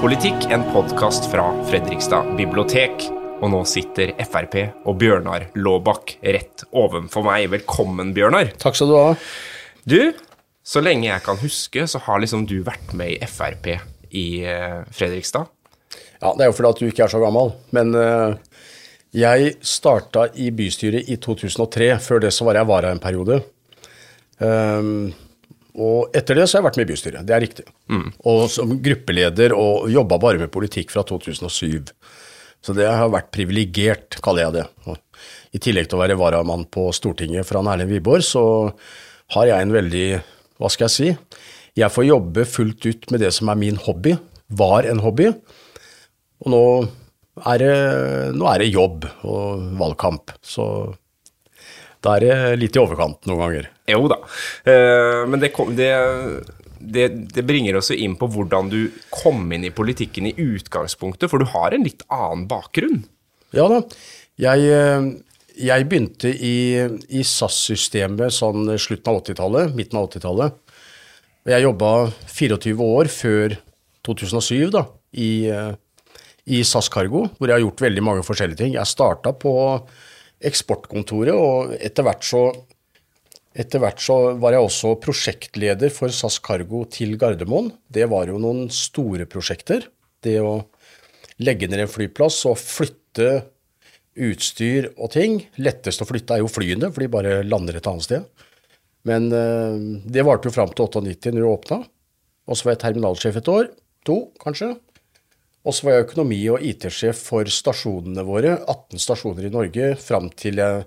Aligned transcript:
politikk, 0.00 0.50
en 0.52 0.64
podkast 0.72 1.30
fra 1.30 1.46
Fredrikstad 1.70 2.34
bibliotek. 2.36 3.06
Og 3.40 3.50
nå 3.52 3.62
sitter 3.68 4.12
Frp 4.28 4.56
og 4.88 4.96
Bjørnar 5.00 5.48
Laabak 5.56 6.16
rett 6.24 6.64
ovenfor 6.76 7.24
meg. 7.26 7.48
Velkommen, 7.52 8.12
Bjørnar. 8.16 8.52
Takk 8.60 8.76
skal 8.76 8.90
du 8.92 8.96
ha. 8.96 9.10
Du, 9.88 10.00
så 10.66 10.82
lenge 10.84 11.08
jeg 11.08 11.24
kan 11.24 11.40
huske, 11.40 11.86
så 11.88 12.00
har 12.04 12.20
liksom 12.22 12.44
du 12.48 12.58
vært 12.66 12.92
med 12.96 13.14
i 13.16 13.28
Frp 13.30 13.70
i 14.12 14.26
eh, 14.44 14.80
Fredrikstad. 14.92 15.48
Ja, 16.20 16.32
Det 16.32 16.44
er 16.44 16.50
jo 16.50 16.56
fordi 16.58 16.72
at 16.72 16.82
du 16.82 16.88
ikke 16.90 17.06
er 17.06 17.12
så 17.12 17.20
gammel. 17.22 17.54
Men 17.76 17.92
uh, 17.96 18.36
jeg 19.16 19.54
starta 19.64 20.28
i 20.36 20.50
bystyret 20.52 21.08
i 21.12 21.16
2003. 21.20 21.94
Før 22.04 22.24
det 22.24 22.34
så 22.36 22.48
var 22.48 22.60
jeg 22.60 22.68
vara 22.68 22.92
en 22.92 23.02
periode. 23.02 23.40
Um, 24.40 25.14
og 25.76 26.14
etter 26.16 26.38
det 26.38 26.46
så 26.46 26.56
har 26.56 26.62
jeg 26.62 26.66
vært 26.70 26.78
med 26.80 26.86
i 26.86 26.92
bystyret. 26.92 27.26
Det 27.28 27.34
er 27.36 27.42
riktig. 27.44 27.66
Mm. 27.92 28.06
Og 28.30 28.46
som 28.52 28.70
gruppeleder 28.82 29.52
og 29.56 29.90
jobba 29.92 30.18
bare 30.22 30.40
med 30.40 30.52
politikk 30.54 30.94
fra 30.94 31.04
2007. 31.04 31.92
Så 32.64 32.74
det 32.76 32.86
har 32.88 33.12
vært 33.12 33.28
privilegert, 33.34 34.16
kaller 34.24 34.46
jeg 34.46 34.56
det. 34.56 34.64
Og 34.88 34.96
I 35.54 35.60
tillegg 35.62 35.90
til 35.90 35.98
å 35.98 36.02
være 36.02 36.18
varamann 36.18 36.64
på 36.72 36.88
Stortinget 36.96 37.46
fra 37.48 37.60
Erlend 37.60 37.92
Wiborg, 37.92 38.24
så 38.24 38.44
har 39.36 39.50
jeg 39.52 39.66
en 39.66 39.74
veldig 39.74 40.08
Hva 40.56 40.70
skal 40.72 40.88
jeg 40.88 40.94
si? 40.94 41.40
Jeg 41.76 41.92
får 41.92 42.08
jobbe 42.08 42.46
fullt 42.48 42.86
ut 42.88 43.10
med 43.12 43.20
det 43.20 43.34
som 43.36 43.50
er 43.52 43.58
min 43.60 43.76
hobby. 43.76 44.14
Var 44.48 44.88
en 44.88 45.02
hobby. 45.04 45.28
Og 46.40 46.52
nå 46.52 46.62
er 47.44 47.60
det, 47.60 47.74
nå 48.32 48.48
er 48.48 48.62
det 48.62 48.70
jobb 48.72 49.04
og 49.28 49.66
valgkamp. 49.76 50.32
Så 50.40 50.64
da 52.04 52.16
er 52.16 52.24
det 52.24 52.60
litt 52.60 52.76
i 52.76 52.82
overkant 52.82 53.26
noen 53.28 53.42
ganger. 53.42 53.68
Jo 53.90 54.06
da. 54.10 54.20
Uh, 54.66 55.22
men 55.30 55.42
det, 55.42 55.52
det, 55.78 55.90
det, 56.78 57.08
det, 57.34 57.44
bringer 57.46 57.78
oss 57.80 57.90
inn 57.94 58.16
på 58.18 58.28
hvordan 58.32 58.70
du 58.72 58.80
kom 59.14 59.46
inn 59.52 59.66
i 59.66 59.74
politikken 59.74 60.28
i 60.30 60.34
utgangspunktet, 60.36 61.30
for 61.30 61.42
du 61.42 61.48
har 61.54 61.74
en 61.74 61.86
litt 61.86 62.04
annen 62.12 62.46
bakgrunn? 62.50 63.04
Ja 63.56 63.68
da. 63.70 63.80
Jeg, 64.36 64.68
eh, 64.68 65.06
jeg 65.64 65.88
begynte 65.88 66.28
i, 66.28 66.56
i 67.08 67.22
SAS-systemet 67.24 68.34
sånn 68.34 68.68
slutten 68.76 69.12
av 69.12 69.22
80-tallet, 69.22 69.76
midten 69.78 70.00
av 70.00 70.10
80-tallet. 70.10 70.58
Jeg 71.46 71.62
jobba 71.62 71.92
24 72.26 72.90
år 72.98 73.10
før 73.12 73.56
2007 74.06 74.72
da, 74.74 74.84
i, 75.16 75.46
eh, 75.50 75.72
i 76.52 76.62
SAS 76.66 76.90
Cargo, 76.92 77.26
hvor 77.38 77.48
jeg 77.48 77.56
har 77.56 77.64
gjort 77.64 77.86
veldig 77.86 78.04
mange 78.04 78.26
forskjellige 78.26 78.60
ting. 78.60 78.76
Jeg 78.76 78.90
starta 78.90 79.32
på 79.32 79.54
eksportkontoret, 80.44 81.34
og 81.34 81.76
etter 81.80 82.06
hvert 82.06 82.26
så 82.26 82.48
etter 83.56 83.80
hvert 83.80 84.02
så 84.04 84.16
var 84.36 84.52
jeg 84.52 84.66
også 84.66 84.96
prosjektleder 85.00 85.92
for 85.94 86.12
SAS 86.12 86.36
Cargo 86.44 86.82
til 86.92 87.14
Gardermoen. 87.16 87.70
Det 87.88 88.04
var 88.10 88.28
jo 88.28 88.36
noen 88.40 88.66
store 88.68 89.24
prosjekter. 89.32 89.86
Det 90.20 90.36
å 90.44 90.58
legge 91.40 91.68
ned 91.70 91.86
en 91.86 91.88
flyplass 91.88 92.42
og 92.50 92.58
flytte 92.60 93.30
utstyr 94.26 94.90
og 94.96 95.12
ting. 95.16 95.38
Lettest 95.56 96.04
å 96.04 96.08
flytte 96.08 96.36
er 96.36 96.44
jo 96.44 96.52
flyene, 96.52 96.90
for 96.92 97.04
de 97.04 97.12
bare 97.12 97.40
lander 97.48 97.78
et 97.78 97.88
annet 97.88 98.04
sted. 98.04 98.28
Men 99.08 99.30
uh, 99.32 99.76
det 100.04 100.24
varte 100.26 100.50
jo 100.50 100.56
fram 100.56 100.72
til 100.76 100.88
98 100.88 101.32
når 101.32 101.40
det 101.40 101.50
åpna. 101.54 101.80
Og 102.46 102.58
så 102.58 102.66
var 102.66 102.76
jeg 102.76 102.82
terminalsjef 102.84 103.40
et 103.40 103.52
år. 103.52 103.70
To, 104.06 104.18
kanskje. 104.42 104.74
Og 105.66 105.74
så 105.74 105.86
var 105.86 105.96
jeg 105.96 106.06
økonomi- 106.06 106.44
og 106.54 106.62
IT-sjef 106.62 107.24
for 107.26 107.48
stasjonene 107.50 108.22
våre. 108.26 108.54
18 108.70 109.02
stasjoner 109.02 109.48
i 109.48 109.52
Norge 109.52 109.94
fram 109.98 110.30
til 110.38 110.62
jeg 110.62 110.84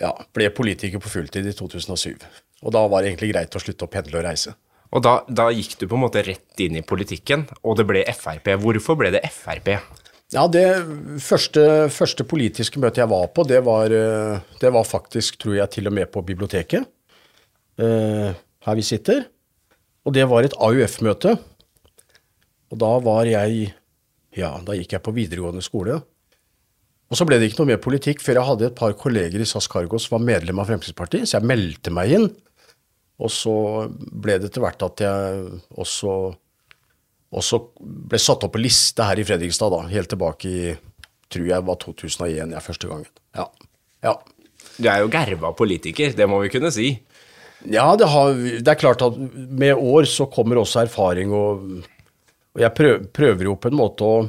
ja, 0.00 0.12
ble 0.34 0.50
politiker 0.54 1.02
på 1.02 1.10
fulltid 1.10 1.48
i 1.50 1.54
2007. 1.56 2.14
Og 2.62 2.74
da 2.74 2.84
var 2.86 3.02
det 3.02 3.12
egentlig 3.12 3.32
greit 3.32 3.58
å 3.58 3.62
slutte 3.62 3.88
å 3.88 3.90
pendle 3.90 4.20
og 4.20 4.26
reise. 4.28 4.54
Og 4.92 5.02
da, 5.04 5.16
da, 5.26 5.48
gikk 5.54 5.78
du 5.80 5.86
på 5.88 5.96
en 5.96 6.04
måte 6.04 6.22
rett 6.24 6.62
inn 6.62 6.76
i 6.76 6.84
politikken, 6.84 7.46
og 7.64 7.78
det 7.80 7.86
ble 7.88 8.04
Frp. 8.12 8.52
Hvorfor 8.60 8.98
ble 9.00 9.12
det 9.14 9.24
Frp? 9.32 9.72
Ja, 10.32 10.46
Det 10.48 10.66
første, 11.20 11.88
første 11.92 12.24
politiske 12.24 12.80
møtet 12.80 13.02
jeg 13.02 13.10
var 13.10 13.26
på, 13.34 13.44
det 13.48 13.60
var, 13.64 13.92
eh, 13.92 14.40
det 14.60 14.72
var, 14.72 14.84
faktisk, 14.88 15.40
tror 15.40 15.58
jeg, 15.58 15.70
til 15.70 15.88
og 15.88 15.96
med 15.96 16.12
på 16.12 16.22
biblioteket. 16.24 16.88
Uh, 17.80 18.36
her 18.66 18.76
vi 18.76 18.84
sitter. 18.84 19.24
Og 20.04 20.12
det 20.12 20.26
var 20.28 20.44
et 20.44 20.56
AUF-møte. 20.60 21.38
Og 22.72 22.80
da 22.80 22.96
var 23.04 23.28
jeg 23.28 23.70
Ja, 24.32 24.54
da 24.64 24.72
gikk 24.72 24.94
jeg 24.96 25.04
på 25.04 25.12
videregående 25.12 25.60
skole. 25.64 25.98
Og 27.12 27.18
så 27.18 27.26
ble 27.28 27.36
det 27.36 27.50
ikke 27.50 27.60
noe 27.60 27.74
mer 27.74 27.82
politikk 27.84 28.22
før 28.24 28.38
jeg 28.38 28.48
hadde 28.48 28.68
et 28.70 28.78
par 28.78 28.94
kolleger 28.96 29.42
i 29.44 29.48
SAS 29.48 29.68
Cargo 29.68 29.98
som 30.00 30.14
var 30.16 30.24
medlem 30.24 30.62
av 30.62 30.70
Fremskrittspartiet, 30.70 31.28
så 31.28 31.36
jeg 31.36 31.50
meldte 31.50 31.92
meg 31.92 32.14
inn. 32.16 32.30
Og 33.20 33.28
så 33.28 33.52
ble 33.92 34.38
det 34.40 34.48
etter 34.48 34.64
hvert 34.64 34.86
at 34.86 35.02
jeg 35.04 35.42
også, 35.76 36.14
også 37.36 37.60
ble 37.82 38.22
satt 38.24 38.46
opp 38.48 38.54
på 38.56 38.62
liste 38.64 39.04
her 39.04 39.20
i 39.20 39.26
Fredrikstad, 39.28 39.76
da, 39.76 39.82
helt 39.92 40.08
tilbake 40.14 40.48
i 40.48 40.72
tror 41.32 41.48
jeg 41.48 41.68
var 41.68 41.80
2001 41.84 42.56
jeg 42.56 42.64
første 42.64 42.90
gangen. 42.90 43.12
Ja. 43.36 43.46
ja. 44.04 44.16
Du 44.78 44.88
er 44.88 45.02
jo 45.02 45.12
gerva 45.12 45.52
politiker, 45.56 46.12
det 46.16 46.28
må 46.28 46.40
vi 46.42 46.52
kunne 46.52 46.72
si. 46.74 46.94
Ja, 47.62 47.92
det, 47.96 48.08
har, 48.10 48.32
det, 48.34 48.66
er 48.66 48.80
klart 48.80 49.04
at 49.04 49.16
med 49.20 49.76
år 49.76 50.08
så 50.10 50.26
kommer 50.32 50.58
også 50.60 50.82
erfaring, 50.82 51.32
og, 51.36 51.84
og 52.52 52.62
jeg 52.62 52.74
prøver, 52.76 53.44
jo 53.48 53.56
på 53.56 53.70
en 53.72 53.78
måte 53.78 54.06
å 54.06 54.22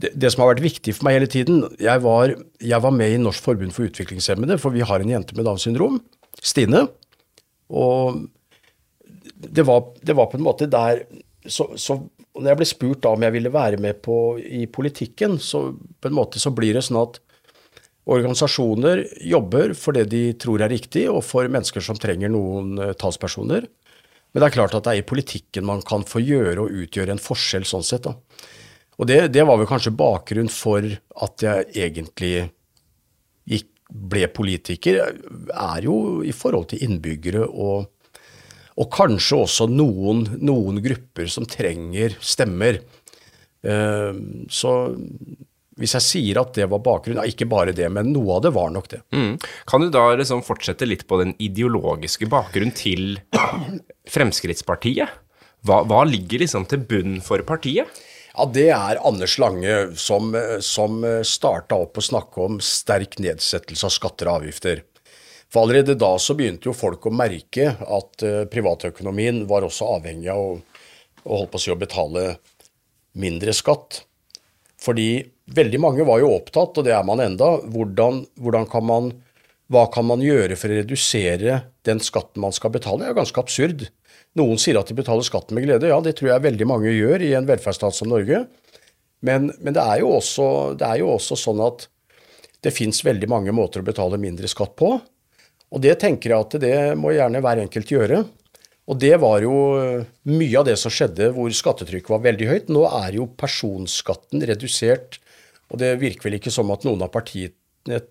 det, 0.00 0.10
det, 0.18 0.32
som 0.32 0.42
har 0.42 0.54
vært 0.54 0.64
viktig 0.64 0.92
for 0.96 1.06
meg 1.06 1.20
hele 1.20 1.28
tiden 1.30 1.60
jeg 1.78 2.02
var, 2.02 2.32
jeg 2.58 2.82
var, 2.82 2.94
med 2.96 3.14
i 3.14 3.20
Norsk 3.22 3.44
forbund 3.44 3.74
for 3.76 3.86
utviklingshemmede, 3.86 4.56
for 4.58 4.74
vi 4.74 4.82
har 4.82 5.00
en 5.00 5.12
jente 5.12 5.36
med 5.38 5.46
Downs 5.46 5.62
syndrom, 5.68 6.00
Stine. 6.42 6.80
Og 7.70 8.24
det 9.22 9.62
var, 9.68 9.84
det 10.02 10.16
var 10.18 10.32
på 10.32 10.40
en 10.40 10.44
måte 10.44 10.66
der 10.66 11.04
så, 11.46 11.68
så, 11.78 12.00
når 12.34 12.50
jeg 12.50 12.58
ble 12.58 12.68
spurt 12.68 13.04
da 13.04 13.12
om 13.14 13.22
jeg 13.22 13.36
ville 13.36 13.52
være 13.54 13.78
med 13.82 14.00
på, 14.02 14.18
i 14.40 14.64
politikken, 14.66 15.38
så 15.38 15.68
på 15.76 16.10
en 16.10 16.16
måte 16.16 16.42
så 16.42 16.50
blir 16.56 16.74
det 16.74 16.82
sånn 16.86 17.02
at 17.04 17.20
organisasjoner 18.10 19.04
jobber 19.24 19.72
for 19.78 19.96
det 19.96 20.08
de 20.12 20.24
tror 20.40 20.64
er 20.64 20.72
riktig, 20.74 21.06
og 21.08 21.22
for 21.24 21.48
mennesker 21.48 21.84
som 21.84 22.00
trenger 22.00 22.32
noen 22.32 22.74
uh, 22.80 22.92
talspersoner. 22.98 23.68
Men 24.34 24.42
det 24.42 24.48
er 24.48 24.56
klart 24.56 24.74
at 24.74 24.86
det 24.86 24.92
er 24.92 25.00
i 25.00 25.06
politikken 25.06 25.66
man 25.68 25.82
kan 25.86 26.02
få 26.06 26.18
gjøre 26.18 26.64
og 26.64 26.82
utgjøre 26.82 27.14
en 27.14 27.22
forskjell 27.22 27.66
sånn 27.68 27.86
sett. 27.86 28.08
da. 28.08 28.16
Og 28.98 29.06
det, 29.06 29.20
det, 29.34 29.44
var 29.46 29.60
vel 29.60 29.70
kanskje 29.70 29.94
bakgrunn 29.94 30.50
for 30.50 30.82
at 31.22 31.44
jeg 31.46 31.70
egentlig 31.86 32.34
gikk, 33.50 33.70
ble 33.94 34.26
politiker, 34.32 35.00
er 35.54 35.86
jo 35.86 36.22
i 36.26 36.32
forhold 36.34 36.72
til 36.72 36.82
innbyggere 36.86 37.44
og, 37.46 37.84
og 38.80 38.88
kanskje 38.90 39.38
også 39.44 39.68
noen, 39.70 40.24
noen, 40.42 40.80
grupper 40.82 41.28
som 41.30 41.46
trenger 41.46 42.16
stemmer. 42.24 42.80
Uh, 43.62 44.18
så 44.50 44.72
hvis 45.80 45.96
jeg 45.96 46.06
sier 46.06 46.38
at 46.40 46.54
det 46.54 46.68
var 46.70 46.82
bakgrunnen, 46.84 47.22
ja, 47.22 47.30
ikke 47.30 47.48
bare 47.50 47.74
det, 47.74 47.88
men 47.90 48.12
noe 48.14 48.36
av 48.36 48.44
det 48.46 48.54
var 48.54 48.70
nok 48.74 48.88
det. 48.92 49.00
Mm. 49.14 49.34
Kan 49.70 49.82
du 49.82 49.90
da 49.94 50.06
liksom 50.14 50.44
fortsette 50.46 50.86
litt 50.86 51.06
på 51.10 51.18
den 51.22 51.34
ideologiske 51.42 52.28
bakgrunnen 52.30 52.74
til 52.78 53.16
Fremskrittspartiet? 54.14 55.20
Hva, 55.64 55.80
hva 55.88 56.04
ligger 56.06 56.44
liksom 56.44 56.68
til 56.70 56.84
bunn 56.86 57.18
for 57.24 57.42
partiet? 57.48 58.02
Ja, 58.34 58.46
Det 58.50 58.68
er 58.74 59.02
Anders 59.06 59.36
Lange 59.38 59.74
som, 59.98 60.34
som 60.62 61.02
starta 61.26 61.78
opp 61.86 61.98
å 61.98 62.04
snakke 62.04 62.46
om 62.48 62.58
sterk 62.62 63.18
nedsettelse 63.22 63.86
av 63.88 63.94
skatter 63.94 64.30
og 64.30 64.42
avgifter. 64.42 64.82
For 65.54 65.62
allerede 65.62 65.94
da 65.94 66.16
så 66.18 66.34
begynte 66.34 66.66
jo 66.66 66.74
folk 66.74 67.06
å 67.06 67.14
merke 67.14 67.68
at 67.78 68.24
uh, 68.26 68.42
privatøkonomien 68.50 69.44
var 69.46 69.66
også 69.66 69.86
avhengig 70.00 70.32
av 70.34 70.42
å, 70.42 70.56
å 71.30 71.44
å 71.46 71.78
betale 71.78 72.24
mindre 73.14 73.54
skatt. 73.54 74.02
Fordi 74.84 75.08
veldig 75.56 75.80
mange 75.80 76.06
var 76.06 76.20
jo 76.20 76.32
opptatt, 76.34 76.76
og 76.76 76.86
det 76.86 76.92
er 76.96 77.04
man 77.06 77.22
enda, 77.24 77.54
hvordan, 77.72 78.24
hvordan 78.40 78.66
kan 78.70 78.84
man, 78.88 79.10
hva 79.72 79.86
kan 79.92 80.06
man 80.08 80.24
gjøre 80.24 80.58
for 80.60 80.72
å 80.72 80.80
redusere 80.80 81.62
den 81.88 82.02
skatten 82.04 82.44
man 82.44 82.54
skal 82.56 82.74
betale? 82.74 83.04
Det 83.04 83.12
er 83.12 83.18
ganske 83.22 83.40
absurd. 83.40 83.86
Noen 84.38 84.60
sier 84.60 84.78
at 84.80 84.90
de 84.90 84.98
betaler 84.98 85.24
skatten 85.26 85.56
med 85.56 85.66
glede. 85.66 85.88
Ja, 85.88 86.00
det 86.04 86.16
tror 86.18 86.32
jeg 86.32 86.44
veldig 86.44 86.68
mange 86.68 86.92
gjør 86.92 87.22
i 87.22 87.32
en 87.38 87.48
velferdsstat 87.48 87.96
som 87.96 88.10
Norge. 88.12 88.44
Men, 89.24 89.48
men 89.64 89.76
det, 89.76 89.80
er 89.80 90.04
også, 90.04 90.46
det, 90.76 90.84
er 90.84 91.00
jo 91.00 91.12
også, 91.14 91.38
sånn 91.38 91.62
at 91.64 91.86
det 92.64 92.74
fins 92.74 93.00
veldig 93.04 93.28
mange 93.30 93.54
måter 93.56 93.80
å 93.80 93.86
betale 93.86 94.20
mindre 94.20 94.50
skatt 94.50 94.74
på. 94.76 94.96
Og 95.74 95.82
det 95.82 95.96
tenker 96.02 96.32
jeg 96.32 96.46
at 96.46 96.56
det 96.60 96.76
må 97.00 97.14
gjerne 97.14 97.40
hver 97.44 97.62
enkelt 97.62 97.92
gjøre. 97.94 98.24
Og 98.84 98.98
det 99.00 99.14
var 99.22 99.40
jo 99.40 99.54
mye 100.28 100.58
av 100.60 100.66
det 100.68 100.76
som 100.80 100.92
skjedde 100.92 101.30
hvor 101.32 101.52
skattetrykket 101.56 102.12
var 102.12 102.24
veldig 102.26 102.48
høyt. 102.50 102.72
Nå 102.72 102.84
er 102.90 103.16
jo 103.16 103.30
personskatten 103.40 104.44
redusert, 104.44 105.20
og 105.72 105.80
det 105.80 105.94
virker 106.02 106.28
vel 106.28 106.38
ikke 106.38 106.52
som 106.52 106.72
at 106.74 106.84
noen 106.84 107.06
av 107.06 107.12
partiene 107.14 108.02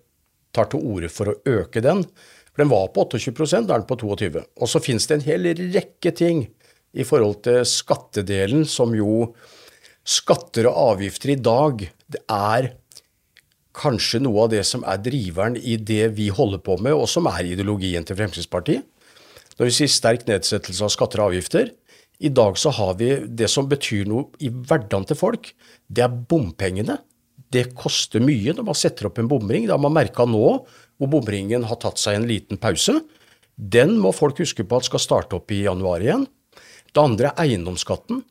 tar 0.54 0.70
til 0.70 0.82
orde 0.82 1.10
for 1.12 1.30
å 1.30 1.36
øke 1.60 1.82
den. 1.84 2.02
For 2.50 2.62
den 2.62 2.72
var 2.72 2.90
på 2.94 3.06
28 3.06 3.64
da 3.66 3.76
er 3.76 3.82
den 3.82 3.88
på 3.88 3.98
22 3.98 4.42
Og 4.62 4.70
så 4.70 4.82
finnes 4.82 5.06
det 5.10 5.16
en 5.16 5.26
hel 5.26 5.50
rekke 5.74 6.14
ting 6.14 6.46
i 6.94 7.06
forhold 7.06 7.40
til 7.46 7.62
skattedelen 7.66 8.66
som 8.66 8.94
jo 8.94 9.34
Skatter 10.04 10.66
og 10.68 10.76
avgifter 10.92 11.30
i 11.32 11.38
dag, 11.40 11.80
det 12.12 12.20
er 12.28 12.66
kanskje 13.72 14.18
noe 14.20 14.42
av 14.44 14.50
det 14.52 14.60
som 14.68 14.82
er 14.84 14.98
driveren 15.00 15.56
i 15.56 15.78
det 15.80 16.10
vi 16.18 16.26
holder 16.28 16.60
på 16.60 16.76
med, 16.76 16.92
og 16.92 17.08
som 17.08 17.24
er 17.30 17.48
ideologien 17.48 18.04
til 18.04 18.18
Fremskrittspartiet. 18.18 18.84
Når 19.58 19.70
vi 19.70 19.74
sier 19.76 19.90
sterk 19.92 20.26
nedsettelse 20.28 20.84
av 20.86 20.92
skatter 20.92 21.22
og 21.22 21.32
avgifter, 21.32 21.72
I 22.22 22.30
dag 22.30 22.54
så 22.56 22.70
har 22.70 22.94
vi 23.00 23.08
det 23.26 23.48
som 23.50 23.66
betyr 23.68 24.06
noe 24.06 24.30
i 24.38 24.48
hverdagen 24.48 25.04
til 25.08 25.18
folk, 25.18 25.48
det 25.90 26.04
er 26.04 26.12
bompengene. 26.30 27.00
Det 27.50 27.72
koster 27.74 28.22
mye 28.22 28.54
når 28.54 28.68
man 28.68 28.78
setter 28.78 29.08
opp 29.08 29.18
en 29.18 29.28
bomring. 29.28 29.66
Det 29.66 29.74
har 29.74 29.82
man 29.82 29.96
merka 29.96 30.24
nå, 30.26 30.44
hvor 30.96 31.10
bomringen 31.10 31.66
har 31.66 31.80
tatt 31.82 31.98
seg 31.98 32.20
en 32.20 32.28
liten 32.30 32.60
pause. 32.62 33.00
Den 33.54 33.98
må 34.02 34.14
folk 34.14 34.38
huske 34.42 34.64
på 34.66 34.78
at 34.78 34.86
skal 34.86 35.02
starte 35.02 35.38
opp 35.38 35.50
i 35.54 35.64
januar 35.66 36.02
igjen. 36.06 36.26
Det 36.94 37.02
andre 37.02 37.32
er 37.32 37.48
eiendomsskatten. 37.48 38.22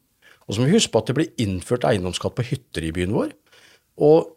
Og 0.48 0.56
så 0.56 0.64
må 0.64 0.68
vi 0.68 0.78
huske 0.78 0.92
på 0.96 1.04
at 1.04 1.12
det 1.12 1.18
blir 1.20 1.44
innført 1.44 1.86
eiendomsskatt 1.88 2.36
på 2.40 2.48
hytter 2.48 2.88
i 2.88 2.96
byen 2.96 3.16
vår. 3.16 3.36
Og 4.04 4.32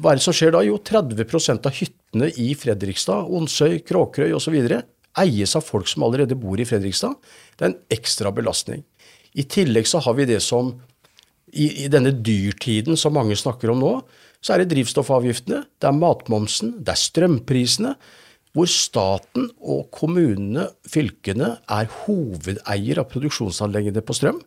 hva 0.00 0.12
er 0.12 0.20
det 0.20 0.24
som 0.24 0.36
skjer 0.36 0.52
da? 0.54 0.62
Jo, 0.66 0.76
30% 0.84 1.68
av 1.68 1.76
hyttene 1.76 2.28
i 2.40 2.52
Fredrikstad, 2.58 3.28
Onsøy, 3.32 3.80
Kråkerøy 3.88 4.34
osv. 4.36 4.56
eies 5.20 5.56
av 5.58 5.64
folk 5.66 5.90
som 5.90 6.06
allerede 6.06 6.38
bor 6.38 6.60
i 6.60 6.66
Fredrikstad. 6.68 7.18
Det 7.56 7.66
er 7.66 7.72
en 7.72 7.80
ekstra 7.92 8.32
belastning. 8.34 8.82
I 9.32 9.44
tillegg 9.48 9.88
så 9.88 10.00
har 10.04 10.16
vi 10.18 10.28
det 10.28 10.40
som 10.44 10.74
i, 11.52 11.84
i 11.84 11.88
denne 11.92 12.14
dyrtiden 12.24 12.96
som 12.96 13.14
mange 13.16 13.36
snakker 13.36 13.72
om 13.72 13.80
nå, 13.82 13.94
så 14.42 14.54
er 14.54 14.62
det 14.62 14.72
drivstoffavgiftene, 14.72 15.62
det 15.78 15.88
er 15.88 15.96
matmomsen, 15.96 16.78
det 16.82 16.94
er 16.94 17.00
strømprisene, 17.00 17.92
hvor 18.52 18.68
staten 18.68 19.46
og 19.60 19.86
kommunene, 19.94 20.66
fylkene, 20.88 21.54
er 21.72 21.92
hovedeier 22.02 23.00
av 23.00 23.08
produksjonsanleggene 23.12 24.02
på 24.04 24.16
strøm. 24.16 24.40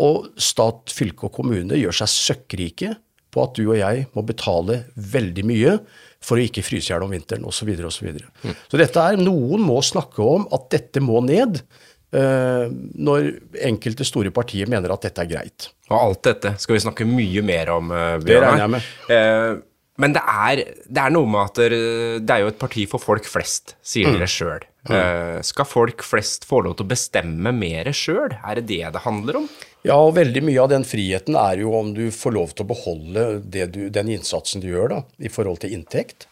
Og 0.00 0.28
stat, 0.40 0.92
fylke 0.92 1.28
og 1.28 1.38
kommune 1.38 1.78
gjør 1.78 2.02
seg 2.02 2.12
søkkrike 2.12 2.92
på 3.30 3.44
at 3.44 3.58
du 3.58 3.64
og 3.68 3.78
jeg 3.78 4.06
må 4.16 4.24
betale 4.26 4.82
veldig 4.94 5.44
mye 5.48 5.76
for 6.20 6.36
å 6.36 6.44
ikke 6.44 6.64
fryse 6.64 6.90
i 6.90 6.92
hjel 6.92 7.06
om 7.06 7.14
vinteren 7.14 7.46
osv. 7.48 7.62
Så, 7.62 7.68
videre, 7.68 7.88
og 7.88 7.94
så, 7.94 8.06
videre. 8.06 8.32
mm. 8.42 8.58
så 8.72 8.80
dette 8.80 9.06
er, 9.06 9.20
noen 9.20 9.62
må 9.64 9.78
snakke 9.84 10.24
om 10.24 10.48
at 10.56 10.68
dette 10.74 11.02
må 11.04 11.22
ned. 11.24 11.62
Uh, 12.10 12.66
når 12.98 13.28
enkelte 13.68 14.02
store 14.02 14.32
partier 14.34 14.66
mener 14.66 14.90
at 14.90 15.04
dette 15.06 15.22
er 15.22 15.28
greit. 15.30 15.68
Og 15.92 15.94
alt 15.94 16.24
dette 16.26 16.56
skal 16.58 16.74
vi 16.74 16.80
snakke 16.82 17.06
mye 17.06 17.44
mer 17.46 17.70
om, 17.76 17.92
uh, 17.94 18.16
Bjørnar. 18.18 18.24
Det 18.26 18.40
regner 18.42 18.64
jeg 18.64 18.72
med. 18.74 18.88
Uh, 19.06 19.69
men 20.00 20.14
det 20.16 20.22
er, 20.24 20.62
det 20.88 21.02
er, 21.02 21.12
noe 21.12 21.28
med 21.28 21.50
at 21.50 21.60
det 21.60 22.34
er 22.34 22.42
jo 22.44 22.50
et 22.50 22.60
parti 22.60 22.86
for 22.88 23.02
folk 23.02 23.26
flest, 23.28 23.76
sier 23.84 24.08
mm. 24.08 24.16
dere 24.16 24.28
sjøl. 24.30 24.66
Mm. 24.88 25.42
Skal 25.44 25.68
folk 25.68 26.04
flest 26.06 26.46
få 26.48 26.62
lov 26.64 26.78
til 26.78 26.86
å 26.86 26.90
bestemme 26.90 27.52
mer 27.52 27.90
sjøl? 27.96 28.32
Er 28.40 28.60
det 28.60 28.68
det 28.70 28.80
det 28.94 29.02
handler 29.04 29.42
om? 29.42 29.48
Ja, 29.86 29.96
og 29.96 30.14
veldig 30.16 30.42
mye 30.44 30.60
av 30.60 30.70
den 30.72 30.84
friheten 30.84 31.36
er 31.40 31.62
jo 31.62 31.72
om 31.78 31.94
du 31.96 32.06
får 32.12 32.34
lov 32.36 32.52
til 32.52 32.66
å 32.66 32.70
beholde 32.72 33.26
du, 33.44 33.86
den 33.92 34.12
innsatsen 34.16 34.64
du 34.64 34.68
gjør 34.68 34.92
da, 34.92 35.00
i 35.20 35.32
forhold 35.32 35.62
til 35.62 35.76
inntekt. 35.76 36.26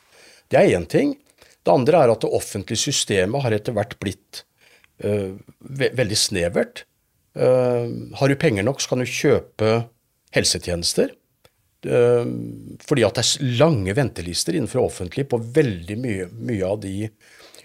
Det 0.53 0.61
er 0.61 0.75
én 0.77 0.89
ting. 0.89 1.15
Det 1.65 1.73
andre 1.73 2.05
er 2.05 2.13
at 2.13 2.25
det 2.25 2.33
offentlige 2.33 2.81
systemet 2.89 3.45
har 3.45 3.57
etter 3.57 3.77
hvert 3.77 3.97
blitt 4.01 4.43
uh, 5.05 5.37
ve 5.61 5.91
veldig 5.97 6.19
snevert. 6.19 6.85
Uh, 7.37 8.13
har 8.21 8.29
du 8.29 8.37
penger 8.41 8.65
nok, 8.65 8.81
så 8.81 8.93
kan 8.93 9.05
du 9.05 9.09
kjøpe 9.09 9.75
helsetjenester. 10.37 11.13
Uh, 11.87 12.27
fordi 12.83 13.05
at 13.07 13.19
det 13.19 13.23
er 13.23 13.59
lange 13.61 13.95
ventelister 13.95 14.57
innenfor 14.57 14.83
offentlig 14.83 15.29
på 15.31 15.39
veldig 15.39 15.99
mye, 16.03 16.25
mye 16.35 16.67
av 16.67 16.81
de 16.83 17.11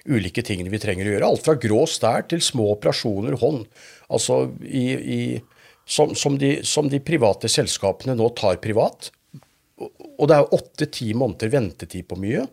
ulike 0.05 0.43
tingene 0.45 0.71
vi 0.73 0.81
trenger 0.83 1.07
å 1.07 1.15
gjøre. 1.15 1.29
Alt 1.29 1.45
fra 1.45 1.55
grå 1.59 1.83
stær 1.89 2.27
til 2.29 2.43
små 2.43 2.69
operasjoner, 2.75 3.37
hånd. 3.41 3.65
Altså 4.13 4.45
i, 4.67 4.85
i 4.93 5.21
som, 5.85 6.13
som, 6.15 6.37
de, 6.39 6.57
som, 6.67 6.89
de, 6.89 6.99
private 7.03 7.49
selskapene 7.51 8.15
nå 8.19 8.29
tar 8.37 8.59
privat. 8.63 9.09
Og 9.79 10.27
det 10.29 10.37
er 10.37 10.53
åtte-ti 10.55 11.11
måneder 11.17 11.51
ventetid 11.51 12.07
på 12.07 12.19
mye. 12.21 12.45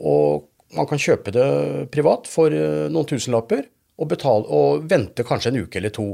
Og 0.00 0.46
man 0.76 0.88
kan 0.90 1.02
kjøpe 1.02 1.34
det 1.34 1.50
privat 1.94 2.30
for 2.30 2.54
eh, 2.54 2.88
noen 2.90 3.08
tusenlapper 3.10 3.64
og, 4.00 4.08
betale, 4.10 4.46
og 4.46 4.86
vente 4.90 5.26
kanskje 5.26 5.52
en 5.52 5.62
uke 5.64 5.80
eller 5.80 5.94
to. 5.94 6.08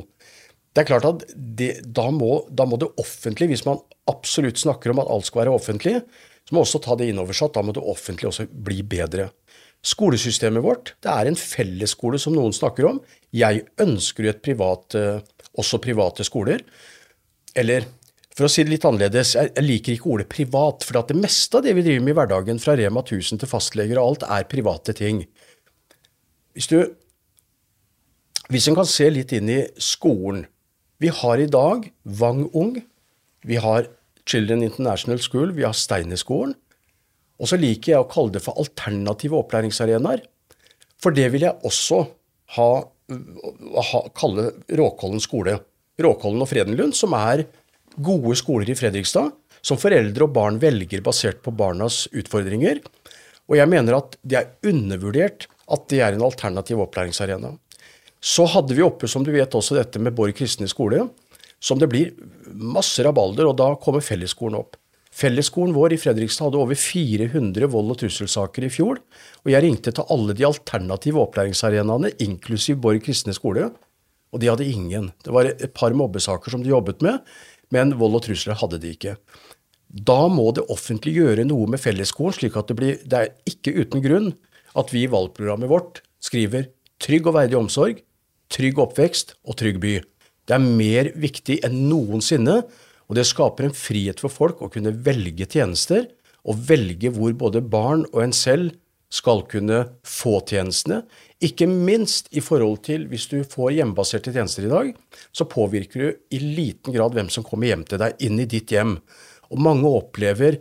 Det 0.76 0.82
er 0.82 0.88
klart 0.90 1.06
at 1.08 1.22
det, 1.32 1.70
da, 1.96 2.10
må, 2.12 2.42
da, 2.52 2.66
må, 2.68 2.76
det 2.76 2.90
offentlige, 3.00 3.54
hvis 3.54 3.64
man 3.64 3.78
absolutt 4.12 4.60
snakker 4.60 4.92
om 4.92 5.00
at 5.00 5.08
alt 5.08 5.24
skal 5.24 5.46
være 5.46 5.54
offentlig, 5.56 5.94
så 6.44 6.52
må 6.52 6.60
man 6.60 6.66
også 6.66 6.80
ta 6.84 6.96
det 7.00 7.06
inn 7.08 7.20
over 7.22 7.36
seg 7.36 7.48
at 7.48 7.56
da 7.56 7.62
må 7.64 7.72
det 7.72 7.80
offentlige 7.80 8.28
også 8.28 8.44
bli 8.50 8.82
bedre. 8.84 9.30
Skolesystemet 9.86 10.64
vårt 10.64 10.92
det 11.00 11.12
er 11.12 11.30
en 11.30 11.38
fellesskole 11.38 12.20
som 12.20 12.36
noen 12.36 12.52
snakker 12.52 12.90
om. 12.90 12.98
Jeg 13.32 13.64
ønsker 13.80 14.26
jo 14.26 14.32
et 14.34 14.42
privat 14.44 14.96
uh, 15.00 15.22
også 15.56 15.80
private 15.80 16.26
skoler. 16.28 16.60
Eller 17.56 17.86
for 18.36 18.44
å 18.44 18.50
si 18.52 18.66
det 18.66 18.74
litt 18.74 18.84
annerledes, 18.84 19.32
jeg 19.38 19.64
liker 19.64 19.94
ikke 19.94 20.10
ordet 20.12 20.28
privat, 20.28 20.84
for 20.84 21.00
det 21.08 21.16
meste 21.16 21.56
av 21.56 21.64
det 21.64 21.72
vi 21.78 21.86
driver 21.86 22.04
med 22.04 22.12
i 22.12 22.16
hverdagen, 22.18 22.60
fra 22.60 22.74
Rema 22.76 23.00
1000 23.00 23.40
til 23.40 23.48
fastleger 23.48 23.96
og 23.96 24.10
alt, 24.10 24.26
er 24.28 24.50
private 24.50 24.92
ting. 24.98 25.24
Hvis 26.52 26.68
du 26.72 26.78
Hvis 28.46 28.68
en 28.68 28.76
kan 28.76 28.86
se 28.86 29.08
litt 29.10 29.32
inn 29.34 29.48
i 29.50 29.62
skolen 29.82 30.44
Vi 30.98 31.10
har 31.12 31.38
i 31.38 31.46
dag 31.46 31.90
Wang 32.02 32.46
Ung, 32.56 32.78
vi 33.44 33.56
har 33.60 33.88
Children 34.26 34.62
International 34.62 35.20
School, 35.20 35.52
vi 35.52 35.66
har 35.66 35.76
Steinerskolen. 35.76 36.54
Og 37.36 37.50
så 37.50 37.58
liker 37.60 37.92
jeg 37.92 38.00
å 38.00 38.08
kalle 38.08 38.32
det 38.32 38.40
for 38.40 38.56
alternative 38.56 39.36
opplæringsarenaer. 39.42 40.22
For 40.96 41.12
det 41.12 41.28
vil 41.34 41.44
jeg 41.44 41.60
også 41.68 42.00
ha 42.56 42.70
kalle 44.16 44.48
Råkollen 44.80 45.20
skole. 45.20 45.58
Råkollen 46.00 46.44
og 46.44 46.48
Fredenlund, 46.48 46.96
som 46.96 47.12
er 47.16 47.44
gode 47.96 48.32
skoler 48.40 48.72
i 48.72 48.78
Fredrikstad, 48.78 49.34
som 49.60 49.80
foreldre 49.80 50.24
og 50.24 50.32
barn 50.32 50.56
velger 50.62 51.04
basert 51.04 51.42
på 51.44 51.52
barnas 51.52 52.06
utfordringer. 52.16 52.80
Og 53.52 53.60
jeg 53.60 53.68
mener 53.68 53.98
at 54.00 54.16
det 54.24 54.40
er 54.40 54.72
undervurdert 54.72 55.46
at 55.72 55.86
det 55.92 56.00
er 56.00 56.16
en 56.16 56.24
alternativ 56.24 56.80
opplæringsarena. 56.86 57.52
Så 58.26 58.42
hadde 58.50 58.74
vi 58.74 58.82
oppe, 58.82 59.06
som 59.06 59.22
du 59.22 59.30
vet, 59.30 59.54
også 59.54 59.76
dette 59.76 60.00
med 60.02 60.16
Borg 60.16 60.34
kristne 60.34 60.66
skole, 60.70 61.04
som 61.62 61.78
det 61.78 61.86
blir 61.92 62.10
masse 62.50 63.04
rabalder, 63.06 63.46
og 63.46 63.54
da 63.60 63.68
kommer 63.78 64.02
fellesskolen 64.02 64.58
opp. 64.58 64.74
Fellesskolen 65.16 65.72
vår 65.72 65.94
i 65.94 65.98
Fredrikstad 66.00 66.50
hadde 66.50 66.58
over 66.60 66.76
400 66.76 67.70
vold- 67.72 67.94
og 67.94 68.00
trusselsaker 68.02 68.66
i 68.66 68.72
fjor. 68.72 68.98
Og 69.46 69.52
jeg 69.52 69.62
ringte 69.64 69.94
til 69.94 70.10
alle 70.12 70.34
de 70.36 70.44
alternative 70.44 71.22
opplæringsarenaene, 71.22 72.10
inklusiv 72.26 72.80
Borg 72.82 73.00
kristne 73.06 73.32
skole, 73.36 73.70
og 74.34 74.42
de 74.42 74.50
hadde 74.50 74.66
ingen. 74.68 75.12
Det 75.24 75.32
var 75.32 75.48
et 75.48 75.72
par 75.72 75.94
mobbesaker 75.96 76.52
som 76.52 76.64
de 76.66 76.74
jobbet 76.74 77.06
med, 77.06 77.22
men 77.72 77.94
vold 77.96 78.18
og 78.18 78.26
trusler 78.26 78.58
hadde 78.58 78.82
de 78.82 78.90
ikke. 78.92 79.14
Da 79.86 80.26
må 80.28 80.50
det 80.52 80.66
offentlige 80.72 81.22
gjøre 81.22 81.46
noe 81.46 81.70
med 81.70 81.80
fellesskolen, 81.80 82.34
slik 82.34 82.58
at 82.58 82.68
det 82.68 82.76
blir 82.76 82.98
Det 83.06 83.22
er 83.22 83.32
ikke 83.48 83.72
uten 83.78 84.02
grunn 84.02 84.32
at 84.76 84.90
vi 84.92 85.06
i 85.06 85.12
valgprogrammet 85.14 85.70
vårt 85.70 86.02
skriver 86.20 86.66
trygg 87.00 87.30
og 87.30 87.38
verdig 87.38 87.56
omsorg, 87.56 88.02
trygg 88.52 88.78
oppvekst 88.82 89.36
og 89.46 89.58
trygg 89.60 89.80
by. 89.82 89.94
Det 90.46 90.54
er 90.54 90.62
mer 90.62 91.10
viktig 91.18 91.60
enn 91.66 91.86
noensinne 91.90 92.60
og 93.06 93.18
det 93.18 93.26
skaper 93.28 93.68
en 93.68 93.76
frihet 93.76 94.20
for 94.22 94.32
folk 94.32 94.62
å 94.62 94.70
kunne 94.72 94.94
velge 95.06 95.46
tjenester, 95.50 96.08
og 96.46 96.60
velge 96.68 97.10
hvor 97.14 97.32
både 97.38 97.62
barn 97.62 98.04
og 98.12 98.20
en 98.22 98.34
selv 98.34 98.74
skal 99.10 99.44
kunne 99.50 99.80
få 100.06 100.36
tjenestene. 100.46 101.00
Ikke 101.42 101.66
minst 101.70 102.28
i 102.34 102.42
forhold 102.42 102.84
til 102.86 103.06
hvis 103.10 103.26
du 103.30 103.40
får 103.46 103.76
hjemmebaserte 103.76 104.34
tjenester 104.34 104.66
i 104.66 104.70
dag, 104.70 104.92
så 105.34 105.46
påvirker 105.50 106.02
du 106.02 106.08
i 106.34 106.40
liten 106.42 106.94
grad 106.94 107.14
hvem 107.16 107.30
som 107.32 107.46
kommer 107.46 107.70
hjem 107.70 107.82
til 107.86 108.02
deg, 108.02 108.14
inn 108.22 108.38
i 108.42 108.48
ditt 108.50 108.74
hjem. 108.74 108.96
Og 109.50 109.62
mange 109.62 109.90
opplever 109.90 110.60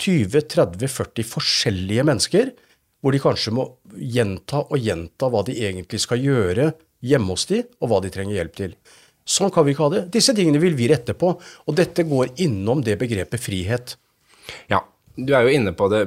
20-30-40 0.00 1.28
forskjellige 1.28 2.04
mennesker, 2.08 2.52
hvor 3.00 3.12
de 3.12 3.20
kanskje 3.20 3.54
må 3.56 3.68
gjenta 3.96 4.62
og 4.64 4.80
gjenta 4.80 5.28
hva 5.32 5.44
de 5.46 5.56
egentlig 5.68 6.00
skal 6.04 6.20
gjøre 6.20 6.70
hjemme 7.04 7.34
hos 7.34 7.46
de, 7.50 7.62
og 7.80 7.90
hva 7.90 8.00
de 8.04 8.12
trenger 8.14 8.38
hjelp 8.38 8.56
til. 8.56 8.76
Sånn 9.26 9.50
kan 9.54 9.66
vi 9.66 9.74
ikke 9.74 9.88
ha 9.88 9.94
det. 9.96 10.02
Disse 10.14 10.34
tingene 10.36 10.60
vil 10.62 10.76
vi 10.78 10.86
rette 10.90 11.16
på. 11.18 11.32
Og 11.66 11.74
dette 11.76 12.06
går 12.06 12.36
innom 12.44 12.82
det 12.86 12.94
begrepet 13.00 13.42
frihet. 13.42 13.96
Ja, 14.70 14.84
du 15.16 15.32
er 15.34 15.48
jo 15.48 15.56
inne 15.56 15.72
på 15.74 15.88
det, 15.90 16.04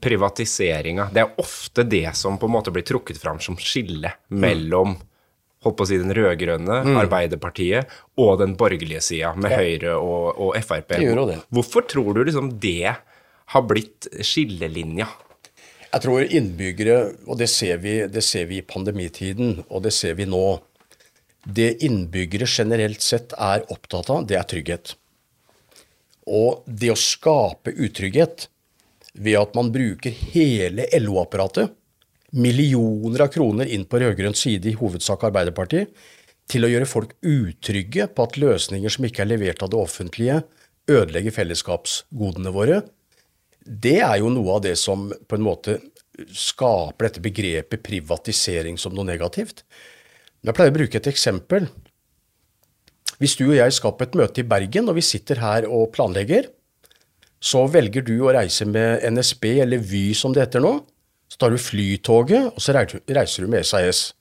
privatiseringa. 0.00 1.10
Det 1.12 1.24
er 1.24 1.42
ofte 1.42 1.84
det 1.84 2.08
som 2.16 2.38
på 2.40 2.48
en 2.48 2.54
måte 2.56 2.72
blir 2.72 2.86
trukket 2.86 3.20
fram 3.20 3.42
som 3.44 3.58
skille 3.60 4.14
mellom 4.32 4.96
holdt 5.66 5.78
på 5.78 5.86
å 5.86 5.88
si 5.88 5.98
den 5.98 6.14
rød-grønne, 6.14 6.80
mm. 6.86 6.96
Arbeiderpartiet, 7.00 7.92
og 8.22 8.36
den 8.42 8.54
borgerlige 8.58 9.02
sida, 9.04 9.32
med 9.34 9.50
ja. 9.50 9.60
Høyre 9.62 9.94
og, 9.98 10.40
og 10.46 10.56
Frp. 10.62 10.94
Hvorfor 11.54 11.86
tror 11.90 12.12
du 12.14 12.22
liksom 12.26 12.52
det 12.62 12.94
har 13.52 13.64
blitt 13.66 14.08
skillelinja? 14.26 15.08
Jeg 15.92 16.02
tror 16.02 16.24
innbyggere, 16.24 16.96
og 17.26 17.38
det 17.40 17.48
ser 17.52 17.78
vi, 17.82 17.98
det 18.10 18.22
ser 18.24 18.48
vi 18.50 18.60
i 18.60 18.66
pandemitiden, 18.66 19.62
og 19.68 19.84
det 19.86 19.94
ser 19.94 20.16
vi 20.18 20.26
nå, 20.28 20.58
det 21.46 21.76
innbyggere 21.86 22.48
generelt 22.50 23.04
sett 23.04 23.34
er 23.38 23.64
opptatt 23.70 24.10
av, 24.10 24.24
det 24.26 24.38
er 24.38 24.48
trygghet. 24.50 24.96
Og 26.26 26.64
det 26.66 26.90
å 26.90 26.98
skape 26.98 27.70
utrygghet 27.70 28.48
ved 29.14 29.38
at 29.38 29.54
man 29.56 29.70
bruker 29.72 30.14
hele 30.34 30.88
LO-apparatet, 30.98 31.70
millioner 32.36 33.22
av 33.24 33.30
kroner 33.32 33.70
inn 33.70 33.86
på 33.88 34.00
rød-grønn 34.02 34.34
side, 34.36 34.66
i 34.68 34.76
hovedsak 34.76 35.22
Arbeiderpartiet, 35.28 35.94
til 36.50 36.66
å 36.66 36.70
gjøre 36.70 36.90
folk 36.90 37.14
utrygge 37.26 38.08
på 38.12 38.26
at 38.26 38.36
løsninger 38.38 38.92
som 38.92 39.06
ikke 39.06 39.24
er 39.24 39.30
levert 39.32 39.62
av 39.64 39.70
det 39.72 39.78
offentlige, 39.80 40.42
ødelegger 40.90 41.34
fellesskapsgodene 41.34 42.52
våre, 42.54 42.82
det 43.66 43.98
er 44.00 44.20
jo 44.22 44.30
noe 44.32 44.56
av 44.56 44.64
det 44.64 44.76
som 44.78 45.08
på 45.10 45.38
en 45.38 45.44
måte 45.44 45.80
skaper 46.32 47.08
dette 47.08 47.22
begrepet 47.24 47.82
privatisering 47.84 48.78
som 48.80 48.94
noe 48.96 49.06
negativt. 49.06 49.64
Jeg 50.46 50.54
pleier 50.56 50.72
å 50.72 50.76
bruke 50.76 51.00
et 51.00 51.10
eksempel. 51.10 51.66
Hvis 53.20 53.36
du 53.38 53.46
og 53.48 53.56
jeg 53.56 53.74
skal 53.74 53.96
på 53.96 54.06
et 54.06 54.16
møte 54.18 54.42
i 54.42 54.46
Bergen, 54.48 54.88
og 54.90 54.98
vi 54.98 55.04
sitter 55.04 55.40
her 55.42 55.66
og 55.68 55.90
planlegger, 55.96 56.50
så 57.42 57.64
velger 57.68 58.04
du 58.06 58.14
å 58.24 58.32
reise 58.36 58.66
med 58.68 59.04
NSB 59.12 59.48
eller 59.64 59.82
Vy 59.82 60.10
som 60.16 60.34
det 60.34 60.46
heter 60.46 60.64
nå. 60.64 60.78
Så 61.26 61.40
tar 61.40 61.52
du 61.52 61.58
Flytoget, 61.58 62.52
og 62.54 62.62
så 62.62 62.74
reiser 62.76 63.44
du 63.44 63.50
med 63.50 63.66
SAS. 63.66 64.12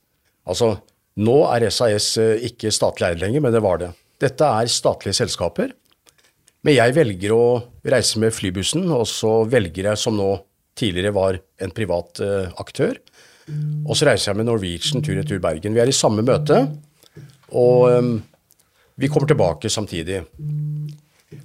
Altså, 0.49 0.73
nå 1.21 1.37
er 1.53 1.67
SAS 1.69 2.15
eh, 2.21 2.47
ikke 2.49 2.73
statlig 2.73 3.11
eid 3.11 3.21
lenger, 3.21 3.43
men 3.45 3.53
det 3.53 3.61
var 3.63 3.79
det. 3.81 3.91
Dette 4.21 4.47
er 4.47 4.71
statlige 4.71 5.17
selskaper. 5.19 5.73
Men 6.65 6.73
jeg 6.73 6.95
velger 6.97 7.33
å 7.35 7.45
reise 7.85 8.19
med 8.21 8.33
flybussen, 8.33 8.87
og 8.89 9.05
så 9.09 9.43
velger 9.49 9.91
jeg, 9.91 10.01
som 10.01 10.15
nå 10.17 10.31
tidligere 10.75 11.13
var 11.15 11.37
en 11.61 11.73
privat 11.75 12.21
uh, 12.25 12.47
aktør, 12.61 12.97
og 13.85 13.93
så 13.93 14.07
reiser 14.09 14.31
jeg 14.31 14.39
med 14.39 14.47
Norwegian 14.49 15.03
tur-retur 15.05 15.37
Bergen. 15.43 15.75
Vi 15.75 15.81
er 15.83 15.91
i 15.91 15.95
samme 15.95 16.25
møte, 16.25 16.63
og 17.53 17.85
um, 17.93 18.15
vi 18.97 19.09
kommer 19.11 19.29
tilbake 19.29 19.69
samtidig. 19.69 20.23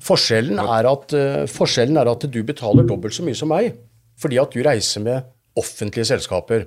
Forskjellen 0.01 0.63
er, 0.63 0.89
at, 0.89 1.13
uh, 1.13 1.45
forskjellen 1.53 2.01
er 2.01 2.09
at 2.09 2.25
du 2.33 2.41
betaler 2.47 2.89
dobbelt 2.89 3.17
så 3.17 3.27
mye 3.27 3.37
som 3.37 3.53
meg, 3.53 3.77
fordi 4.21 4.41
at 4.41 4.57
du 4.57 4.65
reiser 4.65 5.05
med 5.05 5.29
offentlige 5.61 6.09
selskaper. 6.15 6.65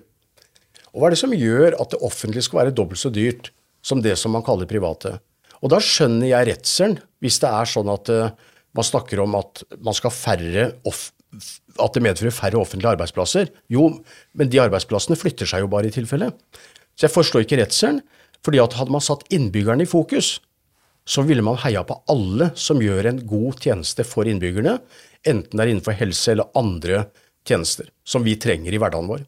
Og 0.94 1.02
hva 1.02 1.10
er 1.10 1.16
det 1.16 1.24
som 1.24 1.34
gjør 1.34 1.80
at 1.82 1.96
det 1.96 2.04
offentlige 2.06 2.46
skal 2.46 2.62
være 2.62 2.78
dobbelt 2.78 3.02
så 3.02 3.10
dyrt 3.10 3.50
som 3.82 4.06
det 4.06 4.14
som 4.22 4.38
man 4.38 4.46
kaller 4.46 4.70
private? 4.70 5.18
Og 5.64 5.72
da 5.72 5.80
skjønner 5.80 6.28
jeg 6.28 6.50
redselen, 6.52 6.98
hvis 7.24 7.40
det 7.40 7.50
er 7.50 7.70
sånn 7.72 7.92
at 7.94 8.12
uh, 8.12 8.34
man 8.76 8.88
snakker 8.88 9.22
om 9.24 9.38
at 9.40 9.64
man 9.84 9.96
skal 9.96 10.14
færre 10.14 10.72
at 11.82 11.96
det 11.96 12.04
medfører 12.06 12.36
færre 12.36 12.60
offentlige 12.60 12.92
arbeidsplasser. 12.94 13.50
Jo, 13.72 13.88
men 14.38 14.52
de 14.52 14.60
arbeidsplassene 14.62 15.18
flytter 15.18 15.50
seg 15.50 15.64
jo 15.64 15.70
bare 15.72 15.90
i 15.90 15.96
tilfelle. 15.96 16.30
Så 16.94 17.08
jeg 17.08 17.16
forstår 17.16 17.46
ikke 17.46 17.62
redselen. 17.64 18.04
fordi 18.44 18.60
at 18.60 18.74
hadde 18.76 18.92
man 18.92 19.00
satt 19.00 19.22
innbyggerne 19.32 19.86
i 19.86 19.88
fokus, 19.88 20.42
så 21.08 21.24
ville 21.24 21.44
man 21.44 21.56
heia 21.64 21.80
på 21.88 21.96
alle 22.12 22.50
som 22.60 22.82
gjør 22.84 23.08
en 23.08 23.22
god 23.28 23.62
tjeneste 23.64 24.04
for 24.04 24.28
innbyggerne, 24.28 24.82
enten 25.24 25.56
det 25.56 25.64
er 25.64 25.72
innenfor 25.72 25.96
helse 25.96 26.34
eller 26.34 26.52
andre 26.60 27.06
tjenester 27.48 27.88
som 28.04 28.24
vi 28.28 28.36
trenger 28.36 28.76
i 28.76 28.82
hverdagen 28.84 29.08
vår. 29.08 29.24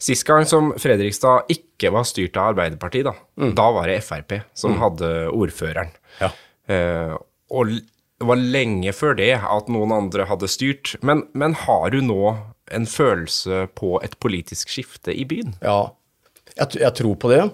Sist 0.00 0.24
gang 0.24 0.46
som 0.48 0.72
Fredrikstad 0.80 1.50
ikke 1.52 1.90
var 1.92 2.06
styrt 2.08 2.38
av 2.40 2.54
Arbeiderpartiet, 2.54 3.10
da, 3.10 3.12
mm. 3.36 3.54
da 3.58 3.66
var 3.76 3.90
det 3.90 3.98
Frp 4.06 4.38
som 4.56 4.72
mm. 4.72 4.78
hadde 4.80 5.10
ordføreren. 5.36 5.92
Ja. 6.22 6.30
Eh, 6.72 7.12
og 7.52 7.74
det 7.74 8.28
var 8.28 8.40
lenge 8.40 8.94
før 8.96 9.18
det 9.18 9.34
at 9.36 9.68
noen 9.72 9.92
andre 9.96 10.26
hadde 10.30 10.48
styrt. 10.48 10.94
Men, 11.04 11.26
men 11.36 11.56
har 11.66 11.92
du 11.92 12.00
nå 12.04 12.34
en 12.72 12.88
følelse 12.88 13.66
på 13.76 13.98
et 14.04 14.16
politisk 14.22 14.72
skifte 14.72 15.12
i 15.12 15.26
byen? 15.28 15.56
Ja, 15.64 15.92
jeg, 16.54 16.80
jeg 16.80 16.92
tror 16.96 17.16
på 17.20 17.32
det. 17.32 17.44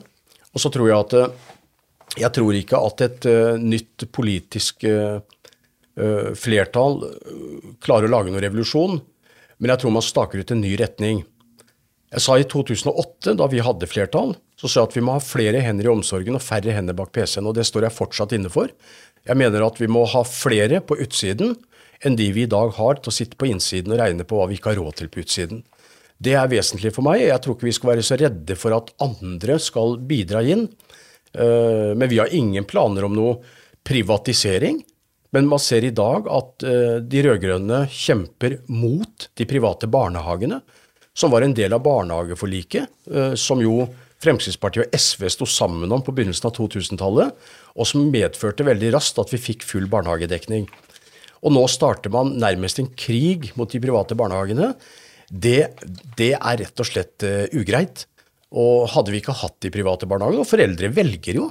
Og 0.54 0.62
så 0.62 0.70
tror 0.74 0.90
jeg 0.90 0.98
at 1.02 2.16
jeg 2.16 2.32
tror 2.32 2.56
ikke 2.56 2.80
at 2.88 3.02
et 3.04 3.26
uh, 3.28 3.58
nytt 3.60 4.06
politisk 4.14 4.86
uh, 4.88 5.18
flertall 6.36 6.98
klarer 7.84 8.08
å 8.08 8.12
lage 8.12 8.32
noen 8.32 8.44
revolusjon, 8.44 8.98
men 9.56 9.72
jeg 9.72 9.80
tror 9.80 9.94
man 9.94 10.04
staker 10.04 10.42
ut 10.42 10.50
en 10.52 10.60
ny 10.60 10.74
retning. 10.76 11.22
Jeg 12.16 12.24
sa 12.24 12.38
i 12.40 12.46
2008, 12.48 13.34
da 13.36 13.46
vi 13.52 13.60
hadde 13.60 13.88
flertall, 13.90 14.30
så 14.56 14.70
sa 14.70 14.80
jeg 14.80 14.88
at 14.88 14.94
vi 14.96 15.02
må 15.04 15.18
ha 15.18 15.20
flere 15.20 15.60
hender 15.60 15.84
i 15.84 15.92
omsorgen 15.92 16.38
og 16.38 16.40
færre 16.40 16.72
hender 16.72 16.96
bak 16.96 17.10
PC-en, 17.12 17.44
og 17.50 17.58
det 17.58 17.66
står 17.68 17.84
jeg 17.84 17.92
fortsatt 17.92 18.32
inne 18.32 18.48
for. 18.52 18.70
Jeg 19.28 19.36
mener 19.36 19.66
at 19.66 19.76
vi 19.82 19.88
må 19.90 20.06
ha 20.08 20.22
flere 20.24 20.80
på 20.80 20.96
utsiden 21.04 21.52
enn 22.04 22.16
de 22.16 22.30
vi 22.32 22.46
i 22.46 22.50
dag 22.50 22.72
har 22.78 23.02
til 23.02 23.12
å 23.12 23.16
sitte 23.18 23.36
på 23.36 23.50
innsiden 23.50 23.92
og 23.92 24.00
regne 24.00 24.24
på 24.28 24.38
hva 24.38 24.46
vi 24.48 24.56
ikke 24.56 24.72
har 24.72 24.80
råd 24.80 24.96
til 24.96 25.10
på 25.12 25.20
utsiden. 25.24 25.60
Det 26.16 26.32
er 26.40 26.48
vesentlig 26.48 26.94
for 26.96 27.04
meg. 27.04 27.20
Jeg 27.26 27.42
tror 27.44 27.56
ikke 27.56 27.68
vi 27.68 27.76
skal 27.76 27.92
være 27.92 28.06
så 28.08 28.18
redde 28.20 28.56
for 28.56 28.76
at 28.76 28.92
andre 29.04 29.58
skal 29.60 29.98
bidra 30.08 30.40
inn. 30.40 30.64
Eh, 31.36 31.92
men 31.92 32.08
vi 32.08 32.20
har 32.22 32.32
ingen 32.32 32.64
planer 32.68 33.04
om 33.04 33.16
noe 33.16 33.36
privatisering. 33.84 34.80
Men 35.36 35.52
man 35.52 35.60
ser 35.60 35.84
i 35.84 35.92
dag 35.92 36.28
at 36.32 36.64
eh, 36.64 36.96
de 37.04 37.24
rød-grønne 37.28 37.84
kjemper 37.92 38.62
mot 38.72 39.28
de 39.36 39.48
private 39.48 39.90
barnehagene, 39.92 40.62
som 41.16 41.32
var 41.32 41.44
en 41.44 41.54
del 41.56 41.72
av 41.72 41.84
barnehageforliket, 41.84 42.90
eh, 43.12 43.34
som 43.40 43.62
jo 43.64 43.86
Fremskrittspartiet 44.22 44.86
og 44.86 44.96
SV 44.96 45.28
sto 45.32 45.46
sammen 45.48 45.92
om 45.92 46.00
på 46.04 46.12
begynnelsen 46.16 46.48
av 46.48 46.54
2000-tallet, 46.56 47.34
og 47.76 47.88
som 47.88 48.08
medførte 48.12 48.64
veldig 48.64 48.94
raskt 48.94 49.20
at 49.20 49.32
vi 49.34 49.40
fikk 49.40 49.64
full 49.68 49.88
barnehagedekning. 49.92 50.64
Og 51.44 51.52
nå 51.52 51.66
starter 51.68 52.12
man 52.12 52.32
nærmest 52.40 52.80
en 52.80 52.88
krig 52.96 53.50
mot 53.60 53.70
de 53.70 53.80
private 53.82 54.16
barnehagene. 54.18 54.72
Det, 55.28 55.58
det 56.16 56.32
er 56.38 56.60
rett 56.62 56.80
og 56.80 56.88
slett 56.88 57.26
uh, 57.28 57.44
ugreit. 57.52 58.06
Og 58.56 58.88
hadde 58.94 59.12
vi 59.12 59.20
ikke 59.20 59.36
hatt 59.36 59.58
de 59.60 59.72
private 59.74 60.08
barnehagene, 60.08 60.46
og 60.46 60.48
foreldre 60.48 60.90
velger 60.96 61.42
jo, 61.42 61.50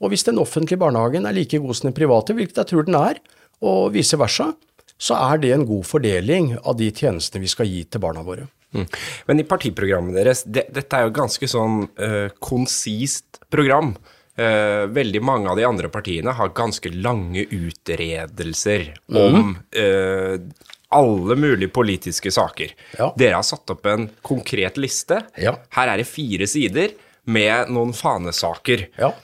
og 0.00 0.12
hvis 0.12 0.26
den 0.28 0.40
offentlige 0.40 0.80
barnehagen 0.80 1.28
er 1.28 1.36
like 1.36 1.60
god 1.60 1.76
som 1.76 1.90
den 1.90 1.96
private, 1.96 2.36
hvilket 2.36 2.62
jeg 2.62 2.72
tror 2.72 2.88
den 2.88 2.98
er, 2.98 3.20
og 3.64 3.92
vice 3.94 4.18
versa, 4.20 4.50
så 4.96 5.16
er 5.20 5.40
det 5.40 5.52
en 5.52 5.68
god 5.68 5.84
fordeling 5.88 6.54
av 6.62 6.76
de 6.80 6.90
tjenestene 6.92 7.44
vi 7.44 7.52
skal 7.52 7.68
gi 7.68 7.82
til 7.84 8.02
barna 8.04 8.24
våre. 8.24 8.48
Mm. 8.74 8.86
Men 9.26 9.40
i 9.40 9.46
partiprogrammet 9.48 10.16
deres, 10.18 10.42
det, 10.44 10.66
dette 10.74 10.98
er 10.98 11.06
jo 11.06 11.16
ganske 11.16 11.48
sånn 11.48 11.82
uh, 12.00 12.28
konsist 12.42 13.40
program. 13.52 13.94
Uh, 14.36 14.84
veldig 14.92 15.22
mange 15.24 15.48
av 15.48 15.56
de 15.56 15.64
andre 15.64 15.88
partiene 15.88 16.34
har 16.36 16.50
ganske 16.52 16.90
lange 16.92 17.46
utredelser 17.56 18.90
mm. 19.08 19.16
om 19.16 19.54
uh, 19.56 20.34
alle 20.96 21.36
mulige 21.40 21.72
politiske 21.72 22.30
saker. 22.34 22.74
Ja. 22.98 23.08
Dere 23.16 23.38
har 23.38 23.46
satt 23.48 23.72
opp 23.72 23.88
en 23.88 24.10
konkret 24.20 24.76
liste. 24.76 25.22
Ja. 25.40 25.54
Her 25.78 25.94
er 25.94 26.02
det 26.02 26.10
fire 26.10 26.48
sider 26.50 26.92
med 27.32 27.72
noen 27.72 27.96
fanesaker. 27.96 28.90
Ja. 29.00 29.14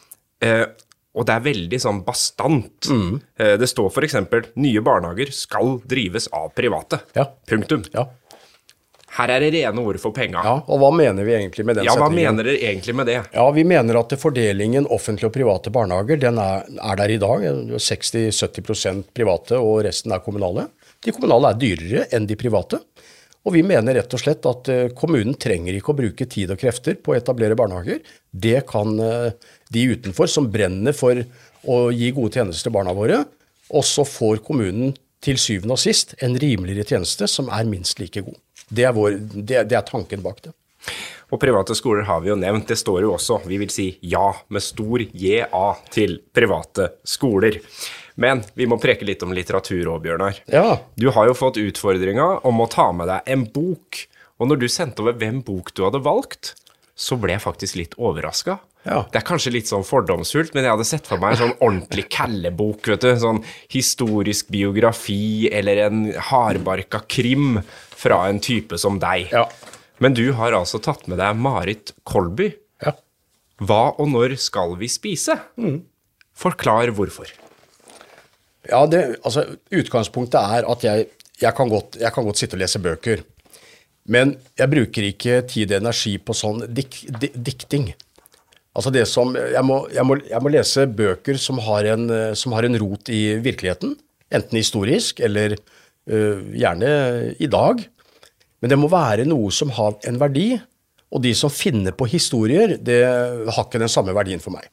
Uh, 0.43 0.65
og 1.13 1.29
det 1.29 1.37
er 1.37 1.45
veldig 1.45 1.77
sånn 1.77 1.99
bastant. 2.07 2.89
Mm. 2.89 3.19
det 3.61 3.67
står 3.69 3.91
f.eks.: 3.91 4.15
Nye 4.57 4.81
barnehager 4.81 5.29
skal 5.37 5.75
drives 5.85 6.25
av 6.33 6.55
private. 6.57 7.03
Punktum. 7.45 7.83
Ja. 7.93 8.07
Her 9.13 9.29
er 9.35 9.45
det 9.45 9.51
rene 9.53 9.83
ord 9.85 9.99
for 10.01 10.15
penga. 10.17 10.41
Ja, 10.41 10.55
og 10.65 10.79
hva 10.81 10.89
mener 10.95 11.27
vi 11.27 11.35
egentlig 11.37 11.67
med 11.69 11.77
den 11.77 11.85
ja, 11.85 11.93
setningen? 11.93 12.17
Ja, 12.17 12.31
hva 12.31 12.33
mener 12.33 12.49
dere 12.49 12.71
egentlig 12.71 12.95
med 12.97 13.11
det? 13.11 13.19
Ja, 13.35 13.45
Vi 13.53 13.65
mener 13.69 13.99
at 14.01 14.15
fordelingen 14.21 14.87
offentlige 14.89 15.29
og 15.29 15.35
private 15.35 15.73
barnehager 15.75 16.21
den 16.23 16.41
er, 16.41 16.65
er 16.81 17.01
der 17.03 17.13
i 17.13 17.19
dag. 17.21 17.45
60-70% 17.77 19.11
private, 19.13 19.61
og 19.61 19.83
resten 19.85 20.17
er 20.17 20.25
kommunale. 20.25 20.71
De 21.05 21.13
kommunale 21.13 21.53
er 21.53 21.61
dyrere 21.61 22.07
enn 22.17 22.29
de 22.31 22.39
private. 22.41 22.81
Og 23.43 23.57
vi 23.57 23.65
mener 23.67 23.99
rett 23.99 24.15
og 24.15 24.23
slett 24.23 24.47
at 24.47 24.69
eh, 24.71 24.89
kommunen 24.97 25.35
trenger 25.35 25.75
ikke 25.75 25.93
å 25.93 25.99
bruke 25.99 26.29
tid 26.31 26.53
og 26.55 26.61
krefter 26.63 26.97
på 26.97 27.13
å 27.13 27.19
etablere 27.19 27.59
barnehager. 27.59 27.99
Det 28.31 28.61
kan 28.71 28.95
eh, 29.03 29.33
de 29.75 29.87
utenfor, 29.93 30.31
som 30.31 30.47
brenner 30.53 30.95
for 30.97 31.19
å 31.69 31.79
gi 31.93 32.13
gode 32.15 32.39
tjenester 32.39 32.71
til 32.71 32.77
barna 32.79 32.95
våre. 32.97 33.25
Og 33.75 33.85
så 33.87 34.07
får 34.07 34.45
kommunen 34.47 34.95
til 35.23 35.39
syvende 35.39 35.77
og 35.77 35.83
sist 35.83 36.17
en 36.23 36.39
rimeligere 36.39 36.87
tjeneste 36.95 37.29
som 37.31 37.51
er 37.53 37.67
minst 37.69 38.01
like 38.03 38.23
god. 38.23 38.39
Det 38.73 38.89
er, 38.89 38.97
vår, 38.97 39.19
det, 39.21 39.67
det 39.69 39.79
er 39.79 39.87
tanken 39.87 40.25
bak 40.25 40.43
det. 40.47 40.55
Og 41.33 41.41
private 41.41 41.75
skoler 41.77 42.05
har 42.09 42.21
vi 42.21 42.33
jo 42.33 42.37
nevnt. 42.37 42.69
Det 42.69 42.77
står 42.77 43.05
jo 43.07 43.15
også, 43.15 43.41
vi 43.49 43.59
vil 43.63 43.73
si 43.73 43.87
ja 44.05 44.27
med 44.53 44.65
stor 44.65 45.05
JA 45.13 45.67
til 45.93 46.19
private 46.35 46.91
skoler. 47.09 47.61
Men 48.21 48.43
vi 48.59 48.67
må 48.69 48.77
preke 48.81 49.07
litt 49.09 49.23
om 49.25 49.33
litteratur 49.33 49.95
òg, 49.95 50.03
Bjørnar. 50.05 50.43
Ja. 50.53 50.77
Du 51.01 51.09
har 51.15 51.31
jo 51.31 51.37
fått 51.37 51.61
utfordringa 51.63 52.43
om 52.49 52.61
å 52.61 52.69
ta 52.71 52.91
med 52.93 53.09
deg 53.09 53.33
en 53.33 53.47
bok. 53.55 54.03
Og 54.43 54.51
når 54.51 54.61
du 54.61 54.69
sendte 54.73 55.05
over 55.05 55.17
hvem 55.17 55.41
bok 55.47 55.73
du 55.73 55.85
hadde 55.87 56.03
valgt, 56.05 56.53
så 56.93 57.17
ble 57.21 57.37
jeg 57.37 57.45
faktisk 57.47 57.79
litt 57.81 57.97
overraska. 57.97 58.59
Ja. 58.83 59.05
Det 59.13 59.21
er 59.21 59.27
kanskje 59.27 59.53
litt 59.55 59.71
sånn 59.71 59.85
fordomsfullt, 59.87 60.57
men 60.57 60.67
jeg 60.67 60.75
hadde 60.75 60.87
sett 60.89 61.07
for 61.07 61.23
meg 61.23 61.37
en 61.37 61.41
sånn 61.45 61.55
ordentlig 61.61 62.09
kallebok. 62.11 62.89
vet 62.91 63.05
du, 63.05 63.13
Sånn 63.23 63.43
historisk 63.71 64.51
biografi 64.51 65.49
eller 65.53 65.85
en 65.87 66.09
hardbarka 66.31 67.05
krim 67.07 67.61
fra 67.95 68.25
en 68.29 68.43
type 68.43 68.79
som 68.81 68.99
deg. 69.03 69.31
Ja. 69.31 69.47
Men 70.03 70.19
du 70.19 70.25
har 70.35 70.57
altså 70.57 70.81
tatt 70.83 71.07
med 71.07 71.21
deg 71.23 71.39
Marit 71.39 71.95
Kolby. 72.09 72.51
Ja. 72.83 72.97
Hva 73.63 73.95
og 74.03 74.11
når 74.11 74.35
skal 74.43 74.75
vi 74.81 74.91
spise? 74.91 75.39
Mm. 75.55 75.85
Forklar 76.35 76.91
hvorfor. 76.97 77.31
Ja, 78.67 78.85
det, 78.87 79.19
altså 79.23 79.45
Utgangspunktet 79.75 80.39
er 80.39 80.67
at 80.71 80.87
jeg, 80.87 81.07
jeg, 81.39 81.55
kan 81.55 81.71
godt, 81.71 81.99
jeg, 82.01 82.11
kan 82.15 82.27
godt, 82.27 82.41
sitte 82.41 82.59
og 82.59 82.63
lese 82.65 82.83
bøker. 82.83 83.23
Men 84.11 84.35
jeg 84.59 84.71
bruker 84.71 85.07
ikke 85.07 85.43
tid 85.47 85.71
og 85.71 85.85
energi 85.85 86.17
på 86.19 86.35
sånn 86.35 86.65
dik, 86.67 87.05
dik, 87.23 87.37
dikting. 87.39 87.93
Altså 88.73 88.93
det 88.95 89.05
som, 89.11 89.35
jeg 89.37 89.63
må, 89.69 89.83
jeg, 89.93 90.05
må, 90.09 90.17
jeg 90.25 90.41
må, 90.41 90.53
lese 90.53 90.87
bøker 90.89 91.37
som 91.41 91.61
har, 91.61 91.91
en, 91.93 92.07
som 92.39 92.55
har, 92.57 92.65
en, 92.65 92.79
rot 92.81 93.11
i 93.13 93.37
virkeligheten. 93.45 93.97
Enten 94.33 94.57
historisk 94.57 95.21
eller 95.21 95.59
uh, 95.59 96.41
gjerne 96.57 96.93
i 97.37 97.51
dag. 97.53 97.83
Men 98.63 98.73
det 98.73 98.79
må 98.81 98.89
være 98.89 99.27
noe 99.29 99.53
som 99.53 99.75
har 99.77 99.99
en 100.09 100.21
verdi. 100.23 100.55
Og 101.13 101.21
de 101.21 101.35
som 101.37 101.53
finner 101.53 101.93
på 101.93 102.09
historier, 102.09 102.79
det 102.81 103.03
har 103.05 103.67
ikke 103.67 103.83
den 103.83 103.93
samme 103.93 104.15
verdien 104.17 104.41
for 104.41 104.55
meg. 104.57 104.71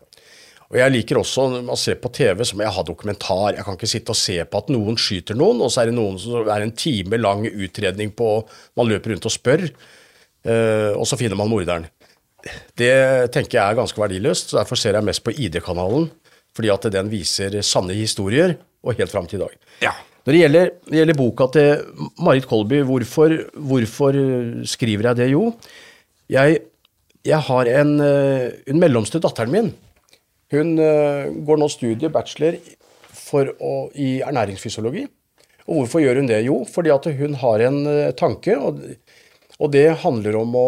Og 0.70 0.78
Jeg 0.78 0.94
liker 0.94 1.18
også 1.18 1.48
å 1.66 1.76
ser 1.80 1.98
på 1.98 2.12
TV, 2.14 2.44
som 2.46 2.62
jeg 2.62 2.72
har 2.72 2.86
dokumentar. 2.86 3.56
Jeg 3.58 3.66
kan 3.66 3.76
ikke 3.76 3.90
sitte 3.90 4.14
og 4.14 4.20
se 4.20 4.38
på 4.46 4.60
at 4.62 4.70
noen 4.70 5.00
skyter 5.02 5.38
noen, 5.38 5.64
og 5.66 5.72
så 5.74 5.82
er 5.82 5.90
det 5.90 5.98
noen 5.98 6.20
som 6.22 6.46
er 6.46 6.64
en 6.64 6.76
time 6.78 7.18
lang 7.18 7.48
utredning 7.50 8.14
på 8.14 8.36
Man 8.78 8.88
løper 8.92 9.16
rundt 9.16 9.26
og 9.26 9.34
spør, 9.34 9.66
uh, 9.66 10.94
og 10.94 11.08
så 11.10 11.18
finner 11.20 11.40
man 11.40 11.50
morderen. 11.50 11.90
Det 12.80 12.94
tenker 13.36 13.58
jeg 13.58 13.64
er 13.64 13.78
ganske 13.80 14.00
verdiløst, 14.00 14.52
så 14.52 14.62
derfor 14.62 14.80
ser 14.80 14.96
jeg 14.96 15.08
mest 15.08 15.24
på 15.26 15.36
ID-kanalen. 15.36 16.10
fordi 16.56 16.72
at 16.74 16.86
den 16.92 17.08
viser 17.08 17.54
sanne 17.64 17.94
historier, 17.94 18.58
og 18.84 18.98
helt 18.98 19.12
fram 19.12 19.28
til 19.30 19.40
i 19.40 19.44
dag. 19.44 19.54
Ja. 19.86 19.92
Når 20.26 20.34
det 20.34 20.40
gjelder, 20.42 20.72
det 20.90 20.98
gjelder 20.98 21.16
boka 21.16 21.46
til 21.54 22.10
Marit 22.20 22.48
Kolby, 22.50 22.82
hvorfor, 22.84 23.36
hvorfor 23.56 24.18
skriver 24.68 25.08
jeg 25.08 25.20
det? 25.22 25.30
Jo, 25.32 25.54
jeg, 26.30 26.60
jeg 27.26 27.40
har 27.48 27.70
en, 27.80 27.94
eh, 28.04 28.50
en 28.68 28.82
mellomste 28.82 29.22
datteren 29.24 29.54
min. 29.54 29.72
Hun 30.52 30.76
eh, 30.84 31.32
går 31.48 31.62
nå 31.62 31.70
studie 31.72 32.12
bachelor 32.12 32.60
for 33.16 33.54
å, 33.62 33.74
i 33.96 34.20
ernæringsfysiologi. 34.26 35.06
Og 35.70 35.84
hvorfor 35.84 36.04
gjør 36.04 36.22
hun 36.22 36.30
det? 36.30 36.44
Jo, 36.48 36.60
fordi 36.68 36.94
at 36.94 37.10
hun 37.20 37.40
har 37.42 37.66
en 37.70 37.80
eh, 37.90 38.14
tanke, 38.18 38.58
og, 38.58 38.82
og 39.60 39.74
det 39.74 39.88
handler 40.04 40.42
om 40.42 40.56
å 40.58 40.68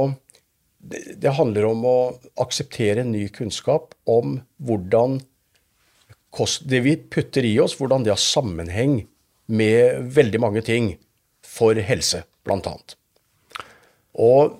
det, 0.81 1.35
handler 1.37 1.67
om 1.69 1.85
å 1.85 1.97
akseptere 2.41 3.03
ny 3.05 3.27
kunnskap 3.33 3.93
om 4.09 4.39
hvordan 4.65 5.19
kost, 6.33 6.65
det 6.69 6.81
vi 6.85 6.95
putter 6.97 7.45
i 7.45 7.57
oss, 7.61 7.75
hvordan 7.79 8.05
det 8.05 8.13
har 8.13 8.21
sammenheng 8.21 9.01
med 9.51 10.11
veldig 10.15 10.41
mange 10.41 10.63
ting 10.65 10.95
for 11.45 11.77
helse, 11.77 12.23
annet. 12.47 12.95
Og 14.17 14.57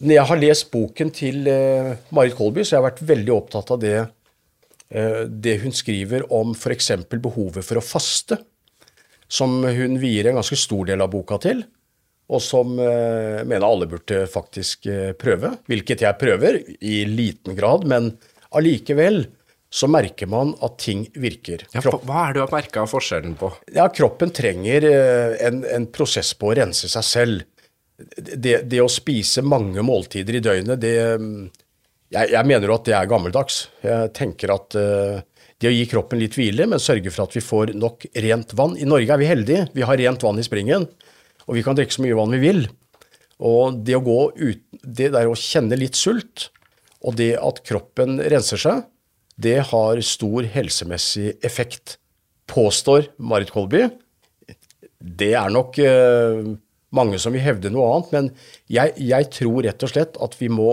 når 0.00 0.14
jeg 0.14 0.28
har 0.30 0.40
lest 0.40 0.70
boken 0.72 1.10
til 1.16 1.48
eh, 1.50 1.92
Marit 2.16 2.36
Kolby, 2.36 2.62
så 2.64 2.76
har 2.76 2.80
jeg 2.80 2.88
vært 2.90 3.02
veldig 3.10 3.32
opptatt 3.34 3.72
av 3.74 3.80
det, 3.82 3.98
eh, 4.92 5.22
det 5.28 5.58
hun 5.64 5.74
skriver 5.76 6.26
om 6.32 6.54
f.eks. 6.56 6.92
behovet 7.16 7.66
for 7.66 7.80
å 7.80 7.84
faste, 7.84 8.40
som 9.30 9.60
hun 9.62 9.98
vier 10.02 10.28
en 10.28 10.40
ganske 10.40 10.58
stor 10.58 10.88
del 10.90 11.04
av 11.04 11.12
boka 11.12 11.38
til, 11.42 11.62
og 12.30 12.42
som 12.44 12.78
eh, 12.78 13.42
mener 13.42 13.66
alle 13.66 13.88
burde 13.90 14.22
faktisk 14.30 14.86
eh, 14.90 15.12
prøve. 15.18 15.56
Hvilket 15.70 16.04
jeg 16.06 16.18
prøver, 16.20 16.60
i 16.78 17.02
liten 17.08 17.58
grad, 17.58 17.86
men 17.90 18.12
allikevel 18.54 19.24
så 19.70 19.86
merker 19.90 20.26
man 20.30 20.52
at 20.66 20.78
ting 20.82 21.04
virker. 21.14 21.62
Ja, 21.74 21.82
Kropp, 21.82 22.02
hva 22.06 22.24
er 22.26 22.34
det 22.34 22.40
du 22.40 22.44
har 22.44 22.54
merka 22.54 22.84
forskjellen 22.90 23.36
på? 23.38 23.52
ja, 23.74 23.86
kroppen 23.94 24.32
trenger 24.34 24.86
eh, 24.86 25.38
en, 25.46 25.62
en 25.66 25.88
prosess 25.94 26.32
på 26.38 26.50
å 26.50 26.58
rense 26.58 26.90
seg 26.90 27.06
selv. 27.06 27.46
Det, 28.00 28.62
det 28.70 28.80
å 28.80 28.88
spise 28.90 29.44
mange 29.44 29.82
måltider 29.84 30.38
i 30.38 30.42
døgnet, 30.42 30.80
det 30.80 30.94
mm, 31.20 31.50
jeg, 32.10 32.32
jeg 32.32 32.48
mener 32.48 32.66
jo 32.66 32.78
at 32.78 32.86
det 32.88 32.96
er 32.96 33.10
gammeldags. 33.10 33.60
Jeg 33.84 34.10
tenker 34.16 34.54
at 34.56 34.78
eh, 34.78 35.20
det 35.60 35.70
å 35.70 35.74
gi 35.74 35.84
kroppen 35.90 36.18
litt 36.22 36.34
hvile, 36.38 36.66
men 36.70 36.82
sørge 36.82 37.12
for 37.12 37.28
at 37.28 37.36
vi 37.36 37.44
får 37.44 37.74
nok 37.78 38.08
rent 38.24 38.54
vann 38.56 38.78
I 38.80 38.88
Norge 38.88 39.12
er 39.14 39.20
vi 39.20 39.28
heldige. 39.28 39.66
Vi 39.76 39.86
har 39.86 40.00
rent 40.00 40.24
vann 40.24 40.40
i 40.40 40.46
springen, 40.46 40.88
og 41.50 41.58
vi 41.58 41.64
kan 41.66 41.74
drikke 41.74 41.96
så 41.96 42.04
mye 42.04 42.14
vann 42.14 42.36
vi 42.36 42.44
vil. 42.44 42.62
Og 43.42 43.80
det 43.82 43.96
å 43.96 44.04
gå 44.04 44.18
ut, 44.38 44.62
det 44.84 45.10
der 45.16 45.26
å 45.26 45.38
kjenne 45.38 45.78
litt 45.80 45.98
sult, 45.98 46.50
og 47.00 47.16
det 47.18 47.32
at 47.40 47.62
kroppen 47.66 48.20
renser 48.30 48.60
seg, 48.60 48.84
det 49.40 49.58
har 49.70 50.02
stor 50.04 50.46
helsemessig 50.52 51.32
effekt, 51.46 51.96
påstår 52.50 53.08
Marit 53.22 53.52
Kolby. 53.54 53.86
Det 55.00 55.32
er 55.38 55.52
nok 55.54 55.78
eh, 55.80 56.50
mange 56.94 57.18
som 57.22 57.34
vil 57.34 57.44
hevde 57.44 57.70
noe 57.72 57.88
annet, 57.94 58.14
men 58.14 58.30
jeg, 58.70 58.94
jeg 59.00 59.28
tror 59.32 59.62
rett 59.64 59.86
og 59.86 59.92
slett 59.92 60.18
at 60.20 60.38
vi 60.40 60.50
må 60.52 60.72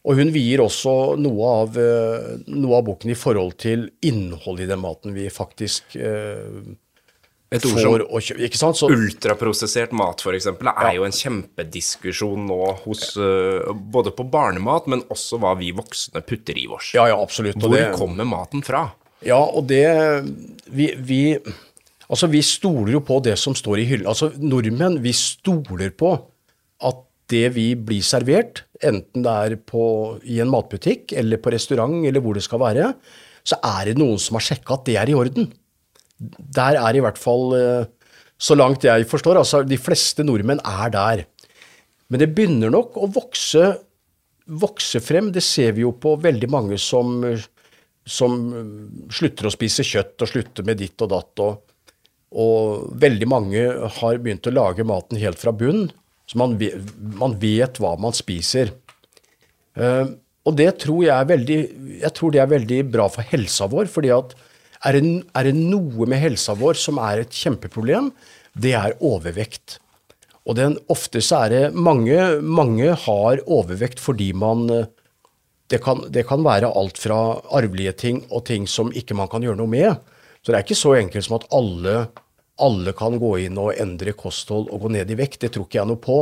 Og 0.00 0.16
hun 0.16 0.30
vier 0.32 0.62
også 0.64 1.18
noe 1.20 1.48
av, 1.60 1.74
eh, 1.76 2.28
noe 2.48 2.78
av 2.78 2.86
boken 2.86 3.10
i 3.12 3.18
forhold 3.18 3.58
til 3.60 3.90
innholdet 4.00 4.64
i 4.64 4.70
den 4.70 4.80
maten 4.80 5.12
vi 5.12 5.26
faktisk 5.28 5.92
eh, 6.00 6.62
Et 7.50 7.64
ord 7.66 7.80
som 7.82 7.94
å 7.98 8.20
kjøpe. 8.22 8.44
Ikke 8.46 8.58
sant? 8.60 8.78
Så, 8.78 8.86
ultraprosessert 8.94 9.94
mat, 9.96 10.22
f.eks., 10.22 10.46
er 10.54 10.92
jo 10.94 11.06
en 11.06 11.16
kjempediskusjon 11.16 12.44
nå 12.46 12.60
hos 12.84 13.08
uh, 13.18 13.72
Både 13.74 14.12
på 14.14 14.26
barnemat, 14.30 14.86
men 14.90 15.02
også 15.10 15.40
hva 15.42 15.56
vi 15.58 15.72
voksne 15.74 16.22
putter 16.22 16.58
i 16.60 16.68
oss. 16.70 16.92
ja, 16.94 17.08
ja, 17.10 17.18
absolutt. 17.18 17.58
Hvor 17.58 17.74
det- 17.74 17.90
kommer 17.98 18.28
maten 18.28 18.62
fra? 18.66 18.86
Ja, 19.26 19.40
og 19.42 19.66
det 19.68 19.84
vi, 20.72 20.94
vi 20.96 21.20
Altså, 22.10 22.26
vi 22.26 22.40
stoler 22.42 22.96
jo 22.96 23.00
på 23.06 23.20
det 23.22 23.36
som 23.38 23.54
står 23.54 23.82
i 23.82 23.86
hylla. 23.86 24.10
Altså, 24.10 24.32
nordmenn, 24.34 24.98
vi 25.02 25.12
stoler 25.14 25.92
på 25.94 26.16
at 26.82 27.04
det 27.30 27.44
vi 27.54 27.68
blir 27.78 28.02
servert, 28.02 28.64
enten 28.82 29.22
det 29.22 29.30
er 29.30 29.56
på, 29.62 30.18
i 30.26 30.40
en 30.42 30.50
matbutikk 30.50 31.14
eller 31.14 31.38
på 31.38 31.52
restaurant 31.54 32.00
eller 32.02 32.24
hvor 32.24 32.34
det 32.34 32.42
skal 32.42 32.62
være, 32.64 32.88
så 33.46 33.60
er 33.62 33.90
det 33.90 34.00
noen 34.00 34.18
som 34.18 34.40
har 34.40 34.46
sjekka 34.48 34.74
at 34.74 34.88
det 34.88 34.96
er 34.98 35.12
i 35.12 35.14
orden. 35.14 35.46
Der 36.20 36.76
er 36.76 36.96
i 36.96 37.02
hvert 37.02 37.18
fall, 37.20 37.54
eh, 37.56 38.16
så 38.40 38.56
langt 38.56 38.84
jeg 38.84 39.08
forstår, 39.08 39.40
altså 39.40 39.62
de 39.64 39.78
fleste 39.80 40.24
nordmenn 40.26 40.60
er 40.64 40.92
der. 40.92 41.24
Men 42.10 42.22
det 42.22 42.32
begynner 42.34 42.72
nok 42.72 42.98
å 42.98 43.08
vokse, 43.12 43.64
vokse 44.60 45.00
frem. 45.04 45.30
Det 45.32 45.42
ser 45.44 45.76
vi 45.76 45.84
jo 45.84 45.94
på 45.96 46.16
veldig 46.20 46.50
mange 46.50 46.78
som, 46.80 47.22
som 48.04 48.38
slutter 49.12 49.48
å 49.48 49.54
spise 49.54 49.86
kjøtt 49.86 50.26
og 50.26 50.32
slutter 50.32 50.66
med 50.66 50.80
ditt 50.82 51.00
og 51.06 51.12
datt. 51.12 51.44
Og, 51.44 51.60
og 52.34 52.90
veldig 53.00 53.28
mange 53.30 53.64
har 54.00 54.20
begynt 54.22 54.50
å 54.50 54.56
lage 54.56 54.86
maten 54.88 55.20
helt 55.22 55.40
fra 55.40 55.54
bunn, 55.54 55.86
så 56.30 56.38
man 56.38 56.58
vet, 56.60 56.92
man 57.18 57.38
vet 57.42 57.80
hva 57.82 57.96
man 57.98 58.14
spiser. 58.14 58.74
Uh, 59.78 60.10
og 60.48 60.56
det 60.58 60.70
tror 60.82 61.02
jeg 61.04 61.28
veldig, 61.30 61.58
jeg 62.00 62.12
tror 62.16 62.34
det 62.34 62.40
er 62.42 62.50
veldig 62.50 62.78
bra 62.90 63.06
for 63.12 63.26
helsa 63.32 63.68
vår. 63.70 63.90
fordi 63.92 64.12
at 64.14 64.34
er 64.86 64.96
det, 64.96 65.04
er 65.36 65.48
det 65.48 65.56
noe 65.58 66.08
med 66.08 66.20
helsa 66.22 66.56
vår 66.58 66.78
som 66.80 67.00
er 67.02 67.22
et 67.22 67.36
kjempeproblem, 67.36 68.10
det 68.56 68.72
er 68.78 68.96
overvekt. 69.04 69.78
Og 70.48 70.56
den, 70.56 70.78
ofte 70.90 71.20
så 71.22 71.44
er 71.44 71.52
det 71.52 71.64
mange, 71.76 72.16
mange 72.40 72.94
har 73.04 73.42
overvekt 73.46 74.00
fordi 74.02 74.32
man 74.32 74.64
eh, 74.72 74.88
det 75.70 75.78
kan, 75.84 76.00
det 76.10 76.24
kan 76.26 76.42
være 76.42 76.72
alt 76.74 76.98
fra 76.98 77.18
arvelige 77.54 77.92
ting 77.94 78.24
og 78.30 78.42
ting 78.48 78.64
som 78.66 78.88
ikke 78.90 79.14
man 79.14 79.28
kan 79.30 79.44
gjøre 79.44 79.60
noe 79.60 79.70
med. 79.70 80.00
Så 80.42 80.50
det 80.50 80.58
er 80.58 80.64
ikke 80.64 80.78
så 80.80 80.96
enkelt 80.98 81.26
som 81.26 81.36
at 81.36 81.46
alle, 81.54 81.92
alle 82.58 82.94
kan 82.98 83.20
gå 83.22 83.36
inn 83.44 83.60
og 83.60 83.78
endre 83.78 84.16
kosthold 84.18 84.66
og 84.72 84.82
gå 84.82 84.90
ned 84.96 85.12
i 85.12 85.18
vekt. 85.20 85.44
Det 85.44 85.52
tror 85.54 85.68
ikke 85.68 85.78
jeg 85.78 85.90
noe 85.92 86.02
på. 86.02 86.16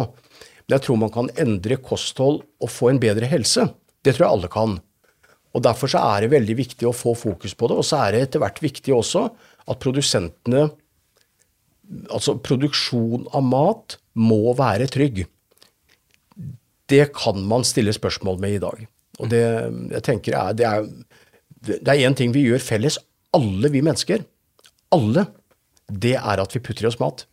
Men 0.67 0.77
jeg 0.77 0.85
tror 0.85 1.01
man 1.01 1.15
kan 1.15 1.33
endre 1.41 1.79
kosthold 1.81 2.43
og 2.61 2.73
få 2.75 2.91
en 2.93 3.01
bedre 3.01 3.31
helse. 3.31 3.71
Det 4.05 4.13
tror 4.19 4.27
jeg 4.27 4.35
alle 4.37 4.53
kan. 4.53 4.77
Og 5.59 5.65
Derfor 5.67 5.91
så 5.91 6.03
er 6.15 6.25
det 6.25 6.35
veldig 6.37 6.55
viktig 6.59 6.87
å 6.87 6.95
få 6.95 7.15
fokus 7.19 7.57
på 7.59 7.71
det. 7.71 7.79
Og 7.81 7.87
så 7.87 8.05
er 8.05 8.15
det 8.15 8.27
etter 8.29 8.43
hvert 8.43 8.61
viktig 8.63 8.95
også 8.95 9.27
at 9.69 9.83
produsentene 9.83 10.69
Altså 12.13 12.35
produksjon 12.45 13.23
av 13.33 13.47
mat 13.49 13.95
må 14.21 14.53
være 14.53 14.91
trygg. 14.93 15.23
Det 16.85 17.07
kan 17.17 17.41
man 17.49 17.65
stille 17.65 17.95
spørsmål 17.97 18.37
med 18.43 18.59
i 18.59 18.61
dag. 18.61 18.83
Og 19.17 19.31
det 19.33 19.41
jeg 19.41 20.03
tenker 20.05 20.37
er, 20.37 20.59
det 20.59 21.79
er 21.79 22.03
én 22.05 22.17
ting 22.19 22.35
vi 22.35 22.45
gjør 22.45 22.61
felles, 22.61 22.99
alle 23.33 23.71
vi 23.73 23.81
mennesker. 23.81 24.21
Alle. 24.93 25.25
Det 25.89 26.13
er 26.21 26.45
at 26.45 26.53
vi 26.53 26.61
putter 26.61 26.85
i 26.85 26.91
oss 26.91 27.01
mat. 27.01 27.25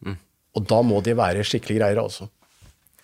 Og 0.55 0.63
da 0.71 0.79
må 0.87 1.01
det 1.03 1.17
være 1.19 1.43
skikkelig 1.43 1.81
greier, 1.81 1.99
altså. 2.05 2.29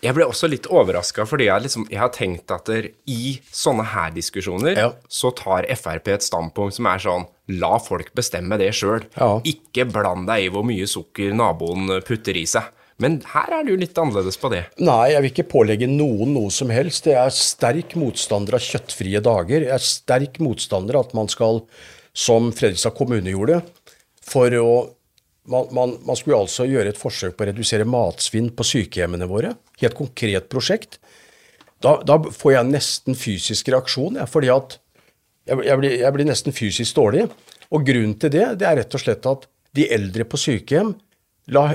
Jeg 0.01 0.15
ble 0.17 0.25
også 0.25 0.47
litt 0.49 0.65
overraska, 0.71 1.27
fordi 1.29 1.45
jeg, 1.45 1.61
liksom, 1.67 1.83
jeg 1.91 1.99
har 2.01 2.09
tenkt 2.15 2.49
at 2.53 2.65
der, 2.65 2.87
i 3.05 3.35
sånne 3.53 3.83
her 3.93 4.09
diskusjoner 4.15 4.77
Ja. 4.79 4.87
så 5.07 5.29
tar 5.37 5.67
Frp 5.77 6.07
et 6.15 6.25
standpunkt 6.25 6.73
som 6.79 6.87
er 6.89 6.97
sånn 7.03 7.27
La 7.61 7.75
folk 7.83 8.13
bestemme 8.15 8.57
det 8.57 8.71
sjøl. 8.77 9.03
Ja. 9.17 9.41
Ikke 9.45 9.85
bland 9.91 10.25
deg 10.29 10.45
i 10.45 10.49
hvor 10.53 10.63
mye 10.65 10.87
sukker 10.87 11.33
naboen 11.35 11.89
putter 12.07 12.37
i 12.39 12.45
seg. 12.49 12.69
Men 13.01 13.19
her 13.33 13.49
er 13.57 13.65
jo 13.69 13.75
litt 13.81 13.97
annerledes 13.97 14.37
på 14.37 14.49
det. 14.53 14.63
Nei, 14.79 15.09
jeg 15.11 15.21
vil 15.25 15.31
ikke 15.33 15.47
pålegge 15.51 15.87
noen 15.89 16.35
noe 16.35 16.51
som 16.53 16.69
helst. 16.69 17.07
Jeg 17.09 17.17
er 17.17 17.33
sterk 17.33 17.95
motstander 17.97 18.55
av 18.59 18.61
kjøttfrie 18.61 19.21
dager. 19.25 19.65
Jeg 19.65 19.73
er 19.73 19.83
sterk 19.85 20.37
motstander 20.39 20.95
av 20.99 21.07
at 21.09 21.15
man 21.17 21.27
skal, 21.33 21.63
som 22.13 22.51
Fredrikstad 22.53 22.93
kommune 22.97 23.33
gjorde, 23.33 23.61
for 24.21 24.53
å 24.61 24.67
man, 25.49 25.67
man, 25.73 25.95
man 26.05 26.17
skulle 26.19 26.37
altså 26.37 26.67
gjøre 26.69 26.93
et 26.93 26.99
forsøk 26.99 27.35
på 27.37 27.45
å 27.45 27.49
redusere 27.49 27.87
matsvinn 27.87 28.51
på 28.53 28.65
sykehjemmene 28.67 29.27
våre. 29.29 29.55
Helt 29.81 29.97
konkret 29.97 30.49
prosjekt. 30.51 30.99
Da, 31.81 31.95
da 32.05 32.19
får 32.21 32.53
jeg 32.53 32.69
nesten 32.69 33.17
fysisk 33.17 33.71
reaksjon, 33.73 34.19
jeg, 34.21 34.29
fordi 34.29 34.51
at 34.53 34.77
jeg, 35.49 35.63
jeg, 35.65 35.77
blir, 35.81 35.95
jeg 36.03 36.13
blir 36.13 36.29
nesten 36.29 36.53
fysisk 36.53 36.97
dårlig. 36.99 37.25
Og 37.73 37.87
grunnen 37.87 38.17
til 38.21 38.33
det, 38.33 38.45
det 38.61 38.67
er 38.67 38.77
rett 38.83 38.97
og 38.97 39.01
slett 39.01 39.25
at 39.29 39.47
de 39.75 39.87
eldre 39.95 40.27
på 40.27 40.39
sykehjem 40.39 40.93
la, 41.55 41.71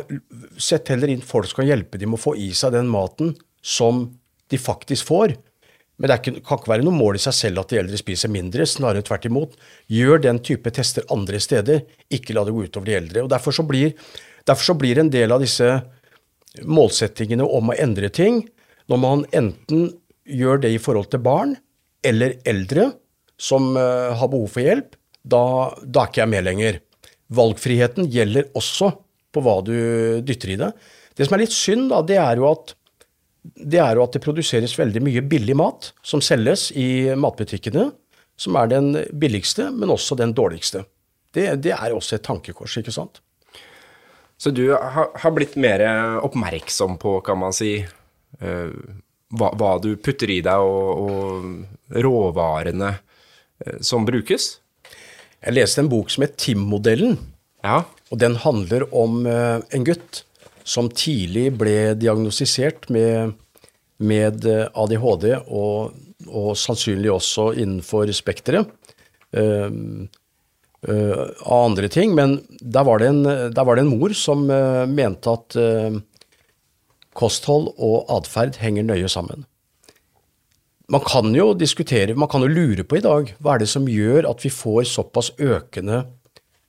Sett 0.63 0.93
heller 0.93 1.11
inn 1.11 1.25
folk 1.25 1.49
som 1.51 1.63
kan 1.63 1.71
hjelpe 1.71 1.99
dem 1.99 2.15
å 2.15 2.21
få 2.21 2.37
i 2.39 2.53
seg 2.55 2.77
den 2.77 2.89
maten 2.93 3.35
som 3.65 4.07
de 4.53 4.61
faktisk 4.61 5.09
får. 5.09 5.35
Men 5.97 6.11
det 6.11 6.19
ikke, 6.21 6.41
kan 6.45 6.61
ikke 6.61 6.73
være 6.75 6.85
noe 6.85 6.97
mål 6.97 7.17
i 7.17 7.23
seg 7.25 7.35
selv 7.37 7.63
at 7.63 7.73
de 7.73 7.81
eldre 7.81 7.99
spiser 8.01 8.33
mindre, 8.33 8.67
snarere 8.69 9.05
tvert 9.07 9.29
imot. 9.31 9.55
Gjør 9.89 10.21
den 10.27 10.43
type 10.45 10.73
tester 10.77 11.07
andre 11.13 11.41
steder, 11.41 11.87
ikke 12.13 12.37
la 12.37 12.45
det 12.45 12.53
gå 12.53 12.67
utover 12.67 12.91
de 12.91 12.99
eldre. 12.99 13.25
Og 13.25 13.31
Derfor 13.33 13.57
så 13.57 13.65
blir, 13.67 13.95
derfor 14.45 14.73
så 14.73 14.77
blir 14.77 15.01
en 15.01 15.13
del 15.13 15.33
av 15.33 15.41
disse 15.45 15.71
målsettingene 16.65 17.45
om 17.45 17.73
å 17.73 17.79
endre 17.81 18.13
ting, 18.13 18.43
når 18.93 19.03
man 19.03 19.25
enten 19.37 19.89
gjør 20.27 20.63
det 20.63 20.75
i 20.75 20.83
forhold 20.83 21.09
til 21.13 21.25
barn 21.25 21.57
eller 22.07 22.37
eldre 22.47 22.91
som 23.41 23.73
uh, 23.77 24.13
har 24.17 24.31
behov 24.33 24.53
for 24.53 24.65
hjelp, 24.65 24.95
da, 25.27 25.43
da 25.83 26.05
er 26.05 26.11
ikke 26.11 26.23
jeg 26.23 26.33
med 26.33 26.47
lenger. 26.47 26.79
Valgfriheten 27.37 28.09
gjelder 28.13 28.51
også 28.57 28.93
på 29.35 29.43
hva 29.43 29.59
du 29.65 29.75
dytter 30.25 30.55
i 30.55 30.59
det. 30.61 30.71
Det 31.17 31.27
som 31.27 31.37
er 31.37 31.45
litt 31.45 31.57
synd, 31.57 31.89
da, 31.91 32.03
det 32.07 32.21
er 32.23 32.41
jo 32.41 32.49
at 32.53 32.76
det 33.55 33.79
er 33.83 33.97
jo 33.97 34.05
at 34.07 34.17
det 34.17 34.25
produseres 34.25 34.75
veldig 34.79 35.03
mye 35.05 35.23
billig 35.29 35.57
mat 35.59 35.93
som 36.07 36.23
selges 36.25 36.71
i 36.73 37.15
matbutikkene. 37.15 37.93
som 38.37 38.57
er 38.61 38.67
den 38.69 38.91
billigste, 39.17 39.71
men 39.73 39.89
også 39.89 40.15
den 40.15 40.35
dårligste. 40.37 40.83
Det, 41.33 41.55
det 41.65 41.73
er 41.73 41.95
også 41.97 42.19
et 42.19 42.25
tankekors, 42.27 42.75
ikke 42.77 42.93
sant? 42.93 43.23
Så 44.37 44.53
du 44.53 44.67
har, 44.75 45.09
har 45.17 45.33
blitt 45.33 45.57
mer 45.57 45.81
oppmerksom 46.21 46.99
på, 47.01 47.15
kan 47.25 47.41
man 47.41 47.57
si, 47.57 47.79
uh, 47.81 48.75
hva, 49.33 49.49
hva, 49.57 49.71
du 49.81 49.95
putter 49.97 50.35
i 50.35 50.43
deg, 50.45 50.61
og, 50.61 51.01
og 51.07 51.97
råvarene 52.05 52.93
uh, 52.93 53.79
som 53.81 54.05
brukes? 54.05 54.59
Jeg 55.41 55.57
leste 55.57 55.81
en 55.81 55.89
bok 55.89 56.13
som 56.13 56.27
het 56.27 56.37
Tim-modellen. 56.43 57.17
Ja. 57.65 57.87
Og 58.13 58.21
den 58.21 58.37
handler 58.45 58.85
om 58.93 59.23
uh, 59.25 59.65
en 59.73 59.89
gutt 59.89 60.26
som 60.67 60.91
tidlig 60.91 61.53
ble 61.61 61.95
diagnostisert 61.99 62.89
med, 62.93 63.37
med 64.03 64.47
ADHD, 64.47 65.29
og, 65.47 65.95
og, 66.27 66.53
sannsynlig 66.59 67.13
også 67.15 67.53
innenfor 67.55 68.11
spekteret. 68.17 68.73
Uh, 69.37 70.07
uh, 70.89 71.25
av 71.45 71.65
andre 71.67 71.91
ting. 71.93 72.15
Men 72.19 72.39
der 72.61 72.87
var 72.87 73.03
det 73.03 73.11
en, 73.13 73.23
var 73.55 73.75
det 73.77 73.85
en 73.85 73.93
mor 73.93 74.15
som 74.17 74.47
uh, 74.51 74.85
mente 74.91 75.33
at 75.33 75.59
kosthold 77.17 77.71
og 77.81 78.11
atferd 78.13 78.59
henger 78.61 78.85
nøye 78.87 79.09
sammen. 79.09 79.47
Man 80.93 81.03
kan 81.03 81.33
jo 81.35 81.51
diskutere, 81.59 82.15
man 82.15 82.29
kan 82.31 82.45
jo 82.45 82.51
lure 82.53 82.85
på 82.87 83.01
i 83.01 83.03
dag, 83.03 83.33
hva 83.43 83.57
er 83.57 83.65
det 83.65 83.71
som 83.73 83.89
gjør 83.91 84.29
at 84.31 84.45
vi 84.45 84.53
får 84.55 84.85
såpass 84.93 85.33
økende 85.43 86.05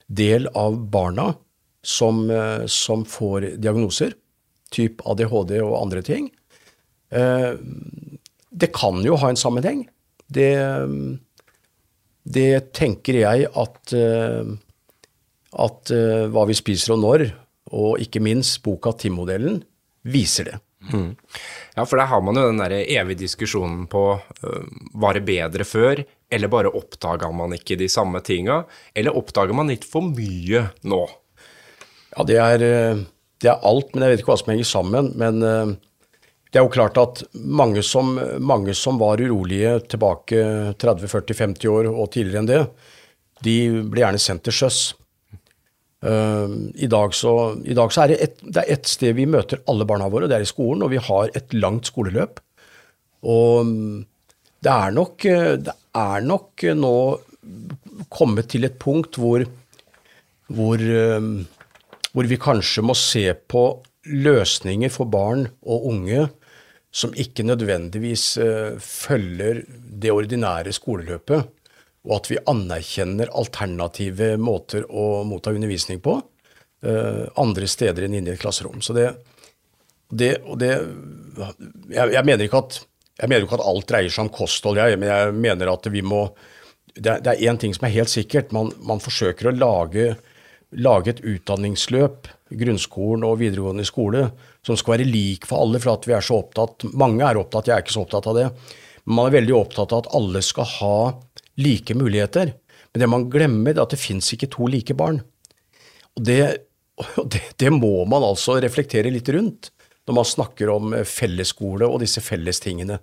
del 0.08 0.48
av 0.56 0.80
barna 0.90 1.34
som, 1.88 2.26
som 2.68 3.04
får 3.08 3.46
diagnoser, 3.62 4.12
typ 4.74 5.00
ADHD 5.08 5.54
og 5.62 5.78
andre 5.78 6.02
ting. 6.04 6.26
Det 7.08 8.68
kan 8.76 9.00
jo 9.06 9.16
ha 9.22 9.30
en 9.32 9.40
sammenheng. 9.40 9.86
Det 10.28 10.50
det 12.28 12.72
tenker 12.76 13.22
jeg 13.22 13.48
at, 13.56 13.92
eh, 13.96 14.54
at 15.64 15.92
eh, 15.94 16.24
hva 16.32 16.46
vi 16.48 16.56
spiser 16.56 16.96
og 16.96 17.02
når, 17.04 17.28
og 17.76 18.02
ikke 18.02 18.22
minst 18.24 18.60
boka 18.64 18.92
Tim-modellen, 18.96 19.62
viser 20.08 20.50
det. 20.50 20.58
Mm. 20.92 21.10
Ja, 21.74 21.84
for 21.84 21.98
der 21.98 22.08
har 22.08 22.20
man 22.24 22.38
jo 22.38 22.46
den 22.48 22.60
der 22.62 22.76
evige 22.78 23.24
diskusjonen 23.24 23.88
på 23.90 24.02
uh, 24.14 24.68
var 24.94 25.18
det 25.18 25.24
bedre 25.26 25.66
før, 25.66 26.00
eller 26.30 26.52
bare 26.52 26.70
oppdaga 26.70 27.28
man 27.34 27.56
ikke 27.56 27.76
de 27.80 27.90
samme 27.92 28.22
tinga, 28.24 28.62
eller 28.96 29.16
oppdager 29.18 29.56
man 29.58 29.72
litt 29.72 29.84
for 29.88 30.06
mye 30.06 30.68
nå? 30.88 31.00
Ja, 32.18 32.24
det 32.26 32.38
er, 32.42 32.62
det 33.38 33.46
er, 33.46 33.60
alt, 33.62 33.92
men 33.94 34.02
jeg 34.02 34.10
vet 34.10 34.22
ikke 34.24 34.32
hva 34.32 34.40
som 34.40 34.48
henger 34.50 34.66
sammen. 34.66 35.10
Men 35.20 35.36
uh, 35.38 35.70
det 36.50 36.58
er 36.58 36.64
jo 36.66 36.72
klart 36.74 36.98
at 36.98 37.20
mange 37.38 37.84
som, 37.86 38.16
mange 38.42 38.74
som 38.74 38.98
var 38.98 39.22
urolige 39.22 39.76
tilbake 39.92 40.40
30-40-50 40.82 41.68
år 41.70 41.90
og 41.92 42.08
tidligere 42.10 42.42
enn 42.42 42.48
det, 42.50 42.62
de 43.46 43.54
ble 43.86 44.02
gjerne 44.02 44.22
sendt 44.22 44.42
til 44.48 44.56
sjøs. 44.56 44.80
Uh, 46.02 46.50
I 46.74 46.88
dag 46.90 47.14
så, 47.14 47.34
i 47.62 47.76
dag 47.78 47.94
så 47.94 48.02
er 48.02 48.10
det, 48.10 48.18
et, 48.26 48.42
det 48.42 48.64
er 48.64 48.74
ett 48.74 48.90
sted 48.90 49.14
vi 49.14 49.28
møter 49.30 49.62
alle 49.70 49.86
barna 49.86 50.10
våre, 50.10 50.26
det 50.26 50.40
er 50.40 50.46
i 50.46 50.50
skolen, 50.50 50.82
og 50.82 50.90
vi 50.90 51.02
har 51.02 51.30
et 51.38 51.54
langt 51.54 51.92
skoleløp. 51.92 52.42
Og 53.30 53.70
det 54.58 54.74
er 54.74 54.90
nok, 54.94 55.22
det 55.62 55.74
er 56.02 56.26
nok 56.26 56.66
nå 56.74 56.96
kommet 58.10 58.50
til 58.50 58.66
et 58.66 58.78
punkt 58.82 59.18
hvor, 59.18 59.42
hvor, 60.54 60.82
hvor 62.18 62.26
vi 62.26 62.34
kanskje 62.42 62.82
må 62.82 62.96
se 62.98 63.28
på 63.46 63.68
løsninger 64.10 64.90
for 64.90 65.06
barn 65.06 65.44
og 65.62 65.84
unge 65.86 66.24
som 66.90 67.12
ikke 67.14 67.44
nødvendigvis 67.46 68.24
uh, 68.42 68.74
følger 68.82 69.60
det 70.02 70.10
ordinære 70.10 70.72
skoleløpet, 70.74 71.52
og 72.08 72.14
at 72.16 72.30
vi 72.32 72.40
anerkjenner 72.50 73.30
alternative 73.38 74.32
måter 74.40 74.88
å 74.90 75.22
motta 75.30 75.52
undervisning 75.54 76.00
på 76.02 76.16
uh, 76.18 77.24
andre 77.38 77.68
steder 77.70 78.08
enn 78.08 78.16
inne 78.18 78.32
i 78.32 78.34
et 78.34 78.42
klasserom. 78.42 78.82
Så 78.82 78.96
det, 78.98 79.12
det, 80.10 80.32
det 80.58 80.72
jeg, 80.74 82.16
jeg, 82.16 82.24
mener 82.24 82.48
ikke 82.48 82.64
at, 82.64 82.80
mener 83.28 83.46
ikke 83.46 83.60
at 83.60 83.68
alt 83.70 83.86
dreier 83.92 84.10
seg 84.10 84.26
om 84.26 84.32
kosthold, 84.40 84.82
jeg, 84.82 84.98
men 84.98 85.12
jeg 85.12 85.38
mener 85.38 85.70
at 85.70 85.86
vi 85.92 86.02
må 86.02 86.32
Det, 86.98 87.20
det 87.22 87.30
er 87.30 87.52
én 87.52 87.58
ting 87.60 87.70
som 87.76 87.84
er 87.86 87.94
helt 87.94 88.10
sikkert. 88.10 88.50
Man, 88.50 88.72
man 88.82 88.98
forsøker 88.98 89.52
å 89.52 89.54
lage, 89.54 90.16
lage 90.76 91.14
et 91.14 91.22
utdanningsløp, 91.24 92.28
grunnskolen 92.60 93.24
og 93.24 93.38
videregående 93.40 93.86
skole, 93.88 94.26
som 94.66 94.76
skal 94.76 94.96
være 94.96 95.08
lik 95.08 95.48
for 95.48 95.64
alle, 95.64 95.80
for 95.80 95.94
at 95.94 96.08
vi 96.08 96.16
er 96.16 96.24
så 96.24 96.42
opptatt 96.42 96.84
Mange 96.92 97.24
er 97.24 97.40
opptatt, 97.40 97.70
jeg 97.70 97.76
er 97.76 97.84
ikke 97.84 97.96
så 97.96 98.04
opptatt 98.04 98.28
av 98.28 98.36
det. 98.36 98.46
Men 99.06 99.16
man 99.16 99.30
er 99.30 99.38
veldig 99.38 99.56
opptatt 99.56 99.94
av 99.94 100.04
at 100.04 100.12
alle 100.18 100.42
skal 100.44 100.68
ha 100.78 100.98
like 101.58 101.96
muligheter. 101.96 102.52
Men 102.92 103.02
det 103.02 103.10
man 103.10 103.28
glemmer, 103.32 103.74
er 103.74 103.84
at 103.84 103.94
det 103.94 104.00
fins 104.02 104.28
ikke 104.34 104.50
to 104.52 104.68
like 104.68 104.96
barn. 104.98 105.22
Og 106.18 106.24
det, 106.28 106.40
det, 107.32 107.42
det, 107.56 107.72
må 107.72 108.04
man 108.10 108.26
altså 108.26 108.58
reflektere 108.60 109.12
litt 109.14 109.28
rundt 109.32 109.72
når 110.08 110.16
man 110.16 110.28
snakker 110.28 110.70
om 110.72 110.94
fellesskole 111.04 111.88
og 111.88 112.00
disse 112.00 112.22
fellestingene. 112.24 112.96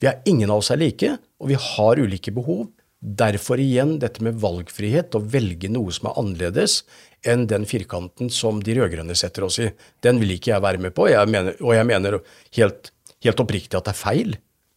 Vi 0.00 0.08
er 0.08 0.22
ingen 0.28 0.52
av 0.52 0.62
oss 0.62 0.70
er 0.72 0.80
like, 0.80 1.10
og 1.40 1.50
vi 1.50 1.58
har 1.60 2.00
ulike 2.00 2.32
behov. 2.36 2.66
Derfor 3.06 3.60
igjen 3.62 4.00
dette 4.02 4.24
med 4.26 4.40
valgfrihet, 4.42 5.14
å 5.14 5.22
velge 5.22 5.68
noe 5.70 5.92
som 5.94 6.08
er 6.10 6.16
annerledes 6.18 6.80
enn 7.26 7.44
den 7.46 7.66
firkanten 7.68 8.32
som 8.34 8.58
de 8.64 8.74
rød-grønne 8.74 9.14
setter 9.14 9.46
oss 9.46 9.60
i. 9.62 9.68
Den 10.02 10.18
vil 10.18 10.34
ikke 10.34 10.50
jeg 10.50 10.64
være 10.64 10.82
med 10.82 10.94
på, 10.96 11.06
jeg 11.12 11.30
mener, 11.30 11.54
og 11.62 11.76
jeg 11.76 11.86
mener 11.86 12.18
helt, 12.58 12.90
helt, 13.22 13.42
oppriktig 13.44 13.78
at 13.78 13.86
det 13.86 13.94
er 13.94 14.00
feil. 14.00 14.34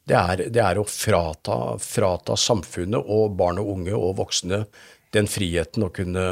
Det 0.10 0.18
er, 0.18 0.44
det 0.54 0.62
er 0.62 0.78
å 0.78 0.86
frata, 0.86 1.58
frata, 1.82 2.38
samfunnet 2.38 3.02
og 3.02 3.34
barn 3.38 3.62
og 3.62 3.74
unge 3.74 3.98
og 3.98 4.20
voksne 4.22 4.64
den 5.14 5.30
friheten 5.30 5.88
å 5.88 5.92
kunne, 5.94 6.28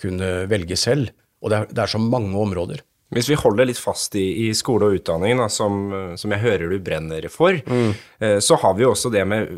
kunne 0.00 0.32
velge 0.48 0.80
selv. 0.80 1.12
Og 1.44 1.52
det 1.52 1.60
er, 1.60 1.70
det 1.76 1.84
er 1.84 1.92
så 1.92 2.00
mange 2.00 2.40
områder. 2.40 2.80
Hvis 3.12 3.28
vi 3.28 3.36
holder 3.36 3.68
litt 3.68 3.80
fast 3.80 4.16
i, 4.16 4.24
i 4.46 4.52
skole 4.56 4.88
og 4.88 4.96
utdanning, 4.96 5.36
da, 5.36 5.48
som, 5.52 6.14
som, 6.16 6.32
jeg 6.32 6.42
hører 6.42 6.72
du 6.72 6.78
brenner 6.80 7.26
for, 7.32 7.58
mm. 7.60 7.90
eh, 8.24 8.38
så 8.40 8.56
har 8.62 8.78
vi 8.78 8.86
jo 8.86 8.92
også 8.94 9.12
det 9.12 9.26
med 9.28 9.50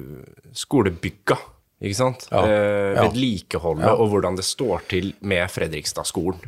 skolebygga. 0.58 1.38
Ikke 1.84 1.98
sant? 1.98 2.26
Ja. 2.32 2.42
Eh, 2.48 2.98
Vedlikeholdet 2.98 3.86
ja. 3.86 3.94
og 3.94 4.10
hvordan 4.10 4.38
det 4.38 4.46
står 4.46 4.86
til 4.90 5.12
med 5.26 5.46
Fredrikstad-skolen. 5.52 6.42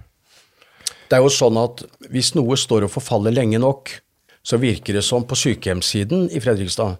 Det 1.07 1.19
er 1.19 1.23
jo 1.23 1.31
sånn 1.31 1.59
at 1.61 1.85
hvis 2.11 2.33
noe 2.35 2.59
står 2.59 2.88
og 2.88 2.95
forfaller 2.97 3.35
lenge 3.35 3.61
nok, 3.62 3.92
så 4.47 4.59
virker 4.62 4.99
det 4.99 5.05
som 5.07 5.27
på 5.27 5.38
sykehjemssiden 5.38 6.29
i 6.35 6.42
Fredrikstad, 6.42 6.99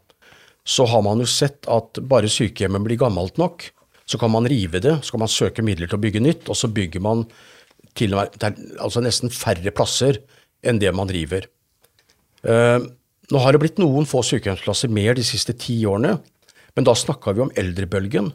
så 0.67 0.87
har 0.91 1.03
man 1.07 1.23
jo 1.23 1.29
sett 1.31 1.67
at 1.71 2.01
bare 2.11 2.31
sykehjemmet 2.31 2.83
blir 2.87 2.99
gammelt 2.99 3.39
nok, 3.39 3.69
så 4.07 4.19
kan 4.19 4.31
man 4.31 4.47
rive 4.51 4.81
det, 4.83 4.97
så 5.03 5.15
kan 5.15 5.23
man 5.23 5.31
søke 5.31 5.63
midler 5.67 5.91
til 5.91 5.99
å 5.99 6.03
bygge 6.03 6.23
nytt, 6.23 6.49
og 6.51 6.59
så 6.59 6.71
bygger 6.71 7.03
man 7.03 7.25
til 7.97 8.15
og 8.15 8.23
med 8.23 8.63
altså 8.83 9.03
nesten 9.05 9.33
færre 9.33 9.73
plasser 9.75 10.21
enn 10.67 10.81
det 10.83 10.93
man 10.97 11.11
driver. 11.11 11.47
Uh, 12.47 12.85
nå 13.33 13.43
har 13.43 13.55
det 13.55 13.63
blitt 13.63 13.81
noen 13.83 14.07
få 14.09 14.23
sykehjemsplasser 14.27 14.93
mer 14.93 15.17
de 15.19 15.25
siste 15.27 15.57
ti 15.59 15.81
årene, 15.89 16.17
men 16.77 16.87
da 16.87 16.95
snakka 16.95 17.35
vi 17.35 17.43
om 17.47 17.53
eldrebølgen. 17.59 18.31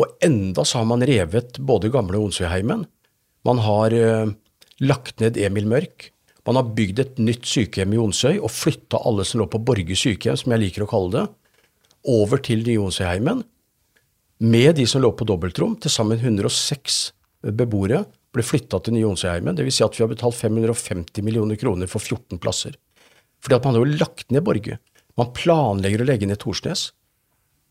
Og 0.00 0.22
enda 0.24 0.64
så 0.66 0.80
har 0.80 0.88
man 0.90 1.04
revet 1.06 1.58
både 1.66 1.92
gamle 1.92 2.20
Onsøyheimen, 2.20 2.86
man 3.48 3.60
har 3.64 3.94
uh, 3.96 4.32
lagt 4.84 5.22
ned 5.22 5.38
Emil 5.40 5.68
Mørk, 5.70 6.10
man 6.48 6.56
har 6.56 6.72
bygd 6.76 7.00
et 7.02 7.20
nytt 7.20 7.46
sykehjem 7.48 7.94
i 7.94 8.00
Onsøy 8.00 8.34
og 8.38 8.52
flytta 8.52 9.00
alle 9.06 9.26
som 9.28 9.42
lå 9.42 9.46
på 9.52 9.60
Borge 9.64 9.96
sykehjem, 9.96 10.38
som 10.40 10.52
jeg 10.54 10.64
liker 10.64 10.84
å 10.84 10.90
kalle 10.90 11.12
det, 11.14 11.24
over 12.10 12.40
til 12.44 12.64
nye 12.64 12.80
Onsøyheimen, 12.80 13.42
med 14.40 14.76
de 14.78 14.86
som 14.88 15.02
lå 15.04 15.12
på 15.12 15.26
dobbeltrom, 15.28 15.76
til 15.80 15.92
sammen 15.92 16.20
106 16.20 17.00
beboere, 17.56 18.04
ble 18.34 18.44
flytta 18.46 18.80
til 18.84 18.96
nye 18.96 19.08
Onsøyheimen. 19.08 19.56
Dvs. 19.58 19.80
Si 19.80 19.86
at 19.86 19.96
vi 19.96 20.04
har 20.04 20.12
betalt 20.12 20.38
550 20.38 21.24
millioner 21.26 21.58
kroner 21.60 21.90
for 21.90 22.02
14 22.02 22.40
plasser. 22.42 22.76
Fordi 23.42 23.56
at 23.56 23.66
man 23.66 23.76
har 23.76 23.84
jo 23.84 23.98
lagt 24.00 24.30
ned 24.30 24.44
Borge. 24.46 24.78
Man 25.18 25.34
planlegger 25.36 26.04
å 26.04 26.08
legge 26.08 26.28
ned 26.28 26.40
Torsnes, 26.40 26.90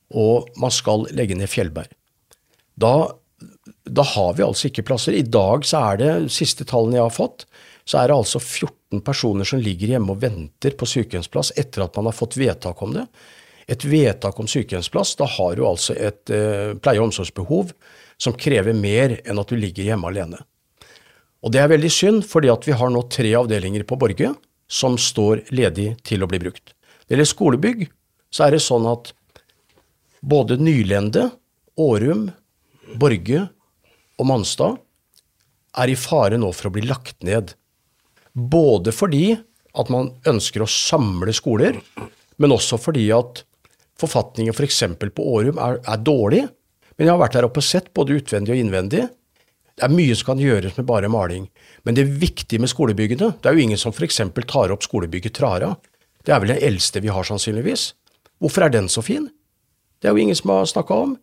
og 0.09 0.49
man 0.59 0.73
skal 0.73 1.07
legge 1.15 1.37
ned 1.37 1.49
Fjellberg. 1.51 1.93
Da, 2.79 2.93
da, 3.85 4.05
har 4.15 4.35
vi 4.37 4.45
altså 4.45 4.69
ikke 4.69 4.85
plasser. 4.87 5.15
I 5.15 5.25
dag 5.25 5.65
så 5.67 5.83
er 5.91 6.01
det, 6.01 6.11
siste 6.33 6.67
tallene 6.67 6.99
jeg 6.99 7.05
har 7.05 7.15
fått, 7.15 7.45
så 7.89 8.01
er 8.01 8.09
det 8.09 8.17
altså 8.19 8.41
14 8.41 9.03
personer 9.05 9.47
som 9.47 9.61
ligger 9.61 9.93
hjemme 9.95 10.13
og 10.13 10.21
venter 10.23 10.75
på 10.77 10.87
sykehjemsplass 10.89 11.53
etter 11.57 11.85
at 11.85 11.97
man 11.97 12.09
har 12.09 12.17
fått 12.17 12.37
vedtak 12.39 12.81
om 12.85 12.95
det. 12.97 13.05
Et 13.69 13.85
vedtak 13.85 14.39
om 14.41 14.49
sykehjemsplass, 14.49 15.15
da 15.19 15.27
har 15.29 15.57
du 15.57 15.65
altså 15.67 15.95
et 15.97 16.33
eh, 16.33 16.75
pleie- 16.81 17.01
og 17.01 17.09
omsorgsbehov 17.09 17.73
som 18.19 18.35
krever 18.35 18.75
mer 18.75 19.19
enn 19.23 19.39
at 19.39 19.49
du 19.49 19.57
ligger 19.59 19.91
hjemme 19.91 20.09
alene. 20.09 20.41
Og 21.39 21.53
det 21.53 21.61
er 21.61 21.71
veldig 21.71 21.91
synd, 21.93 22.25
fordi 22.27 22.51
vi 22.65 22.75
har 22.75 22.91
nå 22.91 23.05
tre 23.11 23.31
avdelinger 23.39 23.85
på 23.87 23.97
Borge 23.99 24.33
som 24.69 24.97
står 24.99 25.45
ledig 25.55 25.93
til 26.05 26.23
å 26.23 26.29
bli 26.29 26.41
brukt. 26.43 26.73
Når 26.73 27.07
det 27.07 27.15
gjelder 27.15 27.31
skolebygg, 27.31 27.85
så 28.29 28.45
er 28.45 28.53
det 28.53 28.61
sånn 28.61 28.85
at 28.89 29.13
både 30.21 30.59
Nylende, 30.59 31.29
Årum, 31.79 32.27
Borge 32.99 33.45
og 34.19 34.27
Manstad 34.27 34.77
er 35.79 35.91
i 35.91 35.97
fare 35.97 36.37
nå 36.37 36.51
for 36.53 36.69
å 36.69 36.73
bli 36.75 36.83
lagt 36.89 37.23
ned. 37.25 37.53
Både 38.33 38.91
fordi 38.93 39.31
at 39.79 39.91
man 39.93 40.11
ønsker 40.27 40.65
å 40.65 40.69
samle 40.69 41.33
skoler, 41.35 41.79
men 42.37 42.53
også 42.53 42.77
fordi 42.81 43.07
at 43.15 43.43
forfatningen 43.99 44.53
f.eks. 44.55 44.83
For 44.99 45.13
på 45.15 45.27
Årum 45.37 45.59
er, 45.61 45.79
er 45.87 46.03
dårlig, 46.03 46.43
men 46.99 47.07
jeg 47.07 47.15
har 47.15 47.21
vært 47.21 47.37
der 47.37 47.47
oppe 47.47 47.61
og 47.61 47.65
sett, 47.65 47.93
både 47.95 48.17
utvendig 48.19 48.51
og 48.51 48.59
innvendig. 48.59 49.05
Det 49.79 49.85
er 49.87 49.93
mye 49.95 50.15
som 50.19 50.33
kan 50.33 50.41
gjøres 50.43 50.75
med 50.75 50.87
bare 50.89 51.07
maling. 51.07 51.45
Men 51.87 51.95
det 51.95 52.03
viktige 52.19 52.59
med 52.59 52.67
skolebyggene 52.67 53.29
Det 53.39 53.47
er 53.47 53.55
jo 53.55 53.63
ingen 53.63 53.79
som 53.79 53.93
f.eks. 53.95 54.19
tar 54.51 54.73
opp 54.75 54.83
skolebygget 54.83 55.37
Trara. 55.37 55.77
Det 56.27 56.33
er 56.35 56.41
vel 56.43 56.51
den 56.51 56.59
eldste 56.67 56.99
vi 56.99 57.07
har, 57.07 57.23
sannsynligvis. 57.23 57.93
Hvorfor 58.43 58.65
er 58.65 58.73
den 58.73 58.89
så 58.91 58.99
fin? 59.01 59.29
Det 59.99 60.09
er 60.09 60.11
jo 60.11 60.25
ingen 60.25 60.35
som 60.35 60.51
har 60.51 60.67
snakka 60.67 60.97
om. 61.05 61.15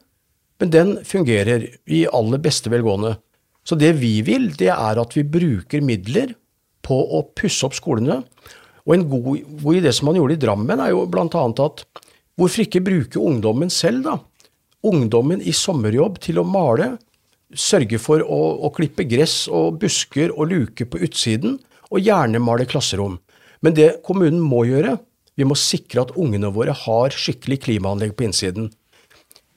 Men 0.57 0.73
den 0.73 0.95
fungerer 1.05 1.67
i 1.85 2.07
aller 2.09 2.41
beste 2.41 2.73
velgående. 2.73 3.19
Så 3.69 3.77
det 3.77 3.93
vi 4.01 4.23
vil, 4.25 4.49
det 4.57 4.71
er 4.73 5.03
at 5.03 5.13
vi 5.13 5.27
bruker 5.29 5.85
midler 5.85 6.33
på 6.87 6.97
å 6.97 7.21
pusse 7.37 7.69
opp 7.69 7.77
skolene. 7.77 8.23
Og 8.87 8.95
en 8.97 9.05
god, 9.11 9.45
god 9.61 9.83
idé 9.83 9.93
som 9.93 10.09
man 10.09 10.17
gjorde 10.17 10.39
i 10.39 10.41
Drammen, 10.41 10.81
er 10.81 10.95
jo 10.95 11.05
bl.a. 11.11 11.29
at 11.29 11.85
hvorfor 12.41 12.65
ikke 12.65 12.85
bruke 12.87 13.21
ungdommen 13.21 13.69
selv, 13.69 14.07
da? 14.07 14.17
Ungdommen 14.87 15.43
i 15.43 15.55
sommerjobb 15.57 16.21
til 16.23 16.39
å 16.41 16.47
male, 16.47 16.95
sørge 17.57 17.99
for 18.03 18.23
å, 18.23 18.41
å 18.67 18.71
klippe 18.75 19.07
gress 19.09 19.47
og 19.53 19.81
busker 19.83 20.33
og 20.35 20.51
luke 20.53 20.87
på 20.87 21.01
utsiden, 21.07 21.59
og 21.91 22.03
gjerne 22.03 22.43
male 22.43 22.67
klasserom. 22.69 23.19
Men 23.63 23.77
det 23.77 24.01
kommunen 24.07 24.43
må 24.43 24.65
gjøre, 24.69 24.97
vi 25.37 25.47
må 25.47 25.57
sikre 25.59 26.07
at 26.07 26.15
ungene 26.17 26.51
våre 26.55 26.75
har 26.75 27.15
skikkelig 27.15 27.61
klimaanlegg 27.67 28.15
på 28.17 28.27
innsiden. 28.27 28.71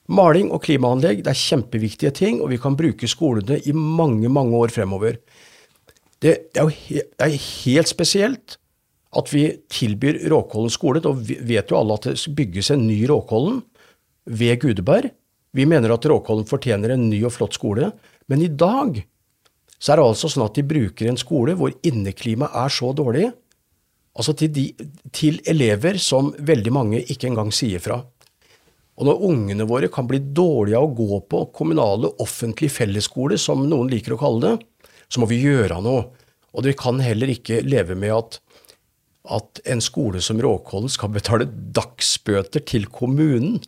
Maling 0.09 0.49
og 0.49 0.63
klimaanlegg 0.65 1.21
det 1.23 1.31
er 1.31 1.39
kjempeviktige 1.39 2.11
ting, 2.17 2.39
og 2.41 2.49
vi 2.51 2.59
kan 2.61 2.77
bruke 2.77 3.07
skolene 3.09 3.59
i 3.61 3.75
mange, 3.75 4.29
mange 4.33 4.57
år 4.57 4.73
fremover. 4.73 5.19
Det 6.19 6.33
er 6.57 6.65
jo 6.65 6.73
he 6.73 7.03
det 7.05 7.27
er 7.27 7.37
helt 7.37 7.91
spesielt 7.91 8.57
at 9.15 9.29
vi 9.33 9.45
tilbyr 9.71 10.19
Råkollen 10.29 10.73
skole. 10.73 11.01
Da 11.01 11.13
vet 11.13 11.71
jo 11.71 11.77
alle 11.79 11.95
at 11.95 12.09
det 12.09 12.33
bygges 12.35 12.73
en 12.73 12.87
ny 12.89 12.99
Råkollen 13.09 13.61
ved 14.29 14.61
Gudeberg. 14.61 15.09
Vi 15.51 15.65
mener 15.65 15.95
at 15.95 16.05
Råkollen 16.05 16.47
fortjener 16.49 16.93
en 16.93 17.07
ny 17.09 17.23
og 17.25 17.33
flott 17.33 17.57
skole, 17.57 17.91
men 18.29 18.45
i 18.45 18.51
dag 18.53 19.01
så 19.79 19.93
er 19.93 19.99
det 19.99 20.05
altså 20.05 20.29
sånn 20.29 20.45
at 20.45 20.57
de 20.57 20.65
bruker 20.67 21.09
en 21.09 21.17
skole 21.19 21.55
hvor 21.57 21.73
inneklimaet 21.87 22.55
er 22.61 22.73
så 22.73 22.91
dårlig, 22.93 23.29
altså 24.19 24.35
til, 24.37 24.51
de, 24.53 24.65
til 25.15 25.39
elever 25.47 25.97
som 26.03 26.33
veldig 26.35 26.73
mange 26.75 27.01
ikke 27.07 27.29
engang 27.31 27.53
sier 27.55 27.81
fra. 27.81 28.01
Og 28.99 29.07
når 29.07 29.21
ungene 29.29 29.67
våre 29.67 29.87
kan 29.91 30.07
bli 30.09 30.19
dårlige 30.19 30.77
av 30.77 30.89
å 30.89 30.95
gå 30.97 31.19
på 31.31 31.45
kommunale, 31.55 32.11
offentlige 32.19 32.75
fellesskoler, 32.81 33.39
som 33.39 33.63
noen 33.71 33.87
liker 33.91 34.17
å 34.17 34.19
kalle 34.19 34.43
det, 34.43 34.89
så 35.09 35.23
må 35.23 35.29
vi 35.29 35.39
gjøre 35.39 35.79
noe. 35.81 36.09
Og 36.51 36.65
vi 36.67 36.75
kan 36.77 36.99
heller 37.01 37.31
ikke 37.31 37.61
leve 37.63 37.95
med 37.97 38.11
at, 38.11 38.39
at 39.31 39.61
en 39.71 39.81
skole 39.81 40.19
som 40.21 40.41
Råkollen 40.43 40.91
skal 40.91 41.13
betale 41.15 41.47
dagsbøter 41.47 42.65
til 42.67 42.89
kommunen 42.91 43.61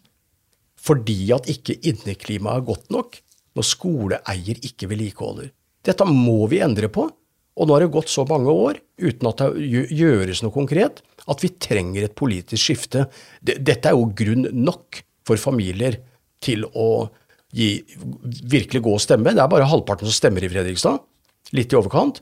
fordi 0.82 1.20
at 1.36 1.50
ikke 1.52 1.78
inneklimaet 1.91 2.62
er 2.62 2.67
godt 2.67 2.94
nok, 2.94 3.17
når 3.58 3.67
skoleeier 3.67 4.62
ikke 4.65 4.89
vedlikeholder. 4.89 5.52
Dette 5.86 6.08
må 6.08 6.46
vi 6.50 6.62
endre 6.63 6.89
på, 6.94 7.08
og 7.52 7.67
nå 7.67 7.76
har 7.76 7.84
det 7.84 7.94
gått 7.94 8.10
så 8.10 8.24
mange 8.30 8.54
år 8.54 8.80
uten 9.02 9.28
at 9.30 9.41
det 9.44 9.86
gjøres 9.91 10.41
noe 10.44 10.56
konkret, 10.56 11.02
at 11.30 11.44
vi 11.44 11.52
trenger 11.62 12.08
et 12.08 12.17
politisk 12.17 12.63
skifte. 12.63 13.06
Dette 13.41 13.91
er 13.91 13.98
jo 13.98 14.08
grunn 14.17 14.48
nok 14.56 15.02
for 15.28 15.41
familier 15.41 16.00
til 16.41 16.63
å 16.72 17.10
gi, 17.54 17.82
virkelig 18.50 18.82
gå 18.86 18.94
og 18.96 19.04
stemme. 19.04 19.34
Det 19.36 19.44
er 19.44 19.52
bare 19.52 19.67
halvparten 19.70 20.08
som 20.08 20.15
stemmer 20.15 20.46
i 20.46 20.52
Fredrikstad, 20.52 21.02
litt 21.58 21.74
i 21.74 21.78
overkant. 21.78 22.22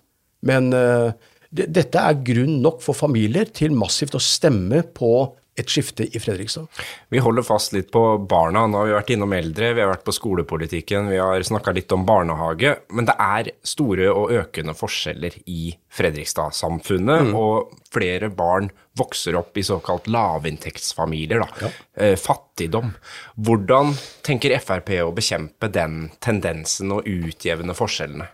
Men 0.50 0.74
uh, 0.74 1.14
dette 1.52 2.02
er 2.02 2.24
grunn 2.26 2.58
nok 2.64 2.82
for 2.84 2.98
familier 2.98 3.50
til 3.54 3.76
massivt 3.78 4.18
å 4.18 4.24
stemme 4.24 4.82
på 4.96 5.14
et 5.60 5.70
skifte 5.70 6.06
i 6.08 6.20
Fredrikstad. 6.20 6.68
Vi 7.10 7.20
holder 7.20 7.44
fast 7.44 7.74
litt 7.76 7.92
på 7.92 8.02
barna. 8.30 8.66
Nå 8.68 8.80
har 8.80 8.88
vi 8.88 8.96
vært 8.96 9.12
innom 9.16 9.34
eldre, 9.36 9.74
vi 9.76 9.84
har 9.84 9.92
vært 9.92 10.06
på 10.08 10.16
skolepolitikken, 10.16 11.10
vi 11.12 11.20
har 11.20 11.44
snakka 11.44 11.74
litt 11.76 11.92
om 11.96 12.06
barnehage. 12.08 12.76
Men 12.96 13.10
det 13.10 13.16
er 13.20 13.52
store 13.68 14.08
og 14.14 14.34
økende 14.40 14.76
forskjeller 14.78 15.36
i 15.52 15.74
Fredrikstad-samfunnet. 15.96 17.30
Mm. 17.30 17.36
Og 17.40 17.76
flere 17.92 18.32
barn 18.32 18.72
vokser 19.00 19.38
opp 19.40 19.58
i 19.58 19.66
såkalt 19.66 20.08
lavinntektsfamilier. 20.12 21.44
Da. 21.44 21.68
Ja. 21.68 21.74
Eh, 22.06 22.16
fattigdom. 22.20 22.94
Hvordan 23.36 23.96
tenker 24.26 24.58
Frp 24.64 24.96
å 25.04 25.14
bekjempe 25.16 25.72
den 25.74 26.10
tendensen 26.24 26.96
og 26.96 27.08
utjevne 27.08 27.76
forskjellene? 27.78 28.30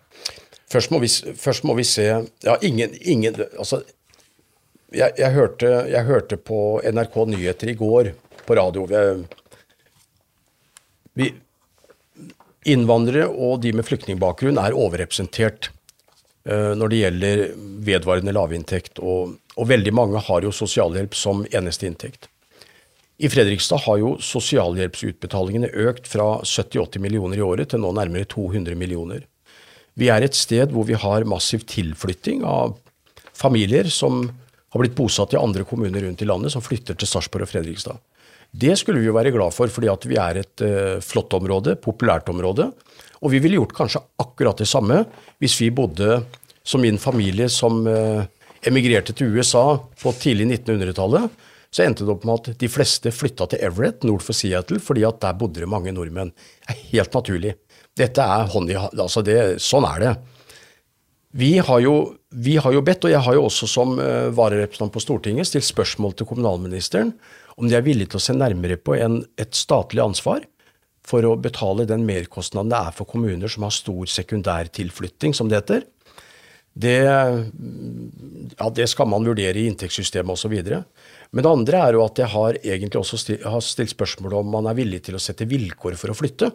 Først 0.71 0.91
må 0.91 0.99
vi, 1.03 1.09
først 1.37 1.65
må 1.67 1.75
vi 1.77 1.85
se 1.85 2.05
Ja, 2.43 2.55
ingen, 2.65 2.93
ingen 3.01 3.37
altså 3.53 3.83
jeg, 4.95 5.15
jeg, 5.19 5.31
hørte, 5.35 5.71
jeg, 5.91 6.07
hørte, 6.07 6.37
på 6.39 6.59
NRK 6.83 7.17
Nyheter 7.31 7.71
i 7.71 7.77
går 7.77 8.11
på 8.45 8.57
radio. 8.57 8.85
Vi, 11.15 11.31
innvandrere 12.71 13.27
og 13.29 13.61
de 13.63 13.73
med 13.75 13.87
flyktningbakgrunn 13.87 14.59
er 14.61 14.77
overrepresentert 14.77 15.69
uh, 16.49 16.73
når 16.77 16.91
det 16.91 17.01
gjelder 17.01 17.43
vedvarende 17.87 18.35
lavinntekt. 18.35 19.01
Og, 19.01 19.35
og 19.55 19.69
veldig 19.69 19.93
mange 19.95 20.23
har 20.27 20.45
jo 20.45 20.53
sosialhjelp 20.55 21.17
som 21.17 21.45
eneste 21.51 21.89
inntekt. 21.89 22.29
I 23.15 23.29
Fredrikstad 23.31 23.85
har 23.85 23.99
jo 24.01 24.15
sosialhjelpsutbetalingene 24.19 25.69
økt 25.87 26.09
fra 26.11 26.41
70-80 26.43 26.99
millioner 27.03 27.39
i 27.39 27.45
året 27.45 27.71
til 27.71 27.79
nå 27.79 27.93
nærmere 27.95 28.27
200 28.27 28.75
millioner. 28.75 29.23
Vi 29.95 30.09
er 30.11 30.25
et 30.25 30.35
sted 30.35 30.73
hvor 30.75 30.83
vi 30.89 30.97
har 30.99 31.23
massiv 31.27 31.63
tilflytting 31.71 32.43
av 32.43 32.75
familier 33.35 33.87
som 33.91 34.25
har 34.75 34.83
blitt 34.83 34.97
bosatt 34.97 35.33
i 35.33 35.39
andre 35.39 35.63
kommuner 35.67 36.03
rundt 36.03 36.21
i 36.21 36.27
landet, 36.27 36.51
som 36.51 36.63
flytter 36.63 36.97
til 36.99 37.07
Sarpsborg 37.07 37.47
og 37.47 37.51
Fredrikstad. 37.53 38.01
Det 38.55 38.75
skulle 38.79 39.01
vi 39.01 39.07
jo 39.07 39.15
være 39.15 39.33
glad 39.35 39.55
for, 39.55 39.71
fordi 39.71 39.89
vi 40.11 40.19
er 40.19 40.41
et 40.41 40.63
uh, 40.63 40.97
flott 41.03 41.33
område, 41.35 41.77
populært 41.79 42.29
område. 42.31 42.69
Og 43.23 43.31
vi 43.31 43.39
ville 43.43 43.59
gjort 43.59 43.75
kanskje 43.75 44.03
akkurat 44.21 44.59
det 44.59 44.67
samme 44.69 45.01
hvis 45.43 45.57
vi 45.63 45.73
bodde 45.75 46.21
som 46.65 46.83
min 46.83 46.99
familie 47.01 47.47
som 47.51 47.81
uh, 47.87 48.23
emigrerte 48.67 49.15
til 49.15 49.35
USA 49.35 49.77
på 50.01 50.13
tidlig 50.19 50.47
1900-tallet. 50.61 51.43
Så 51.71 51.83
endte 51.83 52.05
det 52.07 52.13
opp 52.13 52.23
med 52.27 52.39
at 52.39 52.61
de 52.61 52.71
fleste 52.71 53.11
flytta 53.11 53.49
til 53.51 53.63
Everett 53.67 54.05
nord 54.07 54.23
for 54.23 54.37
Seattle, 54.37 54.79
fordi 54.79 55.03
at 55.07 55.19
der 55.23 55.35
bodde 55.35 55.63
det 55.63 55.71
mange 55.71 55.91
nordmenn. 55.95 56.31
Det 56.63 56.71
er 56.71 56.83
helt 56.93 57.17
naturlig. 57.17 57.55
Dette 57.95 58.23
er 58.23 58.47
hånd 58.51 58.71
i 58.71 58.77
hånd. 58.79 58.95
altså 58.99 59.23
Sånn 59.59 59.87
er 59.87 60.03
det. 60.03 60.13
Vi 61.35 61.57
har, 61.59 61.81
jo, 61.83 62.15
vi 62.35 62.57
har, 62.59 62.73
jo, 62.75 62.81
bedt, 62.83 63.07
og 63.07 63.13
jeg 63.13 63.23
har 63.23 63.37
jo 63.37 63.45
også 63.47 63.67
som 63.69 63.95
uh, 63.99 64.31
vararepresentant 64.35 64.93
på 64.93 65.03
Stortinget 65.03 65.47
stilt 65.47 65.67
spørsmål 65.67 66.17
til 66.19 66.27
kommunalministeren 66.29 67.13
om 67.55 67.69
de 67.69 67.77
er 67.77 67.85
villige 67.85 68.11
til 68.11 68.19
å 68.19 68.25
se 68.25 68.35
nærmere 68.35 68.75
på 68.75 68.97
en, 68.99 69.21
et 69.39 69.55
statlig 69.55 70.03
ansvar 70.03 70.43
for 71.05 71.25
å 71.27 71.35
betale 71.39 71.85
den 71.87 72.03
merkostnaden 72.07 72.71
det 72.73 72.79
er 72.79 72.95
for 72.97 73.07
kommuner 73.07 73.51
som 73.51 73.65
har 73.67 73.73
stor 73.73 74.09
sekundærtilflytting, 74.09 75.35
som 75.37 75.51
det 75.51 75.61
heter. 75.61 75.85
Det, 76.75 76.97
ja, 78.57 78.67
det 78.75 78.87
skal 78.91 79.07
man 79.07 79.23
vurdere 79.23 79.61
i 79.61 79.67
inntektssystemet 79.69 80.33
osv. 80.33 80.55
Men 81.31 81.45
det 81.45 81.51
andre 81.51 81.83
er 81.85 81.95
jo 81.95 82.03
at 82.03 82.19
jeg 82.19 82.31
har 82.33 82.57
egentlig 82.63 82.99
også 82.99 83.19
stilt, 83.21 83.45
har 83.47 83.63
stilt 83.63 83.93
spørsmål 83.93 84.41
om 84.41 84.51
man 84.57 84.67
er 84.67 84.75
villig 84.81 85.05
til 85.05 85.15
å 85.15 85.21
sette 85.23 85.47
vilkår 85.47 85.95
for 86.01 86.11
å 86.11 86.17
flytte. 86.17 86.51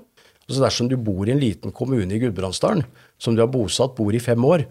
Altså 0.50 0.66
Dersom 0.66 0.90
du 0.90 0.98
bor 1.00 1.28
i 1.28 1.32
en 1.32 1.40
liten 1.40 1.72
kommune 1.72 2.10
i 2.12 2.20
Gudbrandsdalen, 2.20 2.84
som 3.22 3.38
du 3.38 3.40
har 3.44 3.52
bosatt, 3.54 3.94
bor 3.96 4.12
i 4.12 4.20
fem 4.20 4.44
år, 4.44 4.66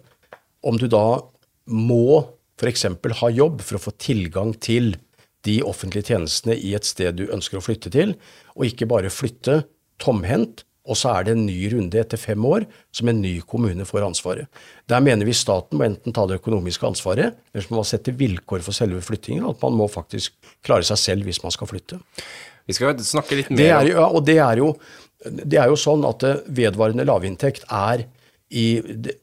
om 0.65 0.79
du 0.79 0.87
da 0.91 1.21
må 1.69 2.23
f.eks. 2.59 2.85
ha 3.21 3.29
jobb 3.31 3.61
for 3.63 3.77
å 3.77 3.83
få 3.83 3.93
tilgang 4.01 4.53
til 4.59 4.95
de 5.47 5.59
offentlige 5.63 6.11
tjenestene 6.11 6.57
i 6.57 6.73
et 6.75 6.87
sted 6.87 7.15
du 7.15 7.29
ønsker 7.31 7.59
å 7.59 7.63
flytte 7.63 7.91
til, 7.93 8.15
og 8.57 8.67
ikke 8.67 8.89
bare 8.89 9.13
flytte 9.13 9.61
tomhendt, 10.03 10.65
og 10.89 10.97
så 10.97 11.11
er 11.13 11.27
det 11.27 11.35
en 11.35 11.43
ny 11.45 11.57
runde 11.69 11.99
etter 12.01 12.17
fem 12.17 12.43
år 12.49 12.63
som 12.95 13.11
en 13.11 13.19
ny 13.21 13.35
kommune 13.45 13.85
får 13.85 14.07
ansvaret. 14.07 14.49
Der 14.89 15.03
mener 15.05 15.27
vi 15.27 15.35
staten 15.37 15.77
må 15.77 15.85
enten 15.85 16.15
ta 16.15 16.25
det 16.27 16.39
økonomiske 16.39 16.87
ansvaret, 16.87 17.37
eller 17.53 17.65
så 17.65 17.71
må 17.71 17.81
man 17.83 17.89
sette 17.91 18.15
vilkår 18.17 18.63
for 18.65 18.75
selve 18.75 19.03
flyttingen, 19.05 19.45
at 19.47 19.61
man 19.61 19.77
må 19.77 19.85
faktisk 19.91 20.33
klare 20.65 20.87
seg 20.87 20.99
selv 20.99 21.29
hvis 21.29 21.43
man 21.45 21.53
skal 21.53 21.69
flytte. 21.69 21.99
Vi 22.65 22.75
skal 22.77 22.97
snakke 23.05 23.37
litt 23.37 23.53
mer 23.53 23.79
om 23.79 23.91
ja, 23.91 24.07
og 24.07 24.25
det 24.25 24.39
er 24.41 24.63
jo 24.63 24.73
det 25.19 25.57
er 25.59 25.67
jo 25.67 25.75
sånn 25.75 26.05
at 26.07 26.23
vedvarende 26.47 27.03
lavinntekt 27.03 27.65
er 27.67 28.05
i, 28.49 28.79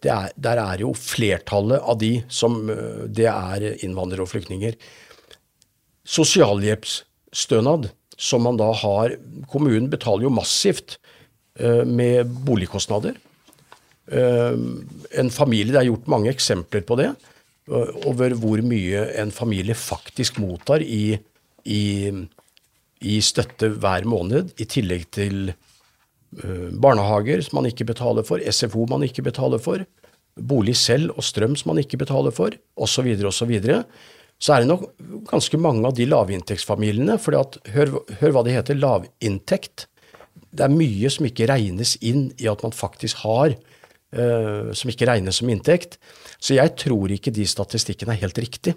er, 0.07 0.31
Der 0.37 0.61
er 0.63 0.83
jo 0.85 0.93
flertallet 0.95 1.83
av 1.83 1.99
de 1.99 2.13
som 2.29 2.61
Det 3.11 3.27
er 3.27 3.67
innvandrere 3.83 4.23
og 4.23 4.31
flyktninger. 4.31 4.77
Sosialhjelpsstønad, 6.07 7.91
som 8.17 8.47
man 8.47 8.59
da 8.61 8.71
har 8.73 9.17
Kommunen 9.51 9.91
betaler 9.91 10.29
jo 10.29 10.35
massivt 10.35 10.99
uh, 11.61 11.83
med 11.83 12.31
boligkostnader. 12.47 13.19
Uh, 14.07 14.55
en 15.19 15.33
familie, 15.35 15.73
Det 15.75 15.83
er 15.83 15.91
gjort 15.91 16.13
mange 16.13 16.31
eksempler 16.31 16.87
på 16.87 16.99
det, 17.03 17.11
over 18.07 18.31
hvor 18.39 18.61
mye 18.63 19.01
en 19.19 19.33
familie 19.35 19.75
faktisk 19.75 20.37
mottar 20.39 20.85
i, 20.87 21.17
i, 21.67 22.13
i 23.03 23.17
støtte 23.19 23.73
hver 23.75 24.07
måned, 24.07 24.53
i 24.63 24.69
tillegg 24.71 25.09
til 25.11 25.51
barnehager 26.83 27.41
som 27.45 27.61
man 27.61 27.69
ikke 27.71 27.87
betaler 27.89 28.27
for, 28.27 28.43
SFO 28.43 28.87
man 28.91 29.05
ikke 29.07 29.25
betaler 29.27 29.63
for, 29.63 29.85
bolig 30.37 30.75
selv 30.77 31.15
og 31.17 31.25
strøm 31.25 31.55
som 31.57 31.73
man 31.73 31.81
ikke 31.81 32.01
betaler 32.01 32.35
for, 32.35 32.57
osv., 32.77 33.09
osv. 33.25 33.55
så 33.63 33.83
så 34.37 34.53
er 34.53 34.63
det 34.63 34.69
nok 34.69 34.85
ganske 35.31 35.59
mange 35.61 35.87
av 35.89 35.95
de 35.97 36.07
lavinntektsfamiliene. 36.09 37.17
For 37.23 37.37
hør, 37.73 37.95
hør 38.21 38.35
hva 38.35 38.43
det 38.45 38.57
heter, 38.57 38.77
lavinntekt. 38.77 39.87
Det 40.53 40.67
er 40.67 40.75
mye 40.75 41.11
som 41.13 41.29
ikke 41.29 41.49
regnes 41.49 41.97
inn 42.05 42.29
i 42.41 42.49
at 42.51 42.65
man 42.65 42.75
faktisk 42.77 43.23
har, 43.25 43.55
uh, 43.57 44.75
som 44.77 44.93
ikke 44.93 45.09
regnes 45.09 45.41
som 45.41 45.53
inntekt. 45.53 45.97
Så 46.37 46.59
jeg 46.59 46.75
tror 46.81 47.13
ikke 47.17 47.33
de 47.33 47.49
statistikkene 47.49 48.13
er 48.13 48.27
helt 48.27 48.43
riktig. 48.45 48.77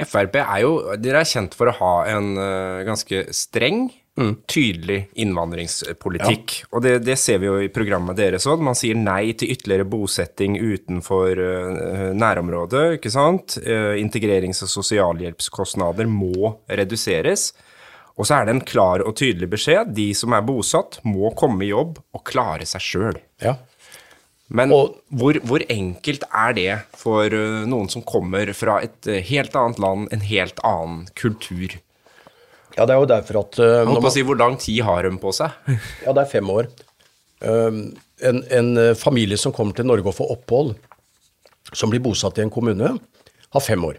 Frp 0.00 0.38
er 0.40 0.62
jo 0.62 0.72
Dere 0.96 1.20
er 1.20 1.28
kjent 1.28 1.52
for 1.52 1.68
å 1.68 1.76
ha 1.76 1.94
en 2.14 2.32
uh, 2.40 2.80
ganske 2.88 3.26
streng 3.36 3.90
Mm. 4.20 4.34
Tydelig 4.46 4.98
innvandringspolitikk. 5.22 6.56
Ja. 6.60 6.68
Og 6.74 6.82
det, 6.84 6.92
det, 7.06 7.16
ser 7.16 7.38
vi 7.40 7.48
jo 7.48 7.56
i 7.64 7.70
programmet 7.72 8.18
deres 8.18 8.44
òg. 8.50 8.60
Man 8.64 8.76
sier 8.76 8.98
nei 8.98 9.32
til 9.38 9.54
ytterligere 9.54 9.88
bosetting 9.88 10.58
utenfor 10.60 11.40
uh, 11.40 12.10
nærområdet. 12.12 12.98
ikke 12.98 13.12
sant? 13.14 13.56
Uh, 13.64 13.96
integrerings- 13.96 14.60
og 14.66 14.72
sosialhjelpskostnader 14.74 16.10
må 16.10 16.52
reduseres. 16.68 17.50
Og 18.20 18.28
så 18.28 18.36
er 18.36 18.46
det 18.46 18.58
en 18.58 18.64
klar 18.68 19.00
og 19.06 19.16
tydelig 19.16 19.48
beskjed. 19.54 19.94
De 19.96 20.10
som 20.18 20.36
er 20.36 20.44
bosatt, 20.44 21.00
må 21.08 21.32
komme 21.38 21.64
i 21.64 21.72
jobb 21.72 21.96
og 22.12 22.26
klare 22.28 22.68
seg 22.68 22.84
sjøl. 22.84 23.20
Ja. 23.40 23.56
Men 24.52 24.74
og, 24.74 24.98
hvor, 25.14 25.38
hvor, 25.46 25.62
enkelt 25.70 26.26
er 26.28 26.56
det 26.58 26.72
for 26.98 27.32
uh, 27.32 27.62
noen 27.70 27.88
som 27.88 28.04
kommer 28.04 28.52
fra 28.52 28.82
et 28.84 29.08
helt 29.30 29.56
annet 29.56 29.80
land, 29.80 30.10
en 30.12 30.28
helt 30.28 30.60
annen 30.66 31.06
kultur? 31.16 31.80
Ja, 32.76 32.86
det 32.86 32.94
er 32.94 33.00
jo 33.00 33.08
derfor 33.10 33.40
at 33.42 33.58
uh, 33.60 33.80
Holdt 33.88 34.04
på 34.04 34.10
å 34.10 34.14
si, 34.14 34.24
Hvor 34.26 34.38
lang 34.38 34.56
tid 34.60 34.82
har 34.86 35.06
de 35.06 35.16
på 35.20 35.32
seg? 35.34 35.56
ja, 36.04 36.14
det 36.14 36.22
er 36.22 36.30
fem 36.30 36.52
år. 36.52 36.70
Um, 37.40 37.82
en, 38.20 38.42
en, 38.52 38.70
eh, 38.76 38.94
familie 39.00 39.38
som 39.40 39.52
kommer 39.56 39.72
til 39.72 39.86
Norge 39.88 40.10
og 40.10 40.16
får 40.18 40.32
opphold, 40.34 40.74
som 41.72 41.88
blir 41.88 42.02
bosatt 42.04 42.36
i 42.36 42.42
en 42.44 42.52
kommune, 42.52 42.90
har 43.54 43.64
fem 43.64 43.84
år. 43.86 43.96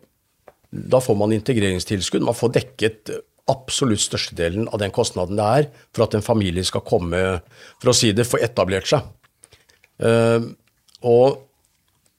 Da 0.70 1.00
får 1.02 1.18
man 1.18 1.34
integreringstilskudd. 1.34 2.22
Man 2.28 2.38
får 2.38 2.54
dekket 2.60 3.12
absolutt 3.50 4.04
størstedelen 4.04 4.70
av 4.70 4.78
den 4.84 4.94
kostnaden 4.94 5.40
det 5.40 5.48
er 5.58 5.66
for 5.90 6.06
at 6.06 6.14
en 6.16 6.24
familie 6.24 6.62
skal 6.68 6.86
komme, 6.86 7.42
for 7.82 7.92
å 7.92 7.98
si 7.98 8.12
det, 8.14 8.28
få 8.30 8.40
etablert 8.46 8.92
seg. 8.92 9.10
Uh, 9.98 10.54
og 11.02 11.42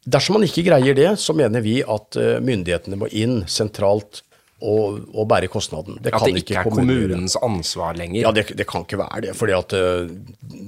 dersom 0.03 0.41
man 0.41 0.49
ikke 0.49 0.67
greier 0.67 0.99
det, 0.99 1.13
så 1.23 1.39
mener 1.39 1.63
vi 1.63 1.79
at 1.87 2.19
myndighetene 2.43 2.99
må 2.99 3.07
inn 3.15 3.45
sentralt 3.47 4.25
og, 4.63 5.03
å 5.19 5.25
bære 5.29 5.51
kostnaden. 5.53 5.99
Det 6.03 6.13
at 6.15 6.25
det 6.27 6.43
ikke, 6.43 6.61
er 6.61 6.69
kommunens 6.69 7.35
ansvar 7.43 7.97
lenger? 7.99 8.23
Ja, 8.25 8.33
det, 8.35 8.47
det, 8.59 8.67
kan 8.71 8.87
ikke 8.87 9.01
være 9.01 9.25
det. 9.27 9.35
fordi 9.39 9.57
at 9.57 9.75
uh, 9.77 10.07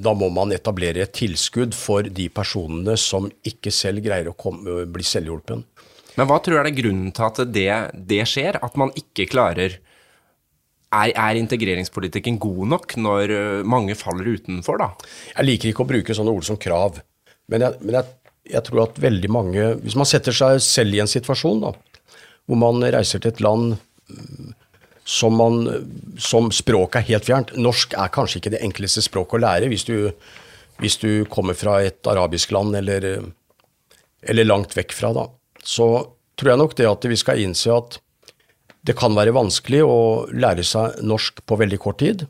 da 0.04 0.14
må 0.18 0.30
man 0.34 0.54
etablere 0.56 1.04
et 1.04 1.14
tilskudd 1.16 1.76
for 1.78 2.06
de 2.06 2.28
personene 2.34 2.96
som 3.00 3.30
ikke 3.46 3.72
selv 3.74 4.04
greier 4.04 4.30
å 4.30 4.36
komme, 4.38 4.82
bli 4.90 5.06
selvhjulpen. 5.06 5.64
Men 6.18 6.30
hva 6.30 6.38
tror 6.42 6.60
du 6.60 6.70
er 6.70 6.76
grunnen 6.76 7.14
til 7.14 7.26
at 7.26 7.40
det, 7.54 7.70
det 8.10 8.22
skjer? 8.30 8.60
At 8.62 8.76
man 8.80 8.92
ikke 8.98 9.28
klarer 9.30 9.78
er, 10.94 11.10
er, 11.10 11.38
integreringspolitikken 11.40 12.36
god 12.42 12.68
nok 12.70 12.92
når 13.02 13.32
øh, 13.34 13.62
mange 13.66 13.96
faller 13.98 14.36
utenfor, 14.36 14.78
da? 14.78 14.92
Jeg 15.32 15.48
liker 15.48 15.72
ikke 15.72 15.82
å 15.82 15.90
bruke 15.90 16.14
sånne 16.14 16.34
ord 16.34 16.46
som 16.46 16.58
krav. 16.60 17.00
Men 17.50 17.66
jeg, 17.66 17.82
men 17.82 17.98
jeg, 17.98 18.14
jeg 18.54 18.66
tror 18.66 18.86
at 18.86 18.96
veldig 19.02 19.28
mange 19.28 19.64
Hvis 19.82 19.96
man 20.00 20.08
setter 20.08 20.32
seg 20.32 20.62
selv 20.64 20.96
i 20.96 21.02
en 21.02 21.10
situasjon, 21.10 21.66
da 21.66 21.74
hvor 22.48 22.60
man 22.60 22.84
reiser 22.84 23.22
til 23.22 23.32
et 23.32 23.42
land 23.44 23.76
som, 25.04 25.36
man, 25.36 25.64
som 26.20 26.50
språket 26.52 27.02
er 27.02 27.08
helt 27.12 27.28
fjernt. 27.28 27.54
Norsk 27.60 27.96
er 28.00 28.12
kanskje 28.12 28.40
ikke 28.40 28.54
det 28.56 28.62
enkleste 28.64 29.04
språket 29.04 29.38
å 29.38 29.44
lære 29.44 29.70
hvis 29.72 29.86
du, 29.88 29.96
hvis 30.80 30.98
du 31.02 31.10
kommer 31.32 31.56
fra 31.58 31.78
et 31.84 32.00
arabisk 32.10 32.54
land 32.56 32.76
eller, 32.80 33.08
eller 34.22 34.48
langt 34.48 34.76
vekk 34.76 34.96
fra. 34.96 35.12
Da. 35.16 35.28
Så 35.60 35.88
tror 36.36 36.54
jeg 36.54 36.62
nok 36.62 36.76
det 36.78 36.88
at 36.90 37.08
vi 37.08 37.20
skal 37.20 37.42
innse 37.44 37.72
at 37.74 38.00
det 38.84 38.96
kan 38.98 39.14
være 39.16 39.32
vanskelig 39.32 39.80
å 39.86 40.00
lære 40.36 40.64
seg 40.66 40.98
norsk 41.04 41.40
på 41.48 41.56
veldig 41.60 41.78
kort 41.80 42.02
tid. 42.02 42.26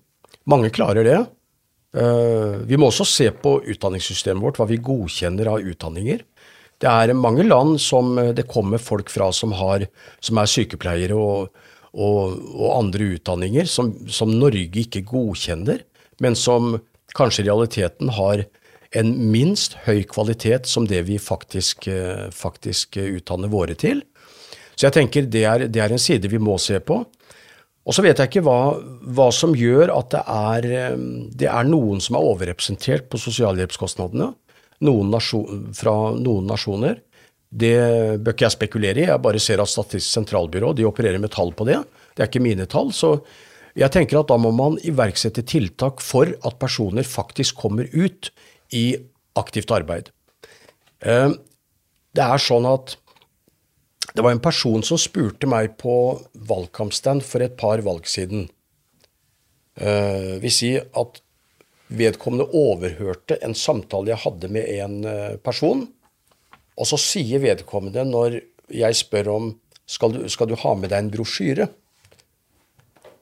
Mange 0.50 0.70
klarer 0.74 1.07
det. 1.07 1.20
Eh, 1.94 2.61
vi 2.68 2.79
må 2.79 2.90
også 2.90 3.07
se 3.07 3.27
på 3.31 3.57
utdanningssystemet 3.70 4.42
vårt, 4.42 4.61
hva 4.61 4.68
vi 4.70 4.79
godkjenner 4.83 5.50
av 5.50 5.66
utdanninger. 5.66 6.22
Det 6.84 6.90
er 6.92 7.16
mange 7.16 7.46
land 7.46 7.78
som 7.80 8.18
eh, 8.20 8.34
det 8.36 8.48
kommer 8.50 8.82
folk 8.82 9.08
fra 9.12 9.30
som, 9.32 9.54
har, 9.56 9.86
som 10.20 10.40
er 10.40 10.50
sykepleiere 10.50 11.16
og, 11.16 11.54
og, 11.94 12.34
og 12.52 12.66
andre 12.76 13.14
utdanninger, 13.16 13.68
som, 13.70 13.94
som, 14.12 14.34
Norge 14.36 14.82
ikke 14.82 15.06
godkjenner, 15.08 15.80
men 16.20 16.36
som 16.36 16.74
kanskje 17.16 17.44
i 17.44 17.48
realiteten 17.48 18.12
har 18.18 18.44
en 18.94 19.14
minst 19.32 19.78
høy 19.86 20.04
kvalitet 20.10 20.68
som 20.70 20.84
det 20.90 21.06
vi 21.08 21.16
faktisk, 21.18 21.88
eh, 21.88 22.28
faktisk 22.34 23.00
utdanner 23.00 23.50
våre 23.50 23.78
til. 23.80 24.04
Så 24.74 24.88
jeg 24.88 24.98
tenker 24.98 25.30
det 25.30 25.44
er, 25.48 25.66
det 25.70 25.80
er 25.80 25.94
en 25.94 26.02
side 26.02 26.28
vi 26.28 26.42
må 26.42 26.58
se 26.60 26.78
på. 26.84 27.00
Og 27.84 27.96
så 27.96 28.04
vet 28.04 28.20
jeg 28.20 28.30
ikke 28.30 28.44
hva, 28.44 28.76
hva 29.16 29.26
som 29.32 29.52
gjør 29.56 29.92
at 29.92 30.12
det 30.12 30.22
er, 30.36 30.70
eh, 30.84 31.02
det 31.32 31.48
er, 31.48 31.68
noen 31.68 32.04
som 32.04 32.20
er 32.20 32.28
overrepresentert 32.28 33.08
på 33.08 33.24
sosialhjelpskostnadene 33.24 34.34
noen 34.84 35.10
nasjon, 35.12 35.66
fra 35.76 35.94
noen 36.16 36.46
nasjoner. 36.50 37.00
Det 37.54 37.76
bør 38.18 38.34
ikke 38.34 38.48
jeg 38.48 38.56
spekulere 38.56 39.02
i, 39.02 39.08
jeg 39.08 39.22
bare 39.22 39.42
ser 39.42 39.62
at 39.62 39.70
Statistisk 39.70 40.18
sentralbyrå 40.18 40.72
de 40.74 40.86
opererer 40.88 41.22
med 41.22 41.32
tall 41.34 41.54
på 41.56 41.66
det. 41.68 41.78
Det 42.14 42.24
er 42.24 42.30
ikke 42.30 42.42
mine 42.44 42.66
tall. 42.70 42.90
Så 42.94 43.16
jeg 43.78 43.90
tenker 43.94 44.20
at 44.20 44.30
da 44.30 44.38
må 44.40 44.50
man 44.54 44.78
iverksette 44.82 45.44
tiltak 45.50 46.02
for 46.02 46.30
at 46.30 46.58
personer 46.62 47.06
faktisk 47.06 47.58
kommer 47.62 47.88
ut 47.94 48.30
i 48.74 48.88
aktivt 49.38 49.72
arbeid. 49.74 50.10
Eh, 51.02 51.34
det 52.14 52.26
er 52.26 52.42
sånn 52.42 52.66
at 52.70 52.96
det 54.14 54.22
var 54.22 54.34
en 54.34 54.42
person 54.42 54.82
som 54.86 55.00
spurte 55.00 55.48
meg 55.50 55.74
på 55.80 55.94
valgkampstand 56.46 57.24
for 57.26 57.42
et 57.42 57.56
par 57.58 57.82
valg 57.86 58.06
siden. 58.06 58.46
Uh, 59.74 60.38
vil 60.38 60.52
si 60.54 60.68
at 60.78 61.16
vedkommende 61.92 62.48
overhørte 62.56 63.38
en 63.44 63.54
samtale 63.56 64.12
jeg 64.14 64.22
hadde 64.24 64.50
med 64.52 64.68
en 64.78 64.96
eh, 65.08 65.36
person. 65.44 65.86
Og 66.74 66.88
så 66.90 66.98
sier 66.98 67.42
vedkommende, 67.42 68.06
når 68.08 68.40
jeg 68.72 68.98
spør 68.98 69.30
om 69.34 69.50
skal 69.86 70.14
du, 70.14 70.20
skal 70.32 70.48
du 70.48 70.56
ha 70.58 70.74
med 70.78 70.90
deg 70.90 71.04
en 71.04 71.12
brosjyre, 71.12 71.68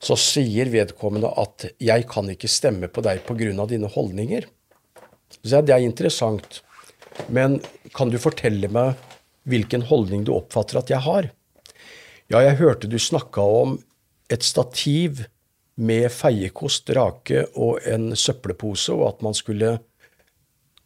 så 0.02 0.16
sier 0.18 0.70
vedkommende 0.70 1.30
at 1.38 1.66
'jeg 1.78 2.06
kan 2.10 2.30
ikke 2.30 2.50
stemme 2.50 2.88
på 2.88 3.02
deg 3.02 3.22
pga. 3.26 3.66
dine 3.66 3.88
holdninger'. 3.88 4.46
Så 5.30 5.62
Det 5.62 5.70
er 5.70 5.78
interessant. 5.78 6.62
Men 7.28 7.60
kan 7.94 8.10
du 8.10 8.18
fortelle 8.18 8.68
meg 8.68 8.94
hvilken 9.44 9.82
holdning 9.82 10.24
du 10.24 10.32
oppfatter 10.34 10.78
at 10.78 10.90
jeg 10.90 11.00
har? 11.00 11.30
Ja, 12.30 12.40
jeg 12.40 12.56
hørte 12.56 12.88
du 12.88 12.98
snakka 12.98 13.40
om 13.40 13.84
et 14.30 14.42
stativ 14.42 15.26
med 15.74 16.08
feiekost, 16.12 16.90
rake 16.90 17.46
og 17.56 17.80
en 17.88 18.12
søppelpose, 18.16 18.92
og 18.92 19.06
at 19.08 19.22
man 19.24 19.36
skulle 19.36 19.76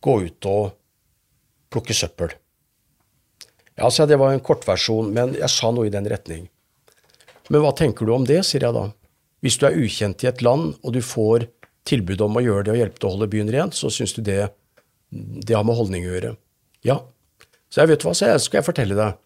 gå 0.01 0.19
ut 0.27 0.49
og 0.51 0.77
plukke 1.73 1.95
søppel. 1.95 2.37
Ja, 3.77 3.91
så 3.91 4.07
Det 4.07 4.17
var 4.17 4.33
en 4.33 4.41
kortversjon, 4.41 5.13
men 5.13 5.35
jeg 5.35 5.51
sa 5.51 5.71
noe 5.71 5.87
i 5.87 5.93
den 5.93 6.09
retning. 6.09 6.49
Men 7.49 7.61
hva 7.61 7.75
tenker 7.77 8.07
du 8.07 8.15
om 8.15 8.25
det, 8.25 8.41
sier 8.47 8.65
jeg 8.65 8.75
da. 8.75 8.87
Hvis 9.45 9.59
du 9.61 9.67
er 9.67 9.77
ukjent 9.77 10.25
i 10.25 10.31
et 10.31 10.41
land, 10.43 10.75
og 10.83 10.95
du 10.97 11.03
får 11.05 11.47
tilbud 11.87 12.23
om 12.25 12.39
å 12.39 12.43
gjøre 12.43 12.65
det 12.67 12.73
og 12.73 12.81
hjelpe 12.81 12.99
til 12.99 13.09
å 13.09 13.13
holde 13.15 13.31
byen 13.31 13.53
rent, 13.53 13.77
så 13.77 13.91
syns 13.93 14.17
du 14.17 14.23
det, 14.27 14.49
det 15.11 15.55
har 15.55 15.67
med 15.67 15.77
holdning 15.79 16.07
å 16.07 16.15
gjøre. 16.15 16.33
Ja. 16.87 17.03
Så 17.69 17.83
jeg 17.83 17.93
vet 17.93 18.07
hva, 18.07 18.15
så 18.17 18.33
jeg 18.33 18.43
skal 18.47 18.61
jeg 18.61 18.67
fortelle 18.67 18.97
deg. 18.97 19.21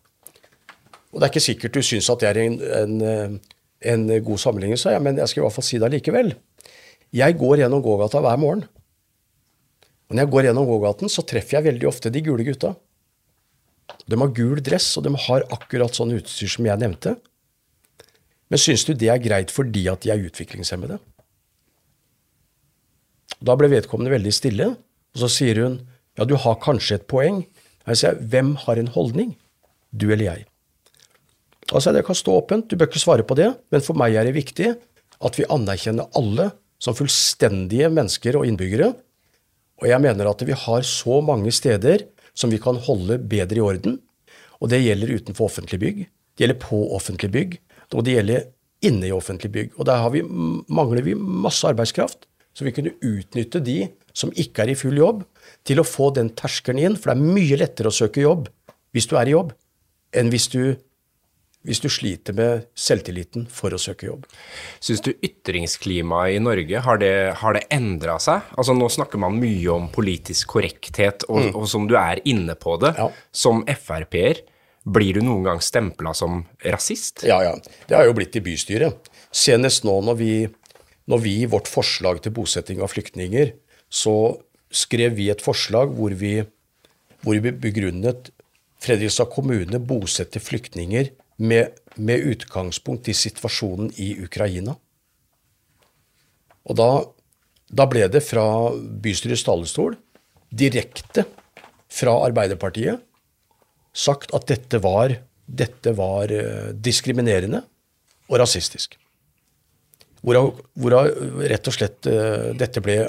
Og 1.10 1.20
det 1.20 1.26
er 1.26 1.32
ikke 1.32 1.46
sikkert 1.46 1.78
du 1.78 1.82
syns 1.84 2.10
at 2.12 2.22
det 2.22 2.28
er 2.30 2.42
en, 2.42 2.58
en 2.82 3.38
en 3.80 4.06
god 4.24 4.40
sammenligning, 4.42 4.78
sa 4.80 4.92
jeg, 4.94 5.02
men 5.04 5.18
jeg 5.20 5.30
skal 5.30 5.42
i 5.42 5.44
hvert 5.46 5.56
fall 5.56 5.66
si 5.66 5.78
det 5.80 5.88
allikevel. 5.88 6.34
Jeg 7.16 7.36
går 7.40 7.62
gjennom 7.62 7.82
gågata 7.84 8.20
hver 8.22 8.38
morgen. 8.40 8.66
Og 10.10 10.16
når 10.16 10.24
jeg 10.24 10.32
går 10.34 10.46
gjennom 10.48 10.68
gågaten, 10.68 11.10
så 11.12 11.24
treffer 11.26 11.58
jeg 11.58 11.68
veldig 11.68 11.88
ofte 11.88 12.12
de 12.12 12.22
gule 12.26 12.46
gutta. 12.46 12.74
De 14.10 14.18
har 14.18 14.34
gul 14.34 14.60
dress, 14.62 14.92
og 14.98 15.06
de 15.06 15.14
har 15.26 15.46
akkurat 15.54 15.94
sånn 15.94 16.16
utstyr 16.16 16.50
som 16.50 16.66
jeg 16.66 16.82
nevnte. 16.82 17.14
Men 18.50 18.58
syns 18.58 18.84
du 18.86 18.92
det 18.98 19.10
er 19.12 19.22
greit 19.22 19.54
fordi 19.54 19.86
at 19.90 20.02
de 20.02 20.12
er 20.12 20.26
utviklingshemmede? 20.26 20.98
Da 23.40 23.56
ble 23.56 23.70
vedkommende 23.72 24.12
veldig 24.12 24.34
stille, 24.34 24.72
og 25.14 25.22
så 25.22 25.30
sier 25.30 25.62
hun 25.62 25.80
ja, 26.18 26.26
du 26.26 26.34
har 26.36 26.58
kanskje 26.60 26.98
et 26.98 27.06
poeng. 27.08 27.44
Jeg 27.86 28.02
sier 28.02 28.18
hvem 28.18 28.56
har 28.66 28.80
en 28.80 28.90
holdning? 28.92 29.36
Du 29.94 30.10
eller 30.10 30.26
jeg? 30.26 30.49
Altså, 31.70 31.92
Det 31.92 32.04
kan 32.06 32.14
stå 32.14 32.32
åpent, 32.40 32.68
du 32.68 32.76
bør 32.76 32.90
ikke 32.90 33.02
svare 33.02 33.22
på 33.26 33.36
det, 33.38 33.50
men 33.70 33.80
for 33.80 33.94
meg 33.94 34.14
er 34.14 34.26
det 34.26 34.34
viktig 34.34 34.74
at 35.20 35.38
vi 35.38 35.48
anerkjenner 35.48 36.10
alle 36.16 36.50
som 36.80 36.96
fullstendige 36.96 37.90
mennesker 37.92 38.38
og 38.38 38.46
innbyggere. 38.48 38.94
Og 39.80 39.88
jeg 39.88 40.00
mener 40.00 40.30
at 40.30 40.42
vi 40.46 40.56
har 40.56 40.86
så 40.86 41.20
mange 41.24 41.52
steder 41.52 42.06
som 42.34 42.50
vi 42.52 42.60
kan 42.62 42.78
holde 42.80 43.18
bedre 43.18 43.60
i 43.60 43.64
orden. 43.64 43.98
Og 44.60 44.72
det 44.72 44.82
gjelder 44.82 45.14
utenfor 45.16 45.48
offentlige 45.48 45.80
bygg, 45.80 46.00
det 46.36 46.44
gjelder 46.44 46.60
på 46.60 46.80
offentlige 46.96 47.32
bygg, 47.32 47.54
og 47.94 48.04
det 48.04 48.16
gjelder 48.16 48.48
inne 48.86 49.08
i 49.08 49.14
offentlige 49.14 49.52
bygg. 49.52 49.72
Og 49.78 49.86
der 49.88 50.08
vi, 50.12 50.22
mangler 50.68 51.04
vi 51.04 51.14
masse 51.14 51.68
arbeidskraft, 51.68 52.26
så 52.54 52.66
vi 52.66 52.74
kunne 52.74 52.96
utnytte 53.04 53.62
de 53.62 53.88
som 54.16 54.32
ikke 54.34 54.64
er 54.64 54.72
i 54.72 54.78
full 54.78 54.98
jobb, 54.98 55.22
til 55.64 55.80
å 55.80 55.86
få 55.86 56.10
den 56.16 56.32
terskelen 56.36 56.80
inn. 56.82 56.96
For 56.98 57.12
det 57.12 57.16
er 57.16 57.34
mye 57.38 57.58
lettere 57.60 57.92
å 57.92 57.94
søke 57.94 58.24
jobb 58.24 58.48
hvis 58.94 59.06
du 59.06 59.14
er 59.20 59.30
i 59.30 59.34
jobb, 59.36 59.52
enn 60.16 60.32
hvis 60.32 60.48
du 60.50 60.62
hvis 61.66 61.80
du 61.82 61.90
sliter 61.92 62.36
med 62.36 62.64
selvtilliten 62.78 63.44
for 63.52 63.74
å 63.74 63.80
søke 63.80 64.08
jobb. 64.08 64.24
Syns 64.80 65.02
du 65.04 65.10
ytringsklimaet 65.12 66.38
i 66.38 66.40
Norge, 66.42 66.80
har 66.86 67.00
det, 67.02 67.12
har 67.42 67.56
det 67.56 67.66
endra 67.74 68.16
seg? 68.22 68.46
Altså 68.56 68.76
Nå 68.76 68.88
snakker 68.92 69.20
man 69.20 69.36
mye 69.40 69.74
om 69.74 69.90
politisk 69.92 70.54
korrekthet, 70.56 71.26
og, 71.28 71.50
mm. 71.50 71.58
og 71.60 71.68
som 71.68 71.84
du 71.90 71.98
er 72.00 72.22
inne 72.28 72.56
på 72.56 72.78
det, 72.80 72.94
ja. 72.96 73.10
som 73.28 73.60
Frp-er, 73.68 74.40
blir 74.88 75.18
du 75.18 75.24
noen 75.26 75.44
gang 75.44 75.60
stempla 75.60 76.14
som 76.16 76.46
rasist? 76.64 77.26
Ja, 77.28 77.42
ja. 77.44 77.52
Det 77.88 77.98
har 77.98 78.08
jo 78.08 78.16
blitt 78.16 78.38
i 78.40 78.44
bystyret. 78.44 79.10
Senest 79.28 79.84
nå 79.84 79.98
når 80.06 80.16
vi, 80.16 80.34
når 81.12 81.24
vi 81.26 81.36
i 81.42 81.50
vårt 81.50 81.68
forslag 81.68 82.22
til 82.24 82.32
bosetting 82.40 82.80
av 82.80 82.94
flyktninger, 82.94 83.52
så 83.92 84.16
skrev 84.72 85.18
vi 85.18 85.28
et 85.28 85.44
forslag 85.44 85.92
hvor 85.92 86.14
vi, 86.16 86.38
hvor 87.20 87.36
vi 87.36 87.52
begrunnet 87.52 88.32
Fredrikstad 88.80 89.28
kommune 89.34 89.76
bosetter 89.84 90.40
flyktninger 90.40 91.10
med, 91.40 91.80
med, 91.96 92.26
utgangspunkt 92.34 93.08
i 93.08 93.16
situasjonen 93.16 93.90
i 93.96 94.12
Ukraina. 94.20 94.76
Og 96.68 96.76
da, 96.76 96.88
da 97.72 97.86
ble 97.88 98.06
det 98.12 98.22
fra 98.26 98.44
bystyrets 98.76 99.44
talerstol, 99.46 99.96
direkte 100.50 101.24
fra 101.90 102.18
Arbeiderpartiet, 102.26 103.00
sagt 103.96 104.34
at 104.36 104.46
dette 104.50 104.78
var, 104.84 105.16
dette 105.46 105.94
var 105.96 106.30
uh, 106.30 106.70
diskriminerende 106.76 107.62
og 108.30 108.38
rasistisk. 108.42 108.98
Hvorav, 110.20 110.52
hvor 110.76 110.94
rett 111.50 111.72
og 111.72 111.74
slett 111.74 112.06
uh, 112.10 112.52
dette, 112.58 112.84
ble, 112.84 113.00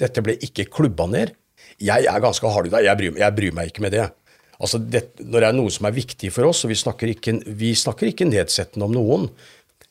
dette 0.00 0.24
ble 0.24 0.38
ikke 0.42 0.70
klubba 0.72 1.06
ned. 1.10 1.36
Jeg 1.82 2.08
er 2.08 2.24
ganske 2.24 2.48
hard 2.48 2.70
i 2.70 2.72
det, 2.72 2.82
jeg, 2.88 3.14
jeg 3.20 3.36
bryr 3.36 3.54
meg 3.54 3.70
ikke 3.70 3.84
med 3.84 3.94
det. 3.94 4.08
Altså 4.62 4.78
det, 4.78 5.08
når 5.18 5.42
det 5.42 5.48
er 5.48 5.56
noe 5.58 5.72
som 5.74 5.88
er 5.88 5.96
viktig 5.96 6.30
for 6.34 6.46
oss, 6.46 6.62
og 6.62 6.70
vi 6.70 6.78
snakker 6.78 7.10
ikke, 7.10 7.34
vi 7.58 7.72
snakker 7.78 8.12
ikke 8.12 8.28
nedsettende 8.30 8.86
om 8.86 8.94
noen 8.94 9.26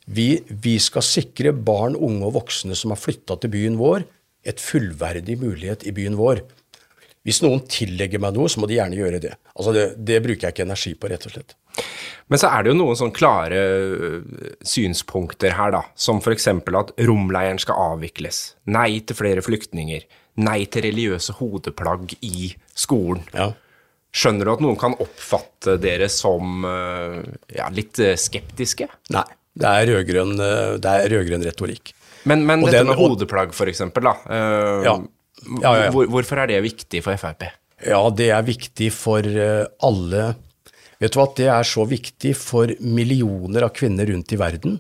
vi, 0.06 0.42
vi, 0.48 0.78
skal 0.82 1.04
sikre 1.06 1.54
barn, 1.54 1.96
unge 1.96 2.26
og 2.28 2.36
voksne 2.40 2.76
som 2.78 2.94
har 2.94 3.00
flytta 3.00 3.38
til 3.40 3.52
byen 3.54 3.78
vår, 3.80 4.06
et 4.48 4.62
fullverdig 4.62 5.38
mulighet 5.42 5.86
i 5.88 5.94
byen 5.96 6.18
vår. 6.20 6.42
Hvis 7.22 7.44
noen 7.44 7.62
tillegger 7.70 8.22
meg 8.22 8.34
noe, 8.34 8.50
så 8.50 8.62
må 8.62 8.68
de 8.70 8.80
gjerne 8.80 8.98
gjøre 8.98 9.20
det. 9.22 9.36
Altså 9.54 9.74
det, 9.76 9.84
det 10.02 10.22
bruker 10.26 10.48
jeg 10.48 10.56
ikke 10.56 10.66
energi 10.66 10.96
på, 10.98 11.12
rett 11.12 11.28
og 11.30 11.36
slett. 11.36 11.54
Men 12.32 12.42
så 12.42 12.50
er 12.50 12.64
det 12.64 12.72
jo 12.72 12.80
noen 12.80 12.98
sånn 12.98 13.14
klare 13.14 13.60
øh, 13.62 14.24
synspunkter 14.66 15.54
her, 15.54 15.76
da. 15.76 15.84
Som 15.94 16.22
f.eks. 16.24 16.48
at 16.50 16.94
romleiren 17.06 17.62
skal 17.62 17.92
avvikles. 17.94 18.42
Nei 18.74 19.04
til 19.06 19.20
flere 19.20 19.46
flyktninger. 19.46 20.08
Nei 20.42 20.64
til 20.72 20.88
religiøse 20.88 21.38
hodeplagg 21.38 22.16
i 22.26 22.56
skolen. 22.74 23.22
Ja. 23.36 23.52
Skjønner 24.12 24.48
du 24.48 24.52
at 24.54 24.64
noen 24.64 24.78
kan 24.80 24.96
oppfatte 25.00 25.78
dere 25.80 26.10
som 26.12 26.66
eh, 26.68 27.22
ja, 27.56 27.70
litt 27.72 28.00
eh, 28.04 28.18
skeptiske? 28.20 28.90
Nei, 29.16 29.24
det 29.56 29.72
er 29.72 29.90
rød-grønn 29.94 30.36
rød 30.42 31.48
retorikk. 31.48 31.94
Men, 32.28 32.44
men 32.46 32.66
dette 32.66 32.84
den, 32.84 32.92
med 32.92 33.00
hodeplagg, 33.00 33.56
eksempel, 33.72 34.06
da. 34.06 34.14
Uh, 34.28 34.84
ja. 34.86 34.96
Ja, 35.64 35.72
ja, 35.80 35.90
hvor, 35.90 36.06
hvorfor 36.12 36.44
er 36.44 36.52
det 36.52 36.60
viktig 36.68 37.02
for 37.02 37.18
Frp? 37.18 37.48
Ja, 37.88 38.02
det 38.14 38.28
er 38.30 38.44
viktig 38.46 38.92
for 38.94 39.26
alle 39.26 40.26
Vet 41.02 41.16
du 41.16 41.18
hva, 41.18 41.26
det 41.34 41.48
er 41.50 41.66
så 41.66 41.82
viktig 41.90 42.36
for 42.38 42.70
millioner 42.86 43.66
av 43.66 43.72
kvinner 43.74 44.06
rundt 44.06 44.36
i 44.36 44.38
verden. 44.38 44.76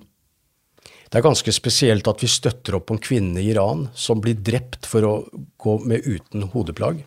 Det 1.11 1.19
er 1.19 1.25
ganske 1.25 1.51
spesielt 1.51 2.07
at 2.07 2.21
vi 2.23 2.29
støtter 2.32 2.77
opp 2.77 2.93
om 2.93 2.99
kvinnene 3.01 3.41
i 3.41 3.49
Iran 3.51 3.88
som 3.97 4.21
blir 4.23 4.38
drept 4.38 4.86
for 4.88 5.07
å 5.07 5.13
gå 5.59 5.73
med 5.84 6.05
uten 6.05 6.45
hodeplagg. 6.53 7.01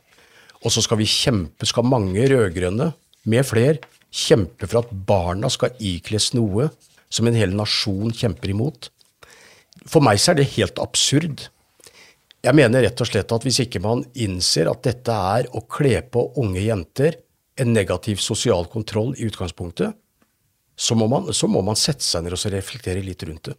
Og 0.64 0.72
så 0.72 0.82
skal 0.84 1.00
vi 1.00 1.08
kjempe, 1.08 1.68
skal 1.68 1.86
mange 1.86 2.24
rød-grønne, 2.30 2.92
med 3.24 3.46
fler, 3.48 3.78
kjempe 4.14 4.68
for 4.68 4.82
at 4.82 4.92
barna 5.08 5.48
skal 5.52 5.74
ikles 5.82 6.32
noe 6.36 6.68
som 7.12 7.28
en 7.28 7.36
hel 7.38 7.54
nasjon 7.56 8.12
kjemper 8.14 8.52
imot. 8.52 8.90
For 9.88 10.04
meg 10.04 10.20
så 10.20 10.32
er 10.32 10.40
det 10.40 10.52
helt 10.54 10.80
absurd. 10.82 11.48
Jeg 12.44 12.56
mener 12.56 12.84
rett 12.84 13.00
og 13.00 13.08
slett 13.08 13.32
at 13.32 13.44
hvis 13.46 13.62
ikke 13.64 13.82
man 13.84 14.04
innser 14.20 14.68
at 14.70 14.84
dette 14.84 15.12
er 15.38 15.48
å 15.56 15.64
kle 15.64 15.98
på 16.04 16.26
unge 16.40 16.62
jenter 16.64 17.18
en 17.60 17.70
negativ 17.72 18.20
sosial 18.22 18.66
kontroll 18.70 19.14
i 19.16 19.28
utgangspunktet, 19.28 19.94
så 20.74 20.96
må 20.98 21.06
man, 21.10 21.30
så 21.32 21.46
må 21.46 21.62
man 21.62 21.78
sette 21.78 22.02
seg 22.02 22.24
ned 22.24 22.34
og 22.34 22.50
reflektere 22.50 23.04
litt 23.04 23.22
rundt 23.28 23.52
det. 23.52 23.54